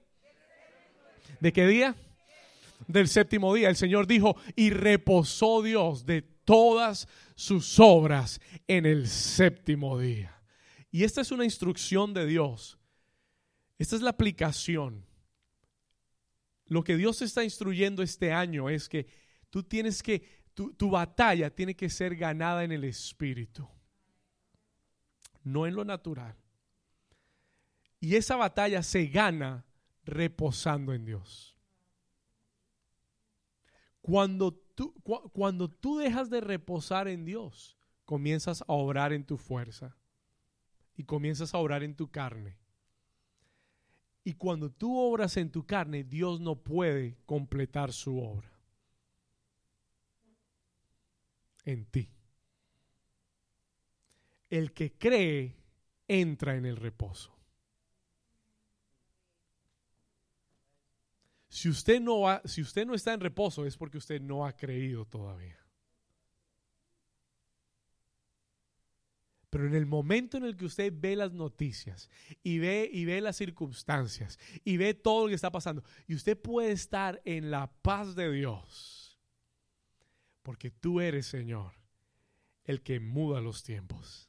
¿De 1.41 1.53
qué 1.53 1.67
día? 1.67 1.95
Del 2.87 3.09
séptimo 3.09 3.55
día. 3.55 3.69
El 3.69 3.77
Señor 3.77 4.07
dijo, 4.07 4.37
y 4.55 4.71
reposó 4.71 5.63
Dios 5.63 6.07
de 6.07 6.23
todas 6.23 7.09
sus 7.35 7.79
obras 7.79 8.41
en 8.67 8.87
el 8.87 9.09
séptimo 9.09 9.99
día. 9.99 10.41
Y 10.91 11.05
esta 11.05 11.21
es 11.21 11.31
una 11.31 11.45
instrucción 11.45 12.15
de 12.15 12.25
Dios. 12.25 12.79
Esta 13.79 13.97
es 13.97 14.03
la 14.03 14.11
aplicación. 14.11 15.05
Lo 16.69 16.83
que 16.83 16.97
Dios 16.97 17.21
está 17.21 17.45
instruyendo 17.45 18.03
este 18.03 18.33
año 18.33 18.71
es 18.71 18.89
que 18.89 19.07
tú 19.51 19.63
tienes 19.63 20.03
que, 20.03 20.27
tu, 20.55 20.73
tu 20.73 20.91
batalla 20.91 21.51
tiene 21.51 21.77
que 21.77 21.91
ser 21.91 22.17
ganada 22.17 22.65
en 22.65 22.73
el 22.73 22.85
espíritu, 22.85 23.69
no 25.45 25.67
en 25.67 25.75
lo 25.75 25.85
natural. 25.85 26.35
Y 28.01 28.17
esa 28.17 28.37
batalla 28.37 28.83
se 28.83 29.07
gana 29.07 29.66
reposando 30.07 30.95
en 30.95 31.05
Dios. 31.05 31.59
Cuando 34.01 34.53
tú, 34.53 34.95
cuando 35.33 35.69
tú 35.69 35.99
dejas 35.99 36.31
de 36.31 36.41
reposar 36.41 37.09
en 37.09 37.25
Dios, 37.25 37.77
comienzas 38.05 38.63
a 38.63 38.73
obrar 38.73 39.13
en 39.13 39.25
tu 39.25 39.37
fuerza 39.37 39.97
y 40.95 41.05
comienzas 41.05 41.53
a 41.53 41.59
obrar 41.59 41.83
en 41.83 41.97
tu 41.97 42.09
carne. 42.11 42.59
Y 44.23 44.35
cuando 44.35 44.71
tú 44.71 44.99
obras 44.99 45.37
en 45.37 45.51
tu 45.51 45.67
carne, 45.67 46.05
Dios 46.05 46.41
no 46.41 46.57
puede 46.57 47.19
completar 47.27 47.93
su 47.93 48.19
obra 48.19 48.51
en 51.65 51.85
ti. 51.87 52.11
El 54.49 54.73
que 54.73 54.97
cree 54.97 55.57
entra 56.09 56.57
en 56.57 56.65
el 56.65 56.77
reposo. 56.77 57.36
Si 61.57 61.71
usted, 61.71 62.03
no 62.03 62.39
si 62.45 62.61
usted 62.61 62.85
no 62.85 62.93
está 62.93 63.15
en 63.15 63.21
reposo 63.21 63.65
es 63.65 63.79
porque 63.79 63.97
usted 63.97 64.21
no 64.21 64.45
ha 64.45 64.55
creído 64.55 65.07
todavía. 65.07 65.59
Pero 69.49 69.67
en 69.67 69.75
el 69.75 69.87
momento 69.87 70.37
en 70.37 70.45
el 70.45 70.55
que 70.55 70.67
usted 70.67 70.93
ve 70.95 71.17
las 71.17 71.33
noticias 71.33 72.11
y 72.43 72.59
ve, 72.59 72.91
y 72.93 73.07
ve 73.07 73.23
las 73.23 73.37
circunstancias 73.37 74.39
y 74.65 74.77
ve 74.77 74.93
todo 74.93 75.23
lo 75.23 75.29
que 75.29 75.35
está 75.35 75.51
pasando, 75.51 75.83
y 76.07 76.15
usted 76.15 76.39
puede 76.39 76.73
estar 76.73 77.23
en 77.25 77.51
la 77.51 77.73
paz 77.81 78.15
de 78.15 78.31
Dios, 78.31 79.19
porque 80.43 80.71
tú 80.71 81.01
eres, 81.01 81.25
Señor, 81.25 81.73
el 82.65 82.83
que 82.83 83.01
muda 83.01 83.41
los 83.41 83.63
tiempos. 83.63 84.29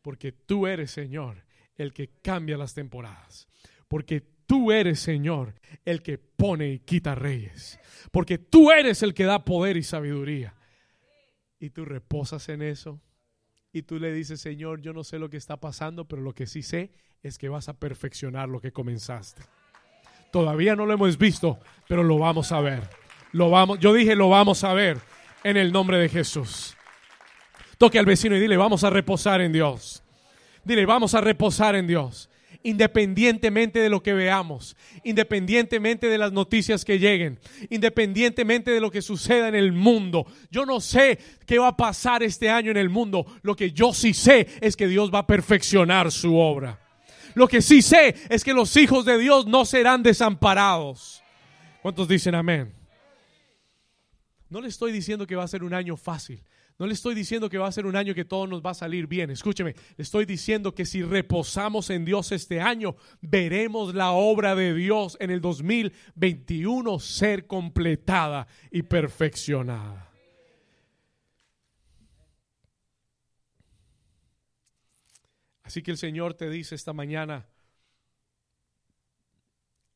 Porque 0.00 0.32
tú 0.32 0.66
eres, 0.66 0.92
Señor, 0.92 1.44
el 1.74 1.92
que 1.92 2.08
cambia 2.22 2.56
las 2.56 2.72
temporadas. 2.72 3.48
Porque 3.86 4.37
tú 4.48 4.72
eres, 4.72 4.98
Señor, 4.98 5.54
el 5.84 6.02
que 6.02 6.18
pone 6.18 6.70
y 6.70 6.78
quita 6.80 7.14
reyes. 7.14 7.78
Porque 8.10 8.38
tú 8.38 8.72
eres 8.72 9.02
el 9.04 9.14
que 9.14 9.24
da 9.24 9.44
poder 9.44 9.76
y 9.76 9.82
sabiduría. 9.84 10.54
Y 11.60 11.70
tú 11.70 11.84
reposas 11.84 12.48
en 12.48 12.62
eso. 12.62 13.00
Y 13.72 13.82
tú 13.82 14.00
le 14.00 14.12
dices, 14.12 14.40
Señor, 14.40 14.80
yo 14.80 14.92
no 14.92 15.04
sé 15.04 15.18
lo 15.18 15.28
que 15.28 15.36
está 15.36 15.58
pasando, 15.58 16.06
pero 16.06 16.22
lo 16.22 16.34
que 16.34 16.46
sí 16.46 16.62
sé 16.62 16.90
es 17.22 17.36
que 17.36 17.48
vas 17.48 17.68
a 17.68 17.78
perfeccionar 17.78 18.48
lo 18.48 18.60
que 18.60 18.72
comenzaste. 18.72 19.42
Todavía 20.32 20.74
no 20.74 20.86
lo 20.86 20.94
hemos 20.94 21.18
visto, 21.18 21.58
pero 21.86 22.02
lo 22.02 22.18
vamos 22.18 22.50
a 22.50 22.60
ver. 22.60 22.88
Lo 23.32 23.50
vamos, 23.50 23.78
yo 23.78 23.92
dije, 23.92 24.14
lo 24.14 24.30
vamos 24.30 24.64
a 24.64 24.72
ver 24.72 24.98
en 25.44 25.58
el 25.58 25.72
nombre 25.72 25.98
de 25.98 26.08
Jesús. 26.08 26.74
Toque 27.76 27.98
al 27.98 28.06
vecino 28.06 28.34
y 28.34 28.40
dile, 28.40 28.56
vamos 28.56 28.82
a 28.82 28.90
reposar 28.90 29.42
en 29.42 29.52
Dios. 29.52 30.02
Dile, 30.64 30.86
vamos 30.86 31.14
a 31.14 31.20
reposar 31.20 31.76
en 31.76 31.86
Dios. 31.86 32.30
Independientemente 32.64 33.78
de 33.78 33.88
lo 33.88 34.02
que 34.02 34.12
veamos, 34.12 34.76
independientemente 35.04 36.08
de 36.08 36.18
las 36.18 36.32
noticias 36.32 36.84
que 36.84 36.98
lleguen, 36.98 37.38
independientemente 37.70 38.72
de 38.72 38.80
lo 38.80 38.90
que 38.90 39.00
suceda 39.00 39.48
en 39.48 39.54
el 39.54 39.72
mundo. 39.72 40.26
Yo 40.50 40.66
no 40.66 40.80
sé 40.80 41.18
qué 41.46 41.58
va 41.58 41.68
a 41.68 41.76
pasar 41.76 42.22
este 42.22 42.50
año 42.50 42.72
en 42.72 42.76
el 42.76 42.88
mundo. 42.88 43.24
Lo 43.42 43.54
que 43.54 43.70
yo 43.70 43.94
sí 43.94 44.12
sé 44.12 44.48
es 44.60 44.76
que 44.76 44.88
Dios 44.88 45.14
va 45.14 45.20
a 45.20 45.26
perfeccionar 45.26 46.10
su 46.10 46.36
obra. 46.36 46.80
Lo 47.34 47.46
que 47.46 47.62
sí 47.62 47.80
sé 47.80 48.16
es 48.28 48.42
que 48.42 48.52
los 48.52 48.76
hijos 48.76 49.04
de 49.04 49.18
Dios 49.18 49.46
no 49.46 49.64
serán 49.64 50.02
desamparados. 50.02 51.22
¿Cuántos 51.80 52.08
dicen 52.08 52.34
amén? 52.34 52.74
No 54.50 54.60
le 54.60 54.68
estoy 54.68 54.90
diciendo 54.90 55.26
que 55.26 55.36
va 55.36 55.44
a 55.44 55.48
ser 55.48 55.62
un 55.62 55.74
año 55.74 55.96
fácil. 55.96 56.42
No 56.78 56.86
le 56.86 56.94
estoy 56.94 57.16
diciendo 57.16 57.50
que 57.50 57.58
va 57.58 57.66
a 57.66 57.72
ser 57.72 57.86
un 57.86 57.96
año 57.96 58.14
que 58.14 58.24
todo 58.24 58.46
nos 58.46 58.62
va 58.62 58.70
a 58.70 58.74
salir 58.74 59.08
bien. 59.08 59.30
Escúcheme, 59.30 59.74
le 59.96 60.02
estoy 60.02 60.24
diciendo 60.24 60.76
que 60.76 60.86
si 60.86 61.02
reposamos 61.02 61.90
en 61.90 62.04
Dios 62.04 62.30
este 62.30 62.60
año, 62.60 62.94
veremos 63.20 63.96
la 63.96 64.12
obra 64.12 64.54
de 64.54 64.72
Dios 64.72 65.16
en 65.18 65.30
el 65.30 65.40
2021 65.40 67.00
ser 67.00 67.48
completada 67.48 68.46
y 68.70 68.82
perfeccionada. 68.82 70.08
Así 75.64 75.82
que 75.82 75.90
el 75.90 75.98
Señor 75.98 76.34
te 76.34 76.48
dice 76.48 76.76
esta 76.76 76.92
mañana, 76.92 77.48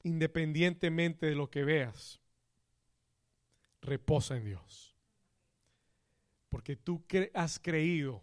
independientemente 0.02 1.26
de 1.26 1.36
lo 1.36 1.48
que 1.48 1.62
veas, 1.62 2.20
reposa 3.80 4.36
en 4.36 4.46
Dios 4.46 4.91
porque 6.52 6.76
tú 6.76 7.02
has 7.32 7.58
creído 7.58 8.22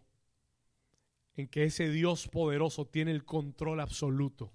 en 1.33 1.47
que 1.47 1.63
ese 1.63 1.89
Dios 1.89 2.27
poderoso 2.27 2.85
tiene 2.85 3.09
el 3.09 3.25
control 3.25 3.79
absoluto 3.79 4.53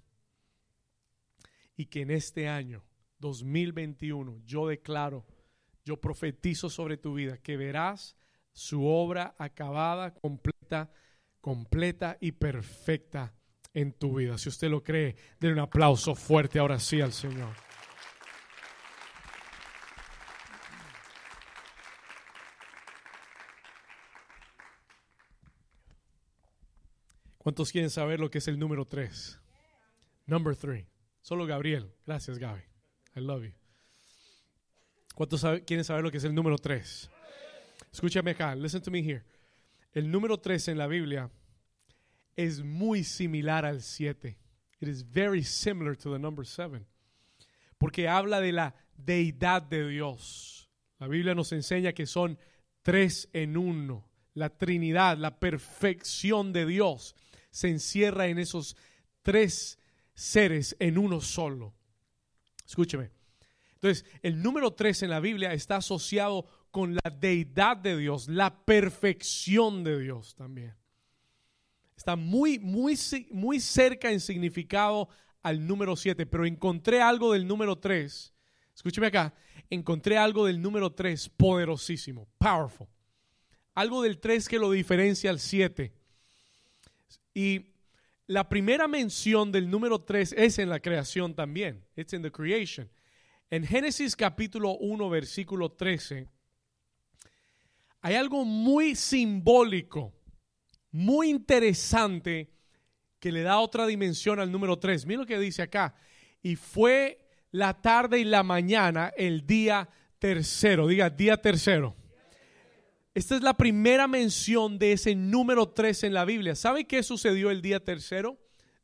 y 1.75 1.87
que 1.87 2.03
en 2.03 2.11
este 2.11 2.47
año 2.47 2.85
2021 3.19 4.39
yo 4.45 4.69
declaro, 4.69 5.25
yo 5.83 5.99
profetizo 5.99 6.69
sobre 6.69 6.95
tu 6.95 7.15
vida 7.15 7.37
que 7.37 7.57
verás 7.57 8.15
su 8.53 8.85
obra 8.85 9.35
acabada, 9.37 10.13
completa, 10.13 10.89
completa 11.41 12.17
y 12.21 12.31
perfecta 12.31 13.35
en 13.73 13.91
tu 13.91 14.15
vida. 14.15 14.37
Si 14.37 14.47
usted 14.47 14.69
lo 14.69 14.81
cree, 14.81 15.17
denle 15.37 15.55
un 15.55 15.67
aplauso 15.67 16.15
fuerte 16.15 16.59
ahora 16.59 16.79
sí 16.79 17.01
al 17.01 17.11
Señor. 17.11 17.64
¿Cuántos 27.45 27.71
quieren 27.71 27.91
saber 27.91 28.19
lo 28.19 28.31
que 28.31 28.39
es 28.39 28.47
el 28.47 28.57
número 28.57 28.87
3? 28.87 29.39
Number 30.25 30.55
3. 30.55 30.83
Solo 31.21 31.45
Gabriel. 31.45 31.93
Gracias, 32.03 32.39
Gaby. 32.39 32.63
I 33.15 33.19
love 33.19 33.43
you. 33.43 33.51
¿Cuántos 35.13 35.45
quieren 35.63 35.83
saber 35.83 36.03
lo 36.03 36.09
que 36.09 36.17
es 36.17 36.23
el 36.23 36.33
número 36.33 36.57
3? 36.57 37.07
Escúchame 37.91 38.31
acá. 38.31 38.55
Listen 38.55 38.81
to 38.81 38.89
me 38.89 38.97
here. 38.97 39.21
El 39.93 40.09
número 40.09 40.39
3 40.39 40.69
en 40.69 40.79
la 40.79 40.87
Biblia 40.87 41.29
es 42.35 42.63
muy 42.63 43.03
similar 43.03 43.63
al 43.63 43.83
7. 43.83 44.35
It 44.79 44.87
is 44.87 45.07
very 45.07 45.43
similar 45.43 45.95
to 45.95 46.11
the 46.11 46.17
number 46.17 46.47
7. 46.47 46.83
Porque 47.77 48.07
habla 48.07 48.41
de 48.41 48.53
la 48.53 48.73
deidad 48.97 49.61
de 49.61 49.87
Dios. 49.87 50.67
La 50.97 51.07
Biblia 51.07 51.35
nos 51.35 51.51
enseña 51.51 51.93
que 51.93 52.07
son 52.07 52.39
tres 52.81 53.29
en 53.33 53.55
uno. 53.55 54.09
La 54.33 54.49
Trinidad, 54.49 55.19
la 55.19 55.39
perfección 55.39 56.51
de 56.51 56.65
Dios 56.65 57.15
se 57.55 57.69
encierra 57.69 58.27
en 58.27 58.37
esos 58.37 58.75
tres 59.21 59.79
seres 60.13 60.75
en 60.77 60.97
uno 60.97 61.21
solo. 61.21 61.73
Escúcheme. 62.67 63.11
Entonces, 63.75 64.03
el 64.21 64.43
número 64.43 64.73
tres 64.73 65.03
en 65.03 65.09
la 65.09 65.21
Biblia 65.21 65.53
está 65.53 65.77
asociado 65.77 66.45
con 66.69 66.95
la 66.95 67.09
deidad 67.17 67.77
de 67.77 67.95
Dios, 67.95 68.27
la 68.27 68.65
perfección 68.65 69.85
de 69.85 69.99
Dios 70.01 70.35
también. 70.35 70.75
Está 71.95 72.17
muy, 72.17 72.59
muy, 72.59 72.99
muy 73.31 73.61
cerca 73.61 74.11
en 74.11 74.19
significado 74.19 75.07
al 75.41 75.65
número 75.65 75.95
siete, 75.95 76.25
pero 76.25 76.45
encontré 76.45 77.01
algo 77.01 77.31
del 77.31 77.47
número 77.47 77.77
tres. 77.77 78.33
Escúcheme 78.75 79.07
acá, 79.07 79.33
encontré 79.69 80.17
algo 80.17 80.45
del 80.45 80.61
número 80.61 80.91
tres 80.91 81.29
poderosísimo, 81.29 82.27
powerful. 82.37 82.89
Algo 83.75 84.01
del 84.01 84.19
tres 84.19 84.49
que 84.49 84.59
lo 84.59 84.71
diferencia 84.71 85.29
al 85.29 85.39
siete. 85.39 85.93
Y 87.33 87.73
la 88.27 88.49
primera 88.49 88.87
mención 88.87 89.51
del 89.51 89.69
número 89.69 90.01
3 90.01 90.33
es 90.37 90.59
en 90.59 90.69
la 90.69 90.79
creación 90.79 91.35
también. 91.35 91.85
It's 91.95 92.13
in 92.13 92.21
the 92.21 92.31
creation. 92.31 92.89
En 93.49 93.65
Génesis 93.65 94.15
capítulo 94.15 94.77
1, 94.77 95.09
versículo 95.09 95.71
13, 95.71 96.27
hay 98.01 98.15
algo 98.15 98.43
muy 98.43 98.95
simbólico, 98.95 100.13
muy 100.91 101.29
interesante 101.29 102.51
que 103.19 103.31
le 103.31 103.41
da 103.41 103.59
otra 103.59 103.87
dimensión 103.87 104.39
al 104.39 104.51
número 104.51 104.77
3. 104.77 105.05
Mira 105.05 105.21
lo 105.21 105.25
que 105.25 105.39
dice 105.39 105.61
acá. 105.61 105.95
Y 106.41 106.55
fue 106.55 107.27
la 107.51 107.81
tarde 107.81 108.19
y 108.19 108.23
la 108.23 108.43
mañana 108.43 109.11
el 109.15 109.45
día 109.47 109.89
tercero. 110.19 110.87
Diga, 110.87 111.09
día 111.09 111.37
tercero. 111.37 111.95
Esta 113.15 113.37
es 113.37 113.41
la 113.41 113.53
primera 113.53 114.09
mención 114.09 114.77
de 114.77 114.91
ese 114.91 115.15
número 115.15 115.69
3 115.69 116.03
en 116.03 116.13
la 116.13 116.25
Biblia. 116.25 116.53
¿Sabe 116.53 116.85
qué 116.85 117.01
sucedió 117.01 117.49
el 117.49 117.61
día 117.61 117.79
tercero? 117.79 118.37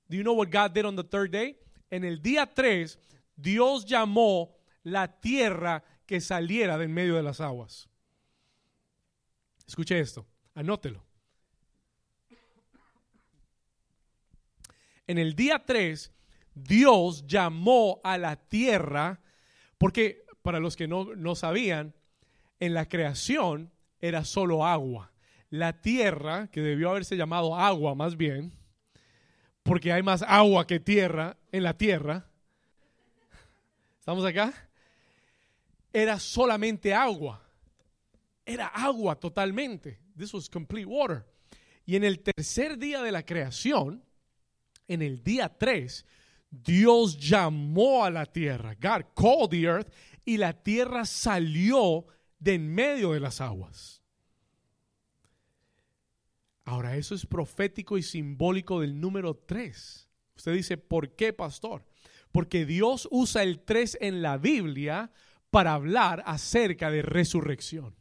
Do 0.08 0.16
you 0.16 0.24
know 0.24 0.34
what 0.34 0.48
God 0.48 0.72
did 0.72 0.86
on 0.86 0.96
the 0.96 1.04
third 1.04 1.32
day? 1.32 1.60
En 1.90 2.06
el 2.06 2.22
día 2.22 2.46
3, 2.46 2.98
Dios 3.36 3.86
llamó 3.86 4.56
la 4.84 5.20
tierra 5.20 5.84
que 6.06 6.22
saliera 6.22 6.78
del 6.78 6.88
medio 6.88 7.18
de 7.18 7.24
las 7.24 7.42
aguas. 7.42 7.90
Escuche 9.68 10.00
esto, 10.00 10.26
anótelo. 10.54 11.06
En 15.08 15.18
el 15.18 15.36
día 15.36 15.62
3, 15.66 16.10
Dios 16.56 17.28
llamó 17.28 18.00
a 18.02 18.18
la 18.18 18.38
tierra, 18.38 19.20
porque 19.78 20.24
para 20.42 20.62
los 20.62 20.78
que 20.78 20.88
no, 20.88 21.18
no 21.18 21.36
sabían, 21.36 21.94
en 22.62 22.74
la 22.74 22.88
creación 22.88 23.74
era 24.02 24.26
solo 24.26 24.66
agua. 24.66 25.12
La 25.50 25.82
tierra, 25.82 26.48
que 26.48 26.62
debió 26.62 26.90
haberse 26.90 27.16
llamado 27.16 27.56
agua 27.56 27.94
más 27.94 28.18
bien, 28.18 28.54
porque 29.64 29.92
hay 29.92 30.02
más 30.02 30.24
agua 30.24 30.66
que 30.66 30.80
tierra 30.80 31.38
en 31.52 31.64
la 31.64 31.78
tierra. 31.78 32.26
¿Estamos 34.00 34.26
acá? 34.26 34.54
Era 35.94 36.20
solamente 36.20 36.94
agua. 36.94 37.42
Era 38.46 38.68
agua 38.68 39.16
totalmente. 39.16 40.00
This 40.18 40.34
was 40.34 40.50
complete 40.50 40.86
water. 40.86 41.26
Y 41.86 41.96
en 41.96 42.04
el 42.04 42.20
tercer 42.20 42.78
día 42.78 43.02
de 43.02 43.12
la 43.12 43.24
creación, 43.26 44.04
en 44.88 45.02
el 45.02 45.24
día 45.24 45.50
3, 45.50 46.06
Dios 46.50 47.18
llamó 47.18 48.04
a 48.04 48.10
la 48.10 48.26
tierra. 48.26 48.76
God 48.76 49.06
called 49.16 49.50
the 49.50 49.64
earth 49.64 49.94
y 50.26 50.38
la 50.38 50.54
tierra 50.54 51.06
salió 51.06 52.06
de 52.42 52.56
en 52.56 52.74
medio 52.74 53.14
de 53.14 53.22
las 53.22 53.40
aguas. 53.40 54.02
Ahora, 56.66 56.98
eso 56.98 57.16
es 57.16 57.26
profético 57.26 57.98
y 57.98 58.04
simbólico 58.04 58.82
del 58.82 59.00
número 59.00 59.36
3. 59.36 60.10
Usted 60.36 60.54
dice, 60.54 60.78
¿por 60.78 61.16
qué, 61.16 61.34
pastor? 61.34 61.86
Porque 62.32 62.66
Dios 62.66 63.08
usa 63.12 63.44
el 63.44 63.62
3 63.62 64.00
en 64.02 64.22
la 64.22 64.38
Biblia 64.38 65.12
para 65.50 65.74
hablar 65.74 66.24
acerca 66.26 66.90
de 66.90 67.04
resurrección. 67.04 67.96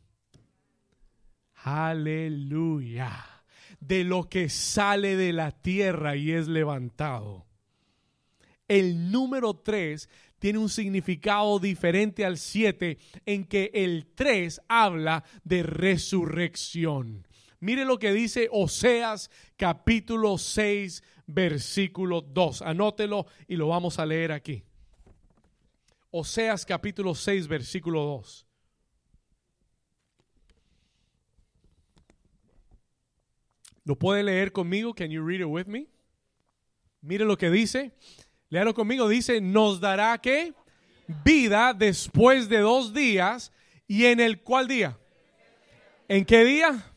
Aleluya. 1.54 3.26
de 3.80 4.04
lo 4.04 4.28
que 4.28 4.50
sale 4.50 5.16
de 5.16 5.32
la 5.32 5.52
tierra 5.52 6.14
y 6.14 6.32
es 6.32 6.48
levantado. 6.48 7.46
El 8.68 9.10
número 9.10 9.54
3 9.54 10.08
tiene 10.40 10.58
un 10.58 10.70
significado 10.70 11.58
diferente 11.60 12.24
al 12.24 12.38
7 12.38 12.98
en 13.26 13.44
que 13.44 13.70
el 13.74 14.06
3 14.14 14.62
habla 14.68 15.22
de 15.44 15.62
resurrección. 15.62 17.28
Mire 17.60 17.84
lo 17.84 17.98
que 17.98 18.12
dice 18.12 18.48
Oseas 18.50 19.30
capítulo 19.56 20.38
6 20.38 21.04
versículo 21.26 22.22
2. 22.22 22.62
Anótelo 22.62 23.26
y 23.46 23.56
lo 23.56 23.68
vamos 23.68 23.98
a 23.98 24.06
leer 24.06 24.32
aquí. 24.32 24.64
Oseas 26.10 26.64
capítulo 26.64 27.14
6 27.14 27.46
versículo 27.46 28.02
2. 28.02 28.46
¿Lo 33.84 33.98
puede 33.98 34.22
leer 34.22 34.52
conmigo? 34.52 34.94
Can 34.94 35.10
you 35.10 35.22
read 35.22 35.40
it 35.40 35.46
with 35.46 35.66
me? 35.66 35.86
Mire 37.02 37.26
lo 37.26 37.36
que 37.36 37.50
dice. 37.50 37.92
Léalo 38.50 38.74
conmigo. 38.74 39.08
Dice, 39.08 39.40
nos 39.40 39.80
dará 39.80 40.18
que 40.18 40.52
vida 41.24 41.72
después 41.72 42.48
de 42.48 42.58
dos 42.58 42.92
días. 42.92 43.52
¿Y 43.86 44.06
en 44.06 44.20
el 44.20 44.40
cuál 44.40 44.68
día? 44.68 44.98
¿En 46.08 46.24
qué 46.24 46.44
día? 46.44 46.92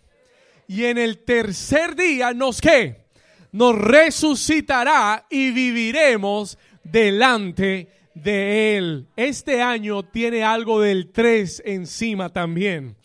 Y 0.68 0.86
en 0.86 0.98
el 0.98 1.20
tercer 1.20 1.96
día 1.96 2.34
nos 2.34 2.60
qué? 2.60 3.06
Nos 3.52 3.78
resucitará 3.78 5.28
y 5.30 5.52
viviremos 5.52 6.58
delante 6.84 7.88
de 8.16 8.78
él. 8.78 9.08
Este 9.16 9.62
año 9.62 10.04
tiene 10.04 10.44
algo 10.44 10.82
del 10.82 11.12
tres 11.12 11.62
encima 11.66 12.30
también 12.30 12.96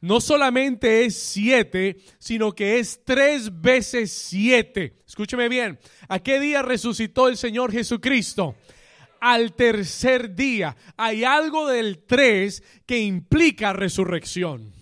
no 0.00 0.20
solamente 0.20 1.04
es 1.04 1.18
siete, 1.18 1.96
sino 2.18 2.52
que 2.52 2.78
es 2.78 3.02
tres 3.04 3.60
veces 3.60 4.12
siete. 4.12 5.02
Escúcheme 5.06 5.48
bien, 5.48 5.78
¿a 6.08 6.18
qué 6.18 6.38
día 6.38 6.62
resucitó 6.62 7.28
el 7.28 7.36
Señor 7.36 7.72
Jesucristo? 7.72 8.54
Al 9.20 9.54
tercer 9.54 10.34
día. 10.34 10.76
Hay 10.96 11.24
algo 11.24 11.66
del 11.66 12.04
tres 12.06 12.62
que 12.84 13.00
implica 13.00 13.72
resurrección 13.72 14.75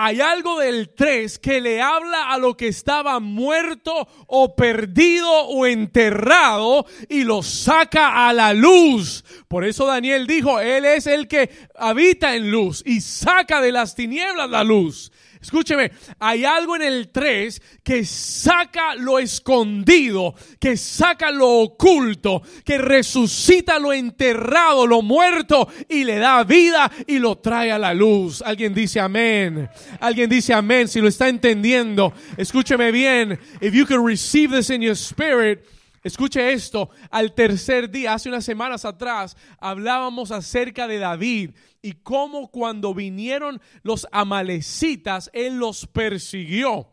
hay 0.00 0.20
algo 0.20 0.60
del 0.60 0.90
3 0.90 1.40
que 1.40 1.60
le 1.60 1.82
habla 1.82 2.30
a 2.30 2.38
lo 2.38 2.56
que 2.56 2.68
estaba 2.68 3.18
muerto 3.18 4.06
o 4.28 4.54
perdido 4.54 5.28
o 5.28 5.66
enterrado 5.66 6.86
y 7.08 7.24
lo 7.24 7.42
saca 7.42 8.28
a 8.28 8.32
la 8.32 8.54
luz. 8.54 9.24
Por 9.48 9.64
eso 9.64 9.86
Daniel 9.86 10.28
dijo, 10.28 10.60
Él 10.60 10.84
es 10.84 11.08
el 11.08 11.26
que 11.26 11.50
habita 11.74 12.36
en 12.36 12.52
luz 12.52 12.84
y 12.86 13.00
saca 13.00 13.60
de 13.60 13.72
las 13.72 13.96
tinieblas 13.96 14.48
la 14.48 14.62
luz. 14.62 15.10
Escúcheme, 15.40 15.92
hay 16.18 16.44
algo 16.44 16.76
en 16.76 16.82
el 16.82 17.10
3 17.10 17.62
que 17.84 18.04
saca 18.04 18.94
lo 18.94 19.18
escondido, 19.18 20.34
que 20.60 20.76
saca 20.76 21.30
lo 21.30 21.48
oculto, 21.48 22.42
que 22.64 22.78
resucita 22.78 23.78
lo 23.78 23.92
enterrado, 23.92 24.86
lo 24.86 25.02
muerto 25.02 25.68
y 25.88 26.04
le 26.04 26.16
da 26.18 26.42
vida 26.44 26.90
y 27.06 27.18
lo 27.18 27.38
trae 27.38 27.70
a 27.70 27.78
la 27.78 27.94
luz. 27.94 28.42
Alguien 28.42 28.74
dice 28.74 29.00
amén. 29.00 29.68
Alguien 30.00 30.28
dice 30.28 30.52
amén 30.52 30.88
si 30.88 31.00
lo 31.00 31.08
está 31.08 31.28
entendiendo. 31.28 32.12
Escúcheme 32.36 32.90
bien. 32.90 33.38
If 33.60 33.74
you 33.74 33.86
can 33.86 34.04
receive 34.04 34.54
this 34.54 34.70
in 34.70 34.82
your 34.82 34.96
spirit, 34.96 35.64
Escuche 36.02 36.52
esto, 36.52 36.90
al 37.10 37.34
tercer 37.34 37.90
día, 37.90 38.14
hace 38.14 38.28
unas 38.28 38.44
semanas 38.44 38.84
atrás, 38.84 39.36
hablábamos 39.58 40.30
acerca 40.30 40.86
de 40.86 40.98
David 40.98 41.50
y 41.82 41.92
cómo 41.94 42.50
cuando 42.50 42.94
vinieron 42.94 43.60
los 43.82 44.06
amalecitas, 44.12 45.30
él 45.32 45.58
los 45.58 45.86
persiguió. 45.86 46.92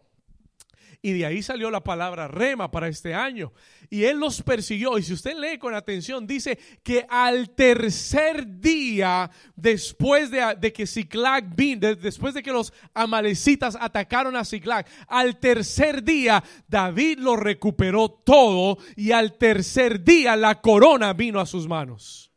Y 1.01 1.13
de 1.13 1.27
ahí 1.27 1.43
salió 1.43 1.69
la 1.69 1.83
palabra 1.83 2.27
rema 2.27 2.71
para 2.71 2.87
este 2.87 3.13
año. 3.13 3.53
Y 3.89 4.03
él 4.03 4.19
los 4.19 4.41
persiguió. 4.41 4.97
Y 4.97 5.03
si 5.03 5.13
usted 5.13 5.37
lee 5.37 5.57
con 5.57 5.73
atención, 5.73 6.25
dice 6.25 6.57
que 6.83 7.05
al 7.09 7.49
tercer 7.51 8.59
día, 8.59 9.29
después 9.55 10.31
de, 10.31 10.73
que 10.73 10.87
Ziklag 10.87 11.55
vino, 11.55 11.95
después 11.95 12.33
de 12.33 12.43
que 12.43 12.51
los 12.51 12.73
amalecitas 12.93 13.77
atacaron 13.79 14.35
a 14.35 14.45
Ziklag, 14.45 14.85
al 15.07 15.39
tercer 15.39 16.03
día, 16.03 16.43
David 16.67 17.19
lo 17.19 17.35
recuperó 17.35 18.09
todo. 18.09 18.77
Y 18.95 19.11
al 19.11 19.37
tercer 19.37 20.03
día, 20.03 20.35
la 20.35 20.61
corona 20.61 21.13
vino 21.13 21.39
a 21.39 21.45
sus 21.45 21.67
manos. 21.67 22.31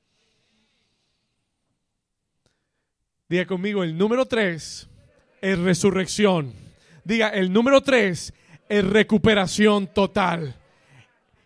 Diga 3.28 3.46
conmigo, 3.46 3.84
el 3.84 3.96
número 3.96 4.24
tres 4.24 4.88
es 5.42 5.58
resurrección. 5.58 6.52
Diga, 7.04 7.28
el 7.28 7.52
número 7.52 7.82
tres 7.82 8.32
es 8.68 8.84
recuperación 8.84 9.86
total. 9.86 10.57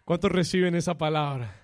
¿Cuántos 0.05 0.33
reciben 0.33 0.75
esa 0.75 0.99
palabra? 0.99 1.63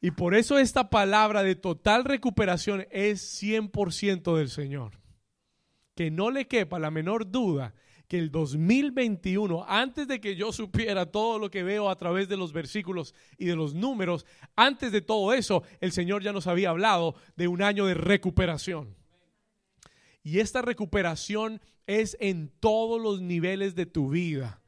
Y 0.00 0.12
por 0.12 0.34
eso 0.34 0.58
esta 0.58 0.90
palabra 0.90 1.42
de 1.42 1.56
total 1.56 2.04
recuperación 2.04 2.86
es 2.90 3.42
100% 3.42 4.36
del 4.36 4.48
Señor. 4.48 5.00
Que 5.94 6.10
no 6.10 6.30
le 6.30 6.46
quepa 6.46 6.78
la 6.78 6.90
menor 6.92 7.30
duda 7.30 7.74
que 8.06 8.18
el 8.18 8.30
2021, 8.30 9.66
antes 9.68 10.08
de 10.08 10.20
que 10.20 10.34
yo 10.34 10.50
supiera 10.50 11.06
todo 11.06 11.38
lo 11.38 11.50
que 11.50 11.62
veo 11.62 11.90
a 11.90 11.96
través 11.96 12.28
de 12.28 12.38
los 12.38 12.52
versículos 12.52 13.14
y 13.36 13.44
de 13.44 13.56
los 13.56 13.74
números, 13.74 14.24
antes 14.56 14.92
de 14.92 15.02
todo 15.02 15.34
eso, 15.34 15.62
el 15.80 15.92
Señor 15.92 16.22
ya 16.22 16.32
nos 16.32 16.46
había 16.46 16.70
hablado 16.70 17.16
de 17.36 17.48
un 17.48 17.60
año 17.60 17.84
de 17.84 17.94
recuperación. 17.94 18.96
Y 20.22 20.38
esta 20.38 20.62
recuperación 20.62 21.60
es 21.86 22.16
en 22.20 22.50
todos 22.60 23.00
los 23.00 23.20
niveles 23.20 23.74
de 23.74 23.86
tu 23.86 24.10
vida. 24.10 24.62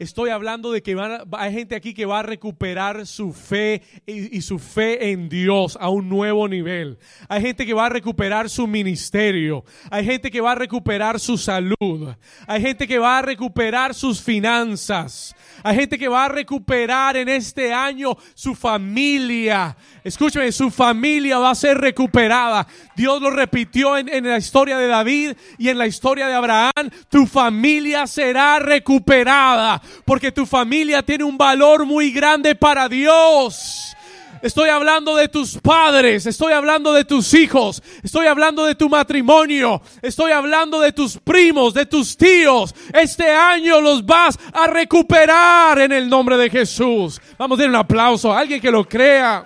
Estoy 0.00 0.30
hablando 0.30 0.72
de 0.72 0.82
que 0.82 0.96
hay 1.32 1.52
gente 1.52 1.76
aquí 1.76 1.92
que 1.92 2.06
va 2.06 2.20
a 2.20 2.22
recuperar 2.22 3.06
su 3.06 3.34
fe 3.34 3.82
y, 4.06 4.40
su 4.40 4.58
fe 4.58 5.10
en 5.10 5.28
Dios 5.28 5.76
a 5.78 5.90
un 5.90 6.08
nuevo 6.08 6.48
nivel. 6.48 6.98
Hay 7.28 7.42
gente 7.42 7.66
que 7.66 7.74
va 7.74 7.84
a 7.84 7.90
recuperar 7.90 8.48
su 8.48 8.66
ministerio. 8.66 9.62
Hay 9.90 10.06
gente 10.06 10.30
que 10.30 10.40
va 10.40 10.52
a 10.52 10.54
recuperar 10.54 11.20
su 11.20 11.36
salud. 11.36 12.14
Hay 12.46 12.62
gente 12.62 12.88
que 12.88 12.98
va 12.98 13.18
a 13.18 13.22
recuperar 13.22 13.92
sus 13.92 14.22
finanzas. 14.22 15.36
Hay 15.62 15.76
gente 15.76 15.98
que 15.98 16.08
va 16.08 16.24
a 16.24 16.28
recuperar 16.28 17.18
en 17.18 17.28
este 17.28 17.70
año 17.70 18.16
su 18.32 18.54
familia. 18.54 19.76
Escúcheme, 20.02 20.50
su 20.50 20.70
familia 20.70 21.38
va 21.38 21.50
a 21.50 21.54
ser 21.54 21.76
recuperada. 21.76 22.66
Dios 22.96 23.20
lo 23.20 23.30
repitió 23.30 23.98
en, 23.98 24.26
la 24.26 24.38
historia 24.38 24.78
de 24.78 24.86
David 24.86 25.32
y 25.58 25.68
en 25.68 25.76
la 25.76 25.86
historia 25.86 26.26
de 26.26 26.32
Abraham. 26.32 26.88
Tu 27.10 27.26
familia 27.26 28.06
será 28.06 28.58
recuperada 28.60 29.82
porque 30.04 30.32
tu 30.32 30.46
familia 30.46 31.02
tiene 31.02 31.24
un 31.24 31.38
valor 31.38 31.86
muy 31.86 32.10
grande 32.10 32.54
para 32.54 32.88
Dios. 32.88 33.96
Estoy 34.42 34.70
hablando 34.70 35.16
de 35.16 35.28
tus 35.28 35.58
padres, 35.58 36.24
estoy 36.24 36.54
hablando 36.54 36.94
de 36.94 37.04
tus 37.04 37.34
hijos, 37.34 37.82
estoy 38.02 38.26
hablando 38.26 38.64
de 38.64 38.74
tu 38.74 38.88
matrimonio, 38.88 39.82
estoy 40.00 40.32
hablando 40.32 40.80
de 40.80 40.92
tus 40.92 41.18
primos, 41.18 41.74
de 41.74 41.84
tus 41.84 42.16
tíos. 42.16 42.74
Este 42.94 43.30
año 43.30 43.82
los 43.82 44.04
vas 44.06 44.38
a 44.54 44.66
recuperar 44.66 45.78
en 45.80 45.92
el 45.92 46.08
nombre 46.08 46.38
de 46.38 46.48
Jesús. 46.48 47.20
Vamos 47.36 47.58
a 47.58 47.62
dar 47.62 47.70
un 47.70 47.76
aplauso 47.76 48.32
a 48.32 48.40
alguien 48.40 48.62
que 48.62 48.70
lo 48.70 48.88
crea. 48.88 49.44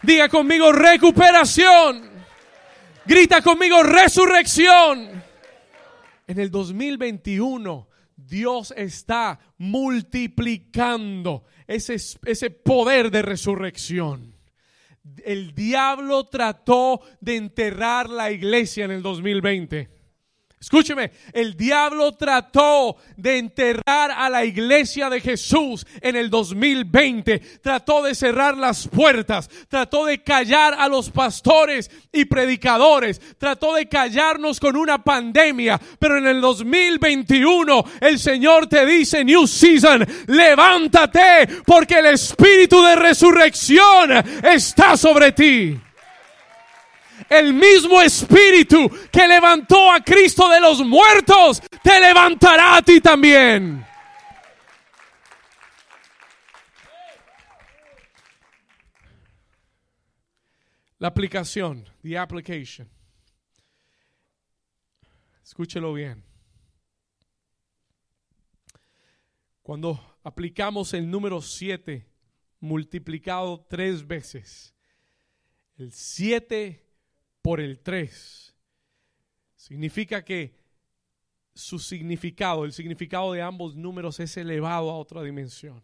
Diga 0.00 0.30
conmigo 0.30 0.72
recuperación. 0.72 2.08
Grita 3.04 3.42
conmigo 3.42 3.82
resurrección. 3.82 5.19
En 6.30 6.38
el 6.38 6.52
2021 6.52 7.88
Dios 8.14 8.72
está 8.76 9.40
multiplicando 9.58 11.42
ese, 11.66 11.96
ese 12.24 12.50
poder 12.50 13.10
de 13.10 13.22
resurrección. 13.22 14.36
El 15.24 15.56
diablo 15.56 16.28
trató 16.28 17.00
de 17.20 17.34
enterrar 17.34 18.08
la 18.08 18.30
iglesia 18.30 18.84
en 18.84 18.92
el 18.92 19.02
2020. 19.02 19.90
Escúcheme, 20.62 21.10
el 21.32 21.56
diablo 21.56 22.12
trató 22.12 22.96
de 23.16 23.38
enterrar 23.38 24.10
a 24.10 24.28
la 24.28 24.44
iglesia 24.44 25.08
de 25.08 25.22
Jesús 25.22 25.86
en 26.02 26.16
el 26.16 26.28
2020. 26.28 27.38
Trató 27.62 28.02
de 28.02 28.14
cerrar 28.14 28.58
las 28.58 28.86
puertas. 28.86 29.48
Trató 29.70 30.04
de 30.04 30.22
callar 30.22 30.74
a 30.74 30.86
los 30.86 31.08
pastores 31.08 31.90
y 32.12 32.26
predicadores. 32.26 33.22
Trató 33.38 33.74
de 33.74 33.88
callarnos 33.88 34.60
con 34.60 34.76
una 34.76 35.02
pandemia. 35.02 35.80
Pero 35.98 36.18
en 36.18 36.26
el 36.26 36.42
2021 36.42 37.84
el 37.98 38.18
Señor 38.18 38.66
te 38.66 38.84
dice, 38.84 39.24
New 39.24 39.46
Season, 39.46 40.06
levántate 40.26 41.48
porque 41.64 42.00
el 42.00 42.06
espíritu 42.06 42.82
de 42.82 42.96
resurrección 42.96 44.10
está 44.44 44.94
sobre 44.98 45.32
ti 45.32 45.80
el 47.30 47.54
mismo 47.54 48.02
espíritu 48.02 48.90
que 49.10 49.26
levantó 49.26 49.90
a 49.90 50.00
Cristo 50.00 50.48
de 50.48 50.60
los 50.60 50.84
muertos, 50.84 51.62
te 51.82 52.00
levantará 52.00 52.76
a 52.76 52.82
ti 52.82 53.00
también. 53.00 53.86
La 60.98 61.08
aplicación, 61.08 61.88
the 62.02 62.18
application. 62.18 62.90
Escúchelo 65.42 65.94
bien. 65.94 66.22
Cuando 69.62 70.18
aplicamos 70.24 70.92
el 70.94 71.08
número 71.08 71.40
7 71.40 72.06
multiplicado 72.58 73.64
tres 73.68 74.06
veces, 74.06 74.74
el 75.78 75.92
7 75.92 76.89
por 77.42 77.60
el 77.60 77.80
3, 77.80 78.54
significa 79.54 80.24
que 80.24 80.54
su 81.54 81.78
significado, 81.78 82.64
el 82.64 82.72
significado 82.72 83.32
de 83.32 83.42
ambos 83.42 83.74
números 83.76 84.20
es 84.20 84.36
elevado 84.36 84.90
a 84.90 84.96
otra 84.96 85.22
dimensión. 85.22 85.82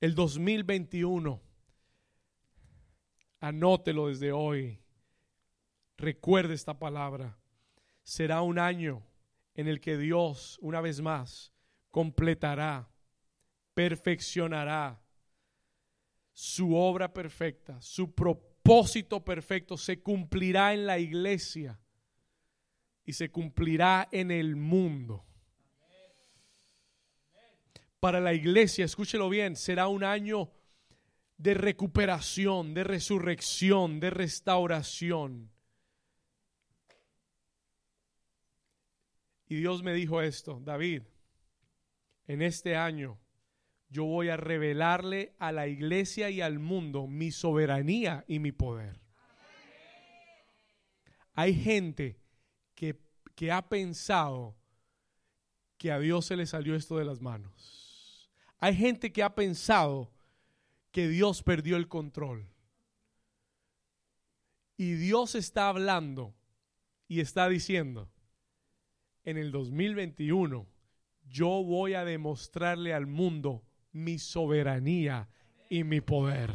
El 0.00 0.14
2021, 0.14 1.40
anótelo 3.40 4.08
desde 4.08 4.32
hoy, 4.32 4.80
recuerde 5.96 6.54
esta 6.54 6.78
palabra, 6.78 7.38
será 8.02 8.42
un 8.42 8.58
año 8.58 9.02
en 9.54 9.68
el 9.68 9.80
que 9.80 9.96
Dios, 9.96 10.58
una 10.60 10.80
vez 10.80 11.00
más, 11.00 11.52
completará, 11.90 12.88
perfeccionará 13.74 15.00
su 16.32 16.74
obra 16.76 17.12
perfecta, 17.12 17.80
su 17.80 18.14
propósito 18.14 18.45
perfecto 19.24 19.76
se 19.76 20.00
cumplirá 20.00 20.74
en 20.74 20.86
la 20.86 20.98
iglesia 20.98 21.78
y 23.04 23.12
se 23.12 23.30
cumplirá 23.30 24.08
en 24.10 24.32
el 24.32 24.56
mundo. 24.56 25.24
Para 28.00 28.20
la 28.20 28.34
iglesia, 28.34 28.84
escúchelo 28.84 29.28
bien, 29.28 29.54
será 29.54 29.86
un 29.86 30.02
año 30.02 30.50
de 31.38 31.54
recuperación, 31.54 32.74
de 32.74 32.82
resurrección, 32.82 34.00
de 34.00 34.10
restauración. 34.10 35.50
Y 39.48 39.56
Dios 39.56 39.84
me 39.84 39.94
dijo 39.94 40.20
esto, 40.20 40.60
David, 40.64 41.02
en 42.26 42.42
este 42.42 42.74
año 42.74 43.20
yo 43.88 44.04
voy 44.04 44.28
a 44.28 44.36
revelarle 44.36 45.34
a 45.38 45.52
la 45.52 45.68
iglesia 45.68 46.30
y 46.30 46.40
al 46.40 46.58
mundo 46.58 47.06
mi 47.06 47.30
soberanía 47.30 48.24
y 48.26 48.38
mi 48.38 48.52
poder. 48.52 49.00
Hay 51.34 51.54
gente 51.54 52.18
que, 52.74 52.98
que, 53.34 53.52
ha 53.52 53.68
pensado 53.68 54.56
que 55.76 55.92
a 55.92 55.98
Dios 55.98 56.26
se 56.26 56.36
le 56.36 56.46
salió 56.46 56.74
esto 56.74 56.96
de 56.96 57.04
las 57.04 57.20
manos. 57.20 58.30
Hay 58.58 58.74
gente 58.74 59.12
que 59.12 59.22
ha 59.22 59.34
pensado 59.34 60.10
que 60.90 61.08
Dios 61.08 61.42
perdió 61.42 61.76
el 61.76 61.88
control. 61.88 62.48
Y 64.78 64.92
Dios 64.92 65.34
está 65.34 65.68
hablando 65.68 66.34
y 67.06 67.20
está 67.20 67.48
diciendo, 67.48 68.10
en 69.24 69.36
el 69.36 69.52
2021 69.52 70.66
yo 71.28 71.48
voy 71.64 71.94
a 71.94 72.04
demostrarle 72.04 72.94
al 72.94 73.06
mundo 73.06 73.65
mi 73.96 74.18
soberanía 74.18 75.26
y 75.70 75.82
mi 75.82 76.00
poder. 76.00 76.52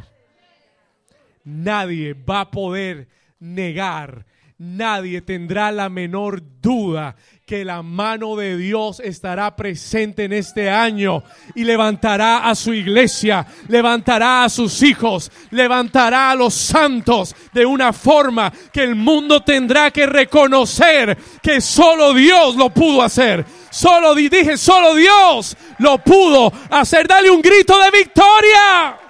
Nadie 1.44 2.14
va 2.14 2.42
a 2.42 2.52
poder 2.52 3.08
negar 3.39 4.26
nadie 4.62 5.22
tendrá 5.22 5.72
la 5.72 5.89
menor 5.89 6.43
duda 6.62 7.16
que 7.47 7.66
la 7.66 7.82
mano 7.82 8.36
de 8.36 8.55
Dios 8.55 8.99
estará 8.99 9.55
presente 9.55 10.26
en 10.26 10.34
este 10.34 10.70
año 10.70 11.24
y 11.55 11.64
levantará 11.64 12.47
a 12.47 12.53
su 12.53 12.72
iglesia, 12.72 13.47
levantará 13.68 14.43
a 14.43 14.49
sus 14.49 14.84
hijos, 14.84 15.32
levantará 15.49 16.30
a 16.30 16.36
los 16.36 16.53
santos 16.53 17.36
de 17.51 17.66
una 17.66 17.91
forma 17.91 18.53
que 18.72 18.84
el 18.84 18.93
mundo 18.93 19.41
tendrá 19.41 19.89
que 19.89 20.05
reconocer 20.05 21.18
que 21.41 21.59
solo 21.59 22.14
Dios 22.14 22.55
lo 22.55 22.70
pudo 22.70 23.01
hacer. 23.01 23.43
Solo 23.72 24.14
dije, 24.14 24.57
solo 24.57 24.93
Dios 24.93 25.57
lo 25.80 25.97
pudo 25.97 26.53
hacer. 26.70 27.07
Dale 27.07 27.32
un 27.32 27.41
grito 27.41 27.80
de 27.80 27.89
victoria. 27.89 29.01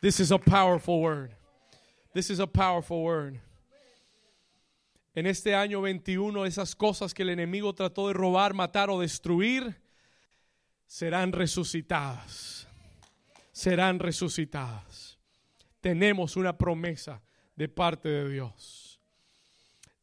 This 0.00 0.18
is 0.18 0.30
a 0.30 0.38
powerful 0.38 1.00
word. 1.00 1.34
This 2.14 2.30
is 2.30 2.40
a 2.40 2.46
powerful 2.46 3.02
word. 3.02 3.38
En 5.14 5.26
este 5.26 5.54
año 5.54 5.82
21, 5.82 6.46
esas 6.46 6.74
cosas 6.74 7.12
que 7.12 7.22
el 7.22 7.30
enemigo 7.30 7.74
trató 7.74 8.08
de 8.08 8.14
robar, 8.14 8.54
matar 8.54 8.88
o 8.88 8.98
destruir, 8.98 9.76
serán 10.86 11.32
resucitadas. 11.32 12.66
Serán 13.52 13.98
resucitadas. 13.98 15.18
Tenemos 15.80 16.36
una 16.36 16.56
promesa 16.56 17.20
de 17.56 17.68
parte 17.68 18.08
de 18.08 18.30
Dios. 18.30 19.00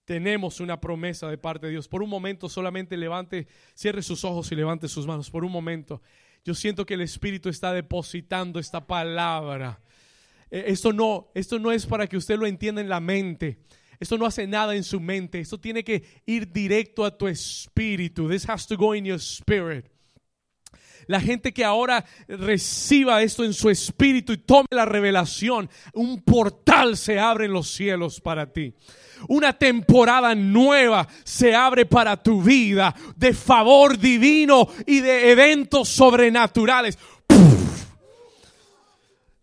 Tenemos 0.06 0.60
una 0.60 0.80
promesa 0.80 1.28
de 1.28 1.38
parte 1.38 1.66
de 1.66 1.72
Dios. 1.72 1.88
Por 1.88 2.04
un 2.04 2.10
momento 2.10 2.48
solamente 2.48 2.96
levante, 2.96 3.48
cierre 3.74 4.04
sus 4.04 4.24
ojos 4.24 4.52
y 4.52 4.56
levante 4.56 4.88
sus 4.88 5.08
manos. 5.08 5.32
Por 5.32 5.44
un 5.44 5.52
momento. 5.52 6.02
Yo 6.48 6.56
siento 6.56 6.86
que 6.86 6.96
el 6.96 7.02
Espíritu 7.02 7.50
está 7.50 7.74
depositando 7.74 8.60
esta 8.60 8.88
palabra 8.88 9.80
eh, 10.50 10.66
esto 10.68 10.94
no, 10.94 11.30
esto 11.34 11.60
no 11.60 11.72
es 11.72 11.86
para 11.86 12.08
que 12.08 12.18
usted 12.18 12.38
lo 12.38 12.48
entienda 12.48 12.82
en 12.82 12.90
la 12.90 13.00
mente. 13.00 13.60
Esto 14.00 14.18
no 14.18 14.26
hace 14.26 14.46
nada 14.48 14.76
en 14.76 14.84
su 14.84 15.00
mente. 15.00 15.40
Esto 15.40 15.60
tiene 15.60 15.84
que 15.84 16.04
ir 16.26 16.52
directo 16.52 17.04
a 17.04 17.18
tu 17.18 17.28
espíritu. 17.28 18.30
This 18.30 18.48
has 18.48 18.68
to 18.68 18.78
go 18.78 18.94
in 18.94 19.06
your 19.06 19.20
spirit. 19.20 19.90
La 21.08 21.22
gente 21.22 21.54
que 21.54 21.64
ahora 21.64 22.06
reciba 22.28 23.24
esto 23.24 23.44
en 23.44 23.54
su 23.54 23.70
espíritu 23.70 24.34
y 24.34 24.38
tome 24.38 24.68
la 24.72 24.86
revelación, 24.86 25.70
un 25.94 26.22
portal 26.22 26.98
se 26.98 27.20
abre 27.20 27.46
en 27.46 27.54
los 27.54 27.72
cielos 27.72 28.20
para 28.20 28.52
ti. 28.52 28.74
Una 29.30 29.54
temporada 29.54 30.36
nueva 30.36 31.08
se 31.24 31.56
abre 31.56 31.86
para 31.86 32.22
tu 32.22 32.42
vida 32.44 32.94
de 33.16 33.34
favor 33.34 33.98
divino 33.98 34.68
y 34.86 35.00
de 35.00 35.32
eventos 35.32 35.90
sobrenaturales. 35.90 36.98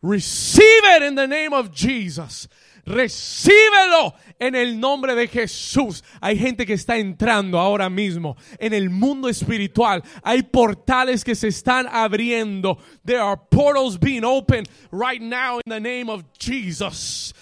Receive 0.03 0.85
it 0.97 1.03
in 1.03 1.15
the 1.15 1.27
name 1.27 1.55
of 1.55 1.73
Jesus. 1.73 2.47
Recíbelo 2.87 4.15
en 4.39 4.55
el 4.55 4.79
nombre 4.79 5.15
de 5.15 5.27
Jesús. 5.29 6.03
Hay 6.21 6.39
gente 6.39 6.67
que 6.67 6.75
está 6.75 6.97
entrando 6.97 7.59
ahora 7.59 7.89
mismo 7.89 8.37
en 8.59 8.75
el 8.75 8.91
mundo 8.91 9.29
espiritual. 9.29 10.03
Hay 10.23 10.43
portales 10.43 11.25
que 11.25 11.35
se 11.35 11.49
están 11.49 11.87
abriendo. 11.87 12.79
There 13.05 13.21
are 13.21 13.41
portals 13.51 13.99
being 13.99 14.25
opened 14.25 14.69
right 14.91 15.21
now 15.21 15.61
in 15.65 15.71
the 15.71 15.81
name 15.81 16.11
of 16.11 16.25
Jesus. 16.39 17.33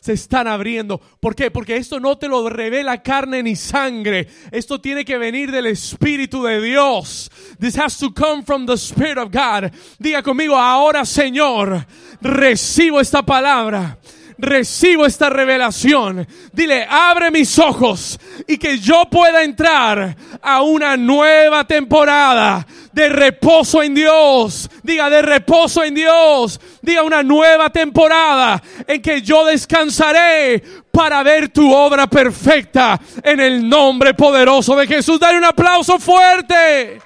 Se 0.00 0.12
están 0.14 0.48
abriendo. 0.48 0.98
¿Por 1.20 1.34
qué? 1.34 1.50
Porque 1.50 1.76
esto 1.76 2.00
no 2.00 2.16
te 2.16 2.28
lo 2.28 2.48
revela 2.48 3.02
carne 3.02 3.42
ni 3.42 3.56
sangre. 3.56 4.26
Esto 4.50 4.80
tiene 4.80 5.04
que 5.04 5.18
venir 5.18 5.50
del 5.50 5.66
Espíritu 5.66 6.42
de 6.44 6.62
Dios. 6.62 7.30
This 7.60 7.78
has 7.78 7.98
to 7.98 8.14
come 8.14 8.42
from 8.42 8.64
the 8.64 8.78
Spirit 8.78 9.18
of 9.18 9.30
God. 9.30 9.70
Diga 9.98 10.22
conmigo, 10.22 10.56
ahora 10.56 11.04
Señor, 11.04 11.86
recibo 12.22 13.00
esta 13.00 13.22
palabra 13.22 13.98
recibo 14.38 15.06
esta 15.06 15.30
revelación. 15.30 16.26
Dile, 16.52 16.86
abre 16.88 17.30
mis 17.30 17.58
ojos 17.58 18.18
y 18.46 18.58
que 18.58 18.78
yo 18.78 19.04
pueda 19.10 19.42
entrar 19.42 20.16
a 20.42 20.62
una 20.62 20.96
nueva 20.96 21.66
temporada 21.66 22.66
de 22.96 23.10
reposo 23.10 23.82
en 23.82 23.94
Dios. 23.94 24.70
Diga, 24.82 25.10
de 25.10 25.20
reposo 25.20 25.84
en 25.84 25.94
Dios. 25.94 26.58
Diga, 26.80 27.02
una 27.02 27.22
nueva 27.22 27.68
temporada 27.68 28.62
en 28.86 29.02
que 29.02 29.20
yo 29.20 29.44
descansaré 29.44 30.62
para 30.90 31.22
ver 31.22 31.50
tu 31.50 31.70
obra 31.70 32.06
perfecta 32.06 32.98
en 33.22 33.38
el 33.38 33.68
nombre 33.68 34.14
poderoso 34.14 34.74
de 34.74 34.86
Jesús. 34.86 35.20
Dale 35.20 35.36
un 35.36 35.44
aplauso 35.44 35.98
fuerte. 35.98 36.98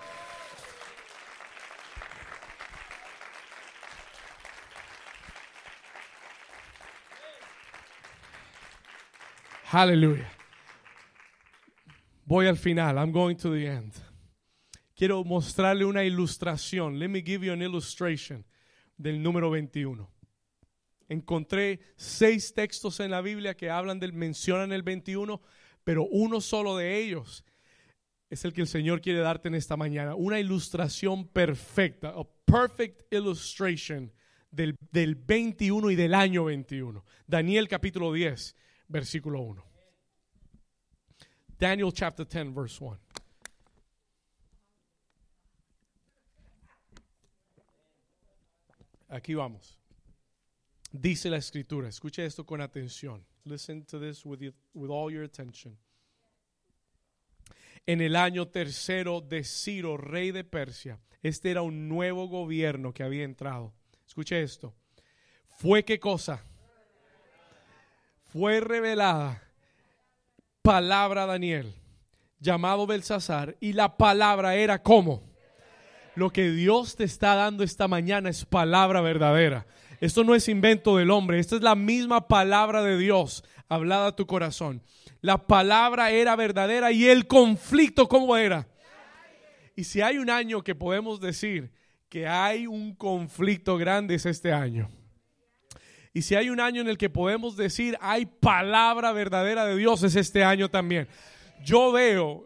Aleluya. 9.72 10.30
Voy 12.26 12.46
al 12.46 12.56
final. 12.56 12.96
I'm 12.96 13.10
going 13.10 13.34
to 13.38 13.50
the 13.50 13.66
end. 13.66 14.09
Quiero 15.00 15.24
mostrarle 15.24 15.86
una 15.86 16.04
ilustración. 16.04 16.98
Let 16.98 17.08
me 17.08 17.22
give 17.22 17.46
you 17.46 17.54
an 17.54 17.62
illustration 17.62 18.44
del 18.98 19.22
número 19.22 19.48
21. 19.48 20.06
Encontré 21.08 21.80
seis 21.96 22.52
textos 22.52 23.00
en 23.00 23.10
la 23.10 23.22
Biblia 23.22 23.56
que 23.56 23.70
hablan 23.70 23.98
del, 23.98 24.12
mencionan 24.12 24.72
el 24.72 24.82
21, 24.82 25.40
pero 25.84 26.04
uno 26.04 26.42
solo 26.42 26.76
de 26.76 26.98
ellos 26.98 27.46
es 28.28 28.44
el 28.44 28.52
que 28.52 28.60
el 28.60 28.66
Señor 28.66 29.00
quiere 29.00 29.20
darte 29.20 29.48
en 29.48 29.54
esta 29.54 29.74
mañana. 29.74 30.14
Una 30.16 30.38
ilustración 30.38 31.26
perfecta, 31.28 32.10
a 32.10 32.24
perfect 32.44 33.10
illustration 33.10 34.12
del, 34.50 34.76
del 34.90 35.14
21 35.14 35.92
y 35.92 35.96
del 35.96 36.12
año 36.12 36.44
21. 36.44 37.02
Daniel 37.26 37.68
capítulo 37.68 38.12
10 38.12 38.54
versículo 38.86 39.40
1. 39.40 39.64
Daniel 41.58 41.90
chapter 41.90 42.26
10, 42.26 42.54
verse 42.54 42.84
1. 42.84 43.00
Aquí 49.10 49.34
vamos. 49.34 49.78
Dice 50.92 51.28
la 51.28 51.36
escritura, 51.36 51.88
escuche 51.88 52.24
esto 52.24 52.46
con 52.46 52.60
atención. 52.60 53.24
Listen 53.44 53.84
to 53.84 54.00
this 54.00 54.24
with, 54.24 54.40
with 54.72 54.90
all 54.90 55.12
your 55.12 55.24
attention. 55.24 55.76
En 57.86 58.00
el 58.00 58.14
año 58.14 58.48
tercero 58.48 59.20
de 59.20 59.42
Ciro, 59.42 59.96
rey 59.96 60.30
de 60.30 60.44
Persia, 60.44 61.00
este 61.22 61.50
era 61.50 61.62
un 61.62 61.88
nuevo 61.88 62.28
gobierno 62.28 62.92
que 62.92 63.02
había 63.02 63.24
entrado. 63.24 63.72
Escuche 64.06 64.40
esto. 64.42 64.74
Fue 65.58 65.84
qué 65.84 65.98
cosa? 65.98 66.42
Fue 68.32 68.60
revelada 68.60 69.42
palabra 70.62 71.26
Daniel, 71.26 71.74
llamado 72.38 72.86
Belsasar, 72.86 73.56
y 73.60 73.72
la 73.72 73.96
palabra 73.96 74.54
era 74.54 74.82
como. 74.82 75.29
Lo 76.20 76.28
que 76.28 76.50
Dios 76.50 76.96
te 76.96 77.04
está 77.04 77.34
dando 77.34 77.64
esta 77.64 77.88
mañana 77.88 78.28
es 78.28 78.44
palabra 78.44 79.00
verdadera. 79.00 79.66
Esto 80.02 80.22
no 80.22 80.34
es 80.34 80.50
invento 80.50 80.98
del 80.98 81.10
hombre, 81.10 81.38
esta 81.38 81.56
es 81.56 81.62
la 81.62 81.74
misma 81.74 82.28
palabra 82.28 82.82
de 82.82 82.98
Dios 82.98 83.42
hablada 83.70 84.08
a 84.08 84.16
tu 84.16 84.26
corazón. 84.26 84.82
La 85.22 85.46
palabra 85.46 86.10
era 86.10 86.36
verdadera 86.36 86.92
y 86.92 87.06
el 87.06 87.26
conflicto, 87.26 88.06
¿cómo 88.06 88.36
era? 88.36 88.68
Y 89.74 89.84
si 89.84 90.02
hay 90.02 90.18
un 90.18 90.28
año 90.28 90.62
que 90.62 90.74
podemos 90.74 91.22
decir 91.22 91.72
que 92.10 92.26
hay 92.26 92.66
un 92.66 92.94
conflicto 92.94 93.78
grande, 93.78 94.16
es 94.16 94.26
este 94.26 94.52
año. 94.52 94.90
Y 96.12 96.20
si 96.20 96.34
hay 96.34 96.50
un 96.50 96.60
año 96.60 96.82
en 96.82 96.88
el 96.88 96.98
que 96.98 97.08
podemos 97.08 97.56
decir 97.56 97.96
hay 97.98 98.26
palabra 98.26 99.12
verdadera 99.12 99.64
de 99.64 99.74
Dios, 99.74 100.02
es 100.02 100.16
este 100.16 100.44
año 100.44 100.68
también. 100.68 101.08
Yo 101.64 101.92
veo 101.92 102.44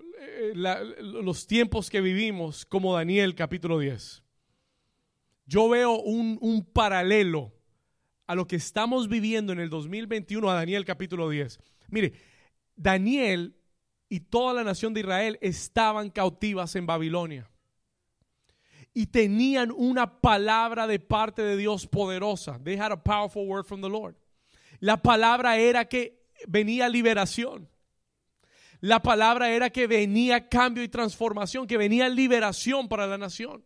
la- 0.55 0.83
los 0.83 1.47
tiempos 1.47 1.91
que 1.91 2.01
vivimos 2.01 2.65
como 2.67 2.95
Daniel 2.95 3.35
capítulo 3.35 3.79
10. 3.79 4.23
Yo 5.47 5.69
veo 5.69 5.99
un, 6.01 6.39
un 6.41 6.65
paralelo 6.65 7.53
a 8.27 8.35
lo 8.35 8.47
que 8.47 8.57
estamos 8.57 9.09
viviendo 9.09 9.53
en 9.53 9.61
el 9.61 9.69
2021 9.71 10.49
a 10.51 10.55
Daniel 10.55 10.85
capítulo 10.85 11.29
10. 11.29 11.59
Mire, 11.89 12.13
Daniel 12.77 13.55
y 14.09 14.21
toda 14.21 14.55
la 14.55 14.65
nación 14.65 14.95
de 14.95 15.01
Israel 15.01 15.39
estaban 15.43 16.11
cautivas 16.11 16.75
en 16.77 16.87
Babilonia 16.87 17.51
y 18.95 19.07
tenían 19.07 19.71
una 19.73 20.21
palabra 20.21 20.87
de 20.87 20.99
parte 21.01 21.43
de 21.43 21.57
Dios 21.57 21.87
poderosa. 21.87 22.59
They 22.63 22.77
had 22.79 22.93
a 22.93 23.03
powerful 23.03 23.47
word 23.47 23.65
from 23.67 23.83
the 23.83 23.89
Lord. 23.89 24.15
La 24.81 25.03
palabra 25.03 25.59
era 25.59 25.85
que 25.87 26.23
venía 26.47 26.89
liberación. 26.89 27.69
La 28.85 29.01
palabra 29.01 29.51
era 29.51 29.71
que 29.71 29.87
venía 29.87 30.47
cambio 30.47 30.85
y 30.85 30.89
transformación, 30.89 31.67
que 31.67 31.79
venía 31.79 32.07
liberación 32.07 32.87
para 32.87 33.07
la 33.07 33.17
nación. 33.17 33.65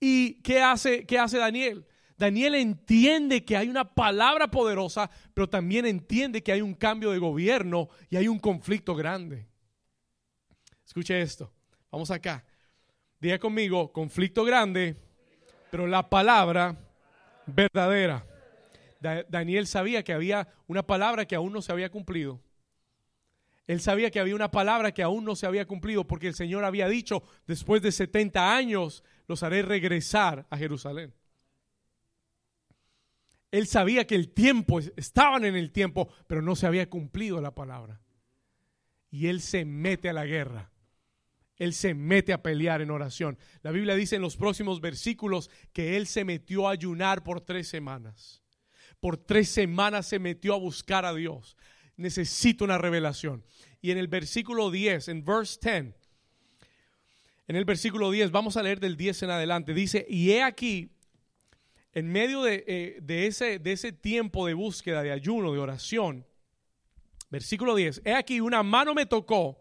¿Y 0.00 0.42
qué 0.42 0.60
hace, 0.60 1.06
qué 1.06 1.16
hace 1.16 1.38
Daniel? 1.38 1.86
Daniel 2.18 2.56
entiende 2.56 3.44
que 3.44 3.56
hay 3.56 3.68
una 3.68 3.94
palabra 3.94 4.50
poderosa, 4.50 5.08
pero 5.32 5.48
también 5.48 5.86
entiende 5.86 6.42
que 6.42 6.50
hay 6.50 6.60
un 6.60 6.74
cambio 6.74 7.12
de 7.12 7.18
gobierno 7.20 7.88
y 8.10 8.16
hay 8.16 8.26
un 8.26 8.40
conflicto 8.40 8.96
grande. 8.96 9.46
Escuche 10.84 11.22
esto. 11.22 11.52
Vamos 11.92 12.10
acá. 12.10 12.44
Diga 13.20 13.38
conmigo, 13.38 13.92
conflicto 13.92 14.42
grande, 14.42 14.96
pero 15.70 15.86
la 15.86 16.10
palabra 16.10 16.76
verdadera. 17.46 18.26
Da- 18.98 19.22
Daniel 19.22 19.68
sabía 19.68 20.02
que 20.02 20.12
había 20.12 20.48
una 20.66 20.84
palabra 20.84 21.26
que 21.26 21.36
aún 21.36 21.52
no 21.52 21.62
se 21.62 21.70
había 21.70 21.92
cumplido. 21.92 22.40
Él 23.66 23.80
sabía 23.80 24.10
que 24.10 24.20
había 24.20 24.34
una 24.34 24.50
palabra 24.50 24.92
que 24.92 25.02
aún 25.02 25.24
no 25.24 25.36
se 25.36 25.46
había 25.46 25.66
cumplido 25.66 26.06
porque 26.06 26.26
el 26.26 26.34
Señor 26.34 26.64
había 26.64 26.88
dicho, 26.88 27.22
después 27.46 27.80
de 27.82 27.92
70 27.92 28.54
años 28.54 29.04
los 29.28 29.42
haré 29.42 29.62
regresar 29.62 30.46
a 30.50 30.58
Jerusalén. 30.58 31.14
Él 33.52 33.66
sabía 33.66 34.06
que 34.06 34.14
el 34.14 34.30
tiempo, 34.30 34.80
estaban 34.96 35.44
en 35.44 35.56
el 35.56 35.72
tiempo, 35.72 36.08
pero 36.26 36.42
no 36.42 36.56
se 36.56 36.66
había 36.66 36.88
cumplido 36.88 37.40
la 37.40 37.54
palabra. 37.54 38.00
Y 39.10 39.26
él 39.26 39.42
se 39.42 39.66
mete 39.66 40.08
a 40.08 40.14
la 40.14 40.24
guerra. 40.24 40.72
Él 41.56 41.74
se 41.74 41.94
mete 41.94 42.32
a 42.32 42.42
pelear 42.42 42.80
en 42.80 42.90
oración. 42.90 43.38
La 43.60 43.70
Biblia 43.70 43.94
dice 43.94 44.16
en 44.16 44.22
los 44.22 44.38
próximos 44.38 44.80
versículos 44.80 45.50
que 45.74 45.96
él 45.98 46.06
se 46.06 46.24
metió 46.24 46.66
a 46.66 46.72
ayunar 46.72 47.22
por 47.22 47.42
tres 47.42 47.68
semanas. 47.68 48.42
Por 49.00 49.18
tres 49.18 49.50
semanas 49.50 50.06
se 50.06 50.18
metió 50.18 50.54
a 50.54 50.58
buscar 50.58 51.04
a 51.04 51.14
Dios. 51.14 51.56
Necesito 52.02 52.64
una 52.64 52.78
revelación. 52.78 53.44
Y 53.80 53.92
en 53.92 53.98
el 53.98 54.08
versículo 54.08 54.70
10, 54.70 55.08
en 55.08 55.24
verse 55.24 55.58
10, 55.62 55.94
en 57.48 57.56
el 57.56 57.64
versículo 57.64 58.10
10, 58.10 58.30
vamos 58.30 58.56
a 58.56 58.62
leer 58.62 58.80
del 58.80 58.96
10 58.96 59.24
en 59.24 59.30
adelante, 59.30 59.74
dice, 59.74 60.06
y 60.08 60.30
he 60.32 60.42
aquí, 60.42 60.90
en 61.92 62.10
medio 62.10 62.42
de, 62.42 62.64
eh, 62.66 62.98
de 63.02 63.26
ese, 63.26 63.58
de 63.58 63.72
ese 63.72 63.92
tiempo 63.92 64.46
de 64.46 64.54
búsqueda, 64.54 65.02
de 65.02 65.12
ayuno, 65.12 65.52
de 65.52 65.58
oración, 65.58 66.26
versículo 67.30 67.74
10, 67.74 68.02
he 68.04 68.14
aquí 68.14 68.40
una 68.40 68.62
mano 68.62 68.94
me 68.94 69.06
tocó 69.06 69.58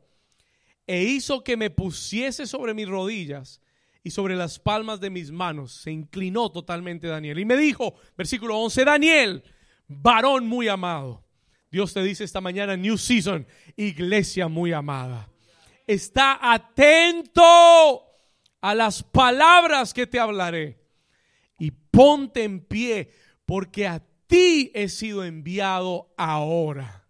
e 0.87 1.03
hizo 1.03 1.43
que 1.43 1.57
me 1.57 1.69
pusiese 1.69 2.45
sobre 2.47 2.73
mis 2.73 2.87
rodillas 2.87 3.61
y 4.03 4.11
sobre 4.11 4.35
las 4.35 4.59
palmas 4.59 4.99
de 4.99 5.09
mis 5.09 5.31
manos. 5.31 5.73
Se 5.73 5.91
inclinó 5.91 6.51
totalmente 6.51 7.07
Daniel 7.07 7.39
y 7.39 7.45
me 7.45 7.57
dijo, 7.57 7.95
versículo 8.17 8.57
11, 8.57 8.85
Daniel, 8.85 9.43
varón 9.87 10.47
muy 10.47 10.67
amado. 10.67 11.23
Dios 11.71 11.93
te 11.93 12.03
dice 12.03 12.25
esta 12.25 12.41
mañana, 12.41 12.75
New 12.75 12.97
Season, 12.97 13.47
iglesia 13.77 14.49
muy 14.49 14.73
amada. 14.73 15.29
Está 15.87 16.53
atento 16.53 18.03
a 18.59 18.75
las 18.75 19.01
palabras 19.01 19.93
que 19.93 20.05
te 20.05 20.19
hablaré 20.19 20.81
y 21.57 21.71
ponte 21.71 22.43
en 22.43 22.59
pie, 22.59 23.13
porque 23.45 23.87
a 23.87 24.03
ti 24.27 24.69
he 24.73 24.89
sido 24.89 25.23
enviado 25.23 26.13
ahora. 26.17 27.07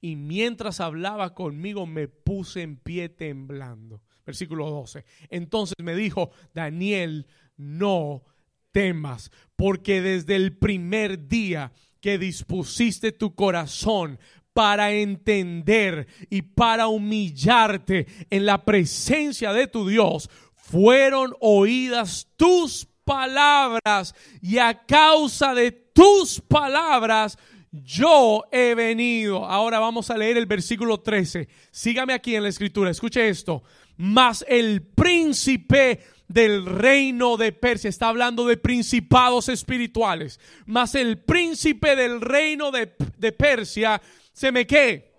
Y 0.00 0.14
mientras 0.14 0.78
hablaba 0.78 1.34
conmigo, 1.34 1.84
me 1.84 2.06
puse 2.06 2.62
en 2.62 2.76
pie 2.76 3.08
temblando. 3.08 4.02
Versículo 4.24 4.70
12. 4.70 5.04
Entonces 5.28 5.74
me 5.82 5.96
dijo, 5.96 6.30
Daniel, 6.54 7.26
no 7.56 8.22
temas, 8.70 9.32
porque 9.56 10.00
desde 10.00 10.36
el 10.36 10.56
primer 10.56 11.26
día 11.26 11.72
que 12.02 12.18
dispusiste 12.18 13.12
tu 13.12 13.34
corazón 13.34 14.18
para 14.52 14.92
entender 14.92 16.06
y 16.28 16.42
para 16.42 16.88
humillarte 16.88 18.06
en 18.28 18.44
la 18.44 18.64
presencia 18.64 19.52
de 19.52 19.68
tu 19.68 19.88
Dios, 19.88 20.28
fueron 20.54 21.34
oídas 21.40 22.28
tus 22.36 22.86
palabras 23.04 24.14
y 24.42 24.58
a 24.58 24.84
causa 24.84 25.54
de 25.54 25.70
tus 25.70 26.40
palabras 26.40 27.38
yo 27.70 28.44
he 28.50 28.74
venido. 28.74 29.46
Ahora 29.46 29.78
vamos 29.78 30.10
a 30.10 30.18
leer 30.18 30.36
el 30.36 30.46
versículo 30.46 31.00
13. 31.00 31.48
Sígame 31.70 32.12
aquí 32.12 32.34
en 32.34 32.42
la 32.42 32.50
escritura. 32.50 32.90
Escuche 32.90 33.28
esto. 33.28 33.62
Mas 33.96 34.44
el 34.48 34.82
príncipe 34.82 36.00
del 36.32 36.64
reino 36.64 37.36
de 37.36 37.52
Persia, 37.52 37.90
está 37.90 38.08
hablando 38.08 38.46
de 38.46 38.56
principados 38.56 39.48
espirituales, 39.48 40.40
mas 40.66 40.94
el 40.94 41.18
príncipe 41.18 41.94
del 41.94 42.20
reino 42.20 42.70
de, 42.70 42.94
de 43.18 43.32
Persia 43.32 44.00
se 44.32 44.50
me 44.50 44.66
qué. 44.66 45.12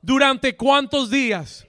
¿Durante 0.00 0.56
cuántos 0.56 1.10
días? 1.10 1.66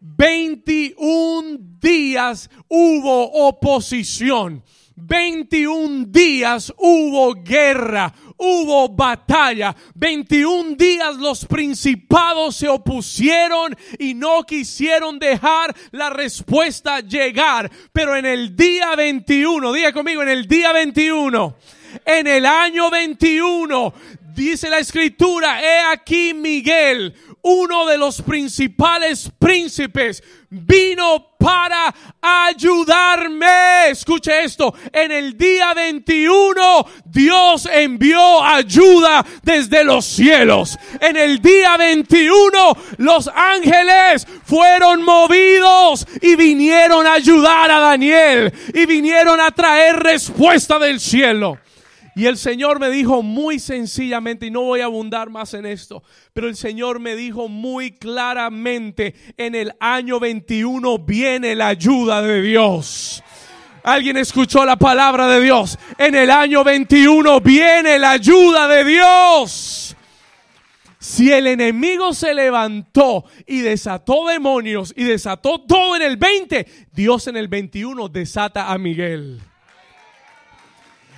21 0.00 1.58
días 1.80 2.50
hubo 2.68 3.48
oposición. 3.48 4.62
21 4.96 6.06
días 6.06 6.72
hubo 6.78 7.34
guerra, 7.42 8.14
hubo 8.36 8.88
batalla. 8.88 9.74
21 9.94 10.76
días 10.76 11.16
los 11.16 11.44
principados 11.44 12.56
se 12.56 12.68
opusieron 12.68 13.76
y 13.98 14.14
no 14.14 14.42
quisieron 14.44 15.18
dejar 15.18 15.74
la 15.92 16.10
respuesta 16.10 17.00
llegar. 17.00 17.70
Pero 17.92 18.16
en 18.16 18.26
el 18.26 18.56
día 18.56 18.94
21, 18.96 19.72
diga 19.72 19.92
conmigo, 19.92 20.22
en 20.22 20.28
el 20.28 20.46
día 20.46 20.72
21, 20.72 21.56
en 22.04 22.26
el 22.26 22.46
año 22.46 22.90
21, 22.90 23.94
dice 24.34 24.68
la 24.68 24.78
escritura, 24.78 25.62
he 25.62 25.92
aquí 25.92 26.34
Miguel, 26.34 27.14
uno 27.44 27.86
de 27.86 27.98
los 27.98 28.22
principales 28.22 29.30
príncipes, 29.38 30.22
vino 30.48 31.36
para 31.38 31.94
ayudarme. 32.22 33.90
Escuche 33.90 34.44
esto, 34.44 34.74
en 34.90 35.12
el 35.12 35.36
día 35.36 35.74
21 35.74 36.86
Dios 37.04 37.68
envió 37.70 38.42
ayuda 38.42 39.24
desde 39.42 39.84
los 39.84 40.06
cielos. 40.06 40.78
En 41.00 41.16
el 41.18 41.42
día 41.42 41.76
21 41.76 42.76
los 42.96 43.28
ángeles 43.28 44.26
fueron 44.44 45.02
movidos 45.02 46.06
y 46.22 46.36
vinieron 46.36 47.06
a 47.06 47.14
ayudar 47.14 47.70
a 47.70 47.78
Daniel 47.78 48.52
y 48.72 48.86
vinieron 48.86 49.38
a 49.38 49.50
traer 49.50 49.96
respuesta 49.96 50.78
del 50.78 50.98
cielo. 50.98 51.58
Y 52.16 52.26
el 52.26 52.36
Señor 52.36 52.78
me 52.78 52.90
dijo 52.90 53.22
muy 53.22 53.58
sencillamente, 53.58 54.46
y 54.46 54.50
no 54.50 54.62
voy 54.62 54.80
a 54.80 54.84
abundar 54.84 55.30
más 55.30 55.52
en 55.54 55.66
esto, 55.66 56.02
pero 56.32 56.48
el 56.48 56.56
Señor 56.56 57.00
me 57.00 57.16
dijo 57.16 57.48
muy 57.48 57.90
claramente, 57.90 59.14
en 59.36 59.54
el 59.54 59.72
año 59.80 60.20
21 60.20 60.98
viene 60.98 61.56
la 61.56 61.68
ayuda 61.68 62.22
de 62.22 62.40
Dios. 62.40 63.22
Alguien 63.82 64.16
escuchó 64.16 64.64
la 64.64 64.76
palabra 64.76 65.26
de 65.26 65.42
Dios. 65.42 65.78
En 65.98 66.14
el 66.14 66.30
año 66.30 66.64
21 66.64 67.40
viene 67.40 67.98
la 67.98 68.12
ayuda 68.12 68.66
de 68.66 68.84
Dios. 68.84 69.94
Si 70.98 71.30
el 71.30 71.46
enemigo 71.48 72.14
se 72.14 72.32
levantó 72.32 73.26
y 73.46 73.60
desató 73.60 74.26
demonios 74.26 74.94
y 74.96 75.04
desató 75.04 75.60
todo 75.60 75.96
en 75.96 76.02
el 76.02 76.16
20, 76.16 76.66
Dios 76.94 77.26
en 77.26 77.36
el 77.36 77.48
21 77.48 78.08
desata 78.08 78.72
a 78.72 78.78
Miguel. 78.78 79.42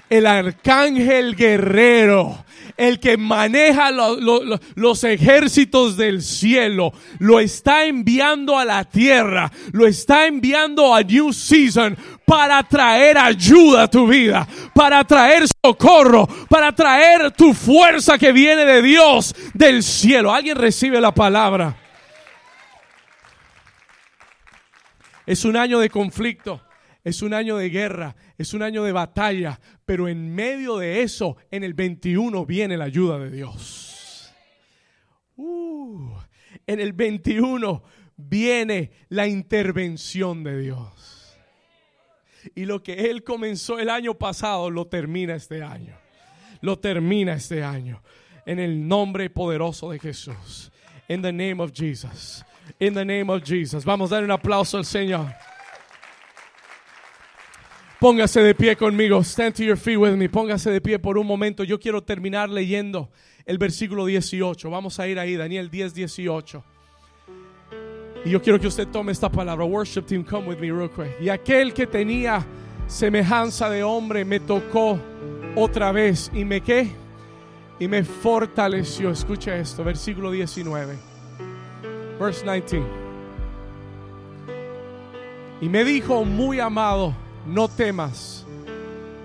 El 0.09 0.27
arcángel 0.27 1.35
guerrero 1.35 2.47
el 2.77 3.01
que 3.01 3.17
maneja 3.17 3.91
los 3.91 5.05
ejércitos 5.05 5.97
del 5.97 6.23
cielo, 6.23 6.93
lo 7.19 7.41
está 7.41 7.87
enviando 7.87 8.59
a 8.59 8.65
la 8.65 8.85
tierra, 8.85 9.51
lo 9.73 9.87
está 9.87 10.27
enviando 10.27 10.95
a 10.95 11.03
New 11.03 11.33
Season 11.33 11.97
para 12.25 12.63
traer 12.65 13.17
ayuda 13.17 13.85
a 13.85 13.91
tu 13.91 14.07
vida, 14.07 14.47
para 14.75 15.05
traer 15.05 15.45
socorro, 15.65 16.27
para 16.49 16.73
traer 16.73 17.31
tu 17.33 17.55
fuerza 17.55 18.19
que 18.19 18.33
viene 18.33 18.65
de 18.65 18.83
Dios, 18.83 19.35
del 19.55 19.83
cielo. 19.83 20.33
Alguien 20.33 20.57
recibe 20.57 21.01
la 21.01 21.15
palabra. 21.15 21.77
Es 25.25 25.45
un 25.45 25.57
año 25.57 25.81
de 25.81 25.91
conflicto. 25.91 26.66
Es 27.07 27.23
un 27.23 27.35
año 27.35 27.57
de 27.57 27.71
guerra, 27.71 28.17
es 28.37 28.53
un 28.53 28.65
año 28.65 28.83
de 28.83 28.91
batalla, 28.91 29.61
pero 29.85 30.09
en 30.09 30.35
medio 30.35 30.77
de 30.77 31.03
eso, 31.03 31.37
en 31.53 31.63
el 31.63 31.73
21 31.73 32.45
viene 32.45 32.77
la 32.77 32.87
ayuda 32.87 33.21
de 33.21 33.31
Dios. 33.31 34.35
Uh, 35.37 36.17
en 36.67 36.81
el 36.81 36.93
21 36.95 37.81
viene 38.17 38.91
la 39.11 39.29
intervención 39.29 40.43
de 40.43 40.59
Dios. 40.59 41.39
Y 42.57 42.65
lo 42.65 42.83
que 42.83 43.09
Él 43.09 43.23
comenzó 43.23 43.79
el 43.79 43.89
año 43.89 44.15
pasado, 44.15 44.69
lo 44.69 44.89
termina 44.89 45.37
este 45.37 45.63
año. 45.63 45.97
Lo 46.61 46.81
termina 46.81 47.35
este 47.35 47.63
año. 47.63 48.03
En 48.47 48.59
el 48.59 48.89
nombre 48.89 49.31
poderoso 49.31 49.93
de 49.93 50.01
Jesús. 50.01 50.73
In 51.07 51.23
the 51.23 51.33
name 51.33 51.63
of 51.63 51.71
Jesus. 51.73 52.45
In 52.81 52.95
the 52.95 53.05
name 53.05 53.31
of 53.33 53.45
Jesus. 53.45 53.85
Vamos 53.85 54.11
a 54.11 54.17
dar 54.17 54.25
un 54.25 54.33
aplauso 54.33 54.77
al 54.77 54.85
Señor. 54.85 55.33
Póngase 57.99 58.43
de 58.43 58.55
pie 58.55 58.77
conmigo. 58.77 59.25
Stand 59.25 59.55
to 59.55 59.65
your 59.65 59.79
feet 59.79 59.97
with 59.97 60.17
me. 60.17 60.29
Póngase 60.29 60.71
de 60.71 60.81
pie 60.83 60.99
por 60.99 61.17
un 61.17 61.27
momento. 61.27 61.65
Yo 61.65 61.81
quiero 61.81 62.03
terminar 62.03 62.51
leyendo 62.51 63.11
el 63.47 63.57
versículo 63.57 64.05
18. 64.05 64.69
Vamos 64.69 65.01
a 65.01 65.09
ir 65.09 65.19
ahí, 65.19 65.35
Daniel 65.35 65.71
10, 65.71 65.95
18. 65.95 66.63
Y 68.27 68.31
yo 68.31 68.43
quiero 68.43 68.61
que 68.61 68.67
usted 68.67 68.89
tome 68.89 69.13
esta 69.13 69.31
palabra. 69.31 69.65
Worship 69.65 70.03
team, 70.03 70.23
come 70.23 70.47
with 70.47 70.59
me 70.59 70.71
real 70.71 70.91
quick. 70.91 71.19
Y 71.21 71.31
aquel 71.31 71.73
que 71.73 71.87
tenía 71.87 72.45
semejanza 72.87 73.71
de 73.71 73.83
hombre 73.83 74.27
me 74.27 74.41
tocó 74.41 75.01
otra 75.55 75.91
vez 75.91 76.31
y 76.35 76.45
me 76.45 76.61
qué? 76.61 76.91
Y 77.81 77.89
me 77.89 78.05
fortaleció. 78.05 79.11
Escucha 79.11 79.57
esto, 79.57 79.83
versículo 79.83 80.31
19. 80.31 80.97
Verse 82.21 82.43
19. 82.45 82.87
Y 85.63 85.69
me 85.71 85.83
dijo, 85.85 86.27
muy 86.27 86.61
amado, 86.61 87.15
no 87.47 87.69
temas, 87.69 88.45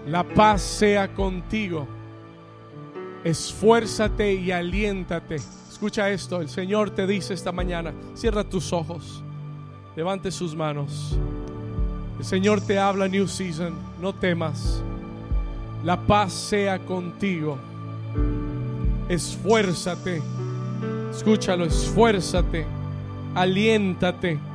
la 0.08 0.24
paz 0.24 0.62
sea 0.62 1.14
contigo. 1.14 1.88
Esfuérzate 3.24 4.34
y 4.34 4.52
aliéntate. 4.52 5.36
Escucha 5.70 6.10
esto, 6.10 6.42
el 6.42 6.50
Señor 6.50 6.92
te 6.92 7.08
dice 7.08 7.34
esta 7.34 7.52
mañana, 7.52 7.94
cierra 8.14 8.44
tus 8.44 8.72
ojos, 8.74 9.24
levante 9.96 10.32
sus 10.32 10.56
manos. 10.56 11.18
El 12.20 12.26
Señor 12.26 12.62
te 12.62 12.78
habla 12.78 13.08
New 13.08 13.28
Season, 13.28 13.74
no 14.00 14.14
temas. 14.14 14.84
La 15.84 16.00
paz 16.00 16.34
sea 16.34 16.78
contigo. 16.78 17.58
Esfuérzate. 19.10 20.22
Escúchalo, 21.10 21.66
esfuérzate. 21.66 22.66
Aliéntate 23.34 24.51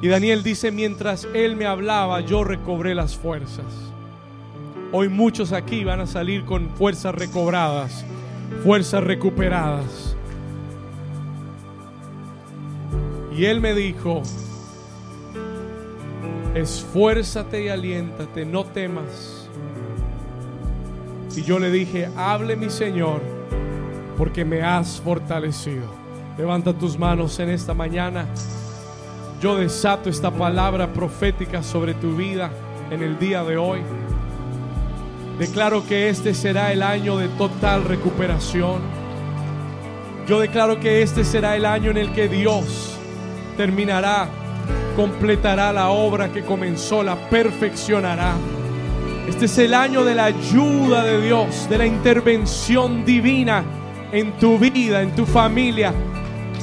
y 0.00 0.08
Daniel 0.08 0.42
dice, 0.42 0.70
mientras 0.70 1.26
él 1.34 1.56
me 1.56 1.66
hablaba, 1.66 2.20
yo 2.20 2.44
recobré 2.44 2.94
las 2.94 3.16
fuerzas. 3.16 3.66
Hoy 4.92 5.08
muchos 5.08 5.52
aquí 5.52 5.84
van 5.84 6.00
a 6.00 6.06
salir 6.06 6.44
con 6.44 6.70
fuerzas 6.70 7.14
recobradas, 7.14 8.04
fuerzas 8.62 9.02
recuperadas. 9.02 10.16
Y 13.36 13.44
él 13.44 13.60
me 13.60 13.74
dijo, 13.74 14.22
esfuérzate 16.54 17.64
y 17.64 17.68
aliéntate, 17.68 18.44
no 18.44 18.64
temas. 18.64 19.48
Y 21.36 21.42
yo 21.42 21.58
le 21.58 21.70
dije, 21.70 22.08
hable 22.16 22.56
mi 22.56 22.70
Señor, 22.70 23.20
porque 24.16 24.44
me 24.44 24.62
has 24.62 25.00
fortalecido. 25.00 25.86
Levanta 26.36 26.72
tus 26.72 26.98
manos 26.98 27.38
en 27.40 27.50
esta 27.50 27.74
mañana. 27.74 28.26
Yo 29.40 29.54
desato 29.54 30.10
esta 30.10 30.32
palabra 30.32 30.88
profética 30.92 31.62
sobre 31.62 31.94
tu 31.94 32.16
vida 32.16 32.50
en 32.90 33.04
el 33.04 33.20
día 33.20 33.44
de 33.44 33.56
hoy. 33.56 33.82
Declaro 35.38 35.86
que 35.86 36.08
este 36.08 36.34
será 36.34 36.72
el 36.72 36.82
año 36.82 37.16
de 37.18 37.28
total 37.28 37.84
recuperación. 37.84 38.80
Yo 40.26 40.40
declaro 40.40 40.80
que 40.80 41.02
este 41.02 41.24
será 41.24 41.54
el 41.54 41.66
año 41.66 41.92
en 41.92 41.98
el 41.98 42.12
que 42.12 42.28
Dios 42.28 42.98
terminará, 43.56 44.28
completará 44.96 45.72
la 45.72 45.90
obra 45.90 46.32
que 46.32 46.42
comenzó, 46.42 47.04
la 47.04 47.14
perfeccionará. 47.30 48.32
Este 49.28 49.44
es 49.44 49.56
el 49.58 49.72
año 49.72 50.04
de 50.04 50.16
la 50.16 50.24
ayuda 50.24 51.04
de 51.04 51.20
Dios, 51.20 51.68
de 51.68 51.78
la 51.78 51.86
intervención 51.86 53.04
divina 53.04 53.62
en 54.10 54.32
tu 54.32 54.58
vida, 54.58 55.00
en 55.00 55.14
tu 55.14 55.24
familia. 55.24 55.94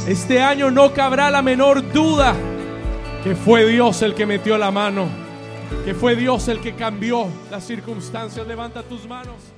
Este 0.05 0.41
año 0.41 0.69
no 0.69 0.91
cabrá 0.91 1.31
la 1.31 1.41
menor 1.41 1.93
duda 1.93 2.35
que 3.25 3.33
fue 3.33 3.65
Dios 3.65 4.03
el 4.03 4.13
que 4.13 4.27
metió 4.27 4.55
la 4.55 4.69
mano, 4.69 5.07
que 5.83 5.95
fue 5.95 6.15
Dios 6.15 6.47
el 6.47 6.59
que 6.59 6.75
cambió 6.75 7.25
las 7.49 7.65
circunstancias. 7.65 8.45
Levanta 8.45 8.83
tus 8.83 9.07
manos. 9.07 9.54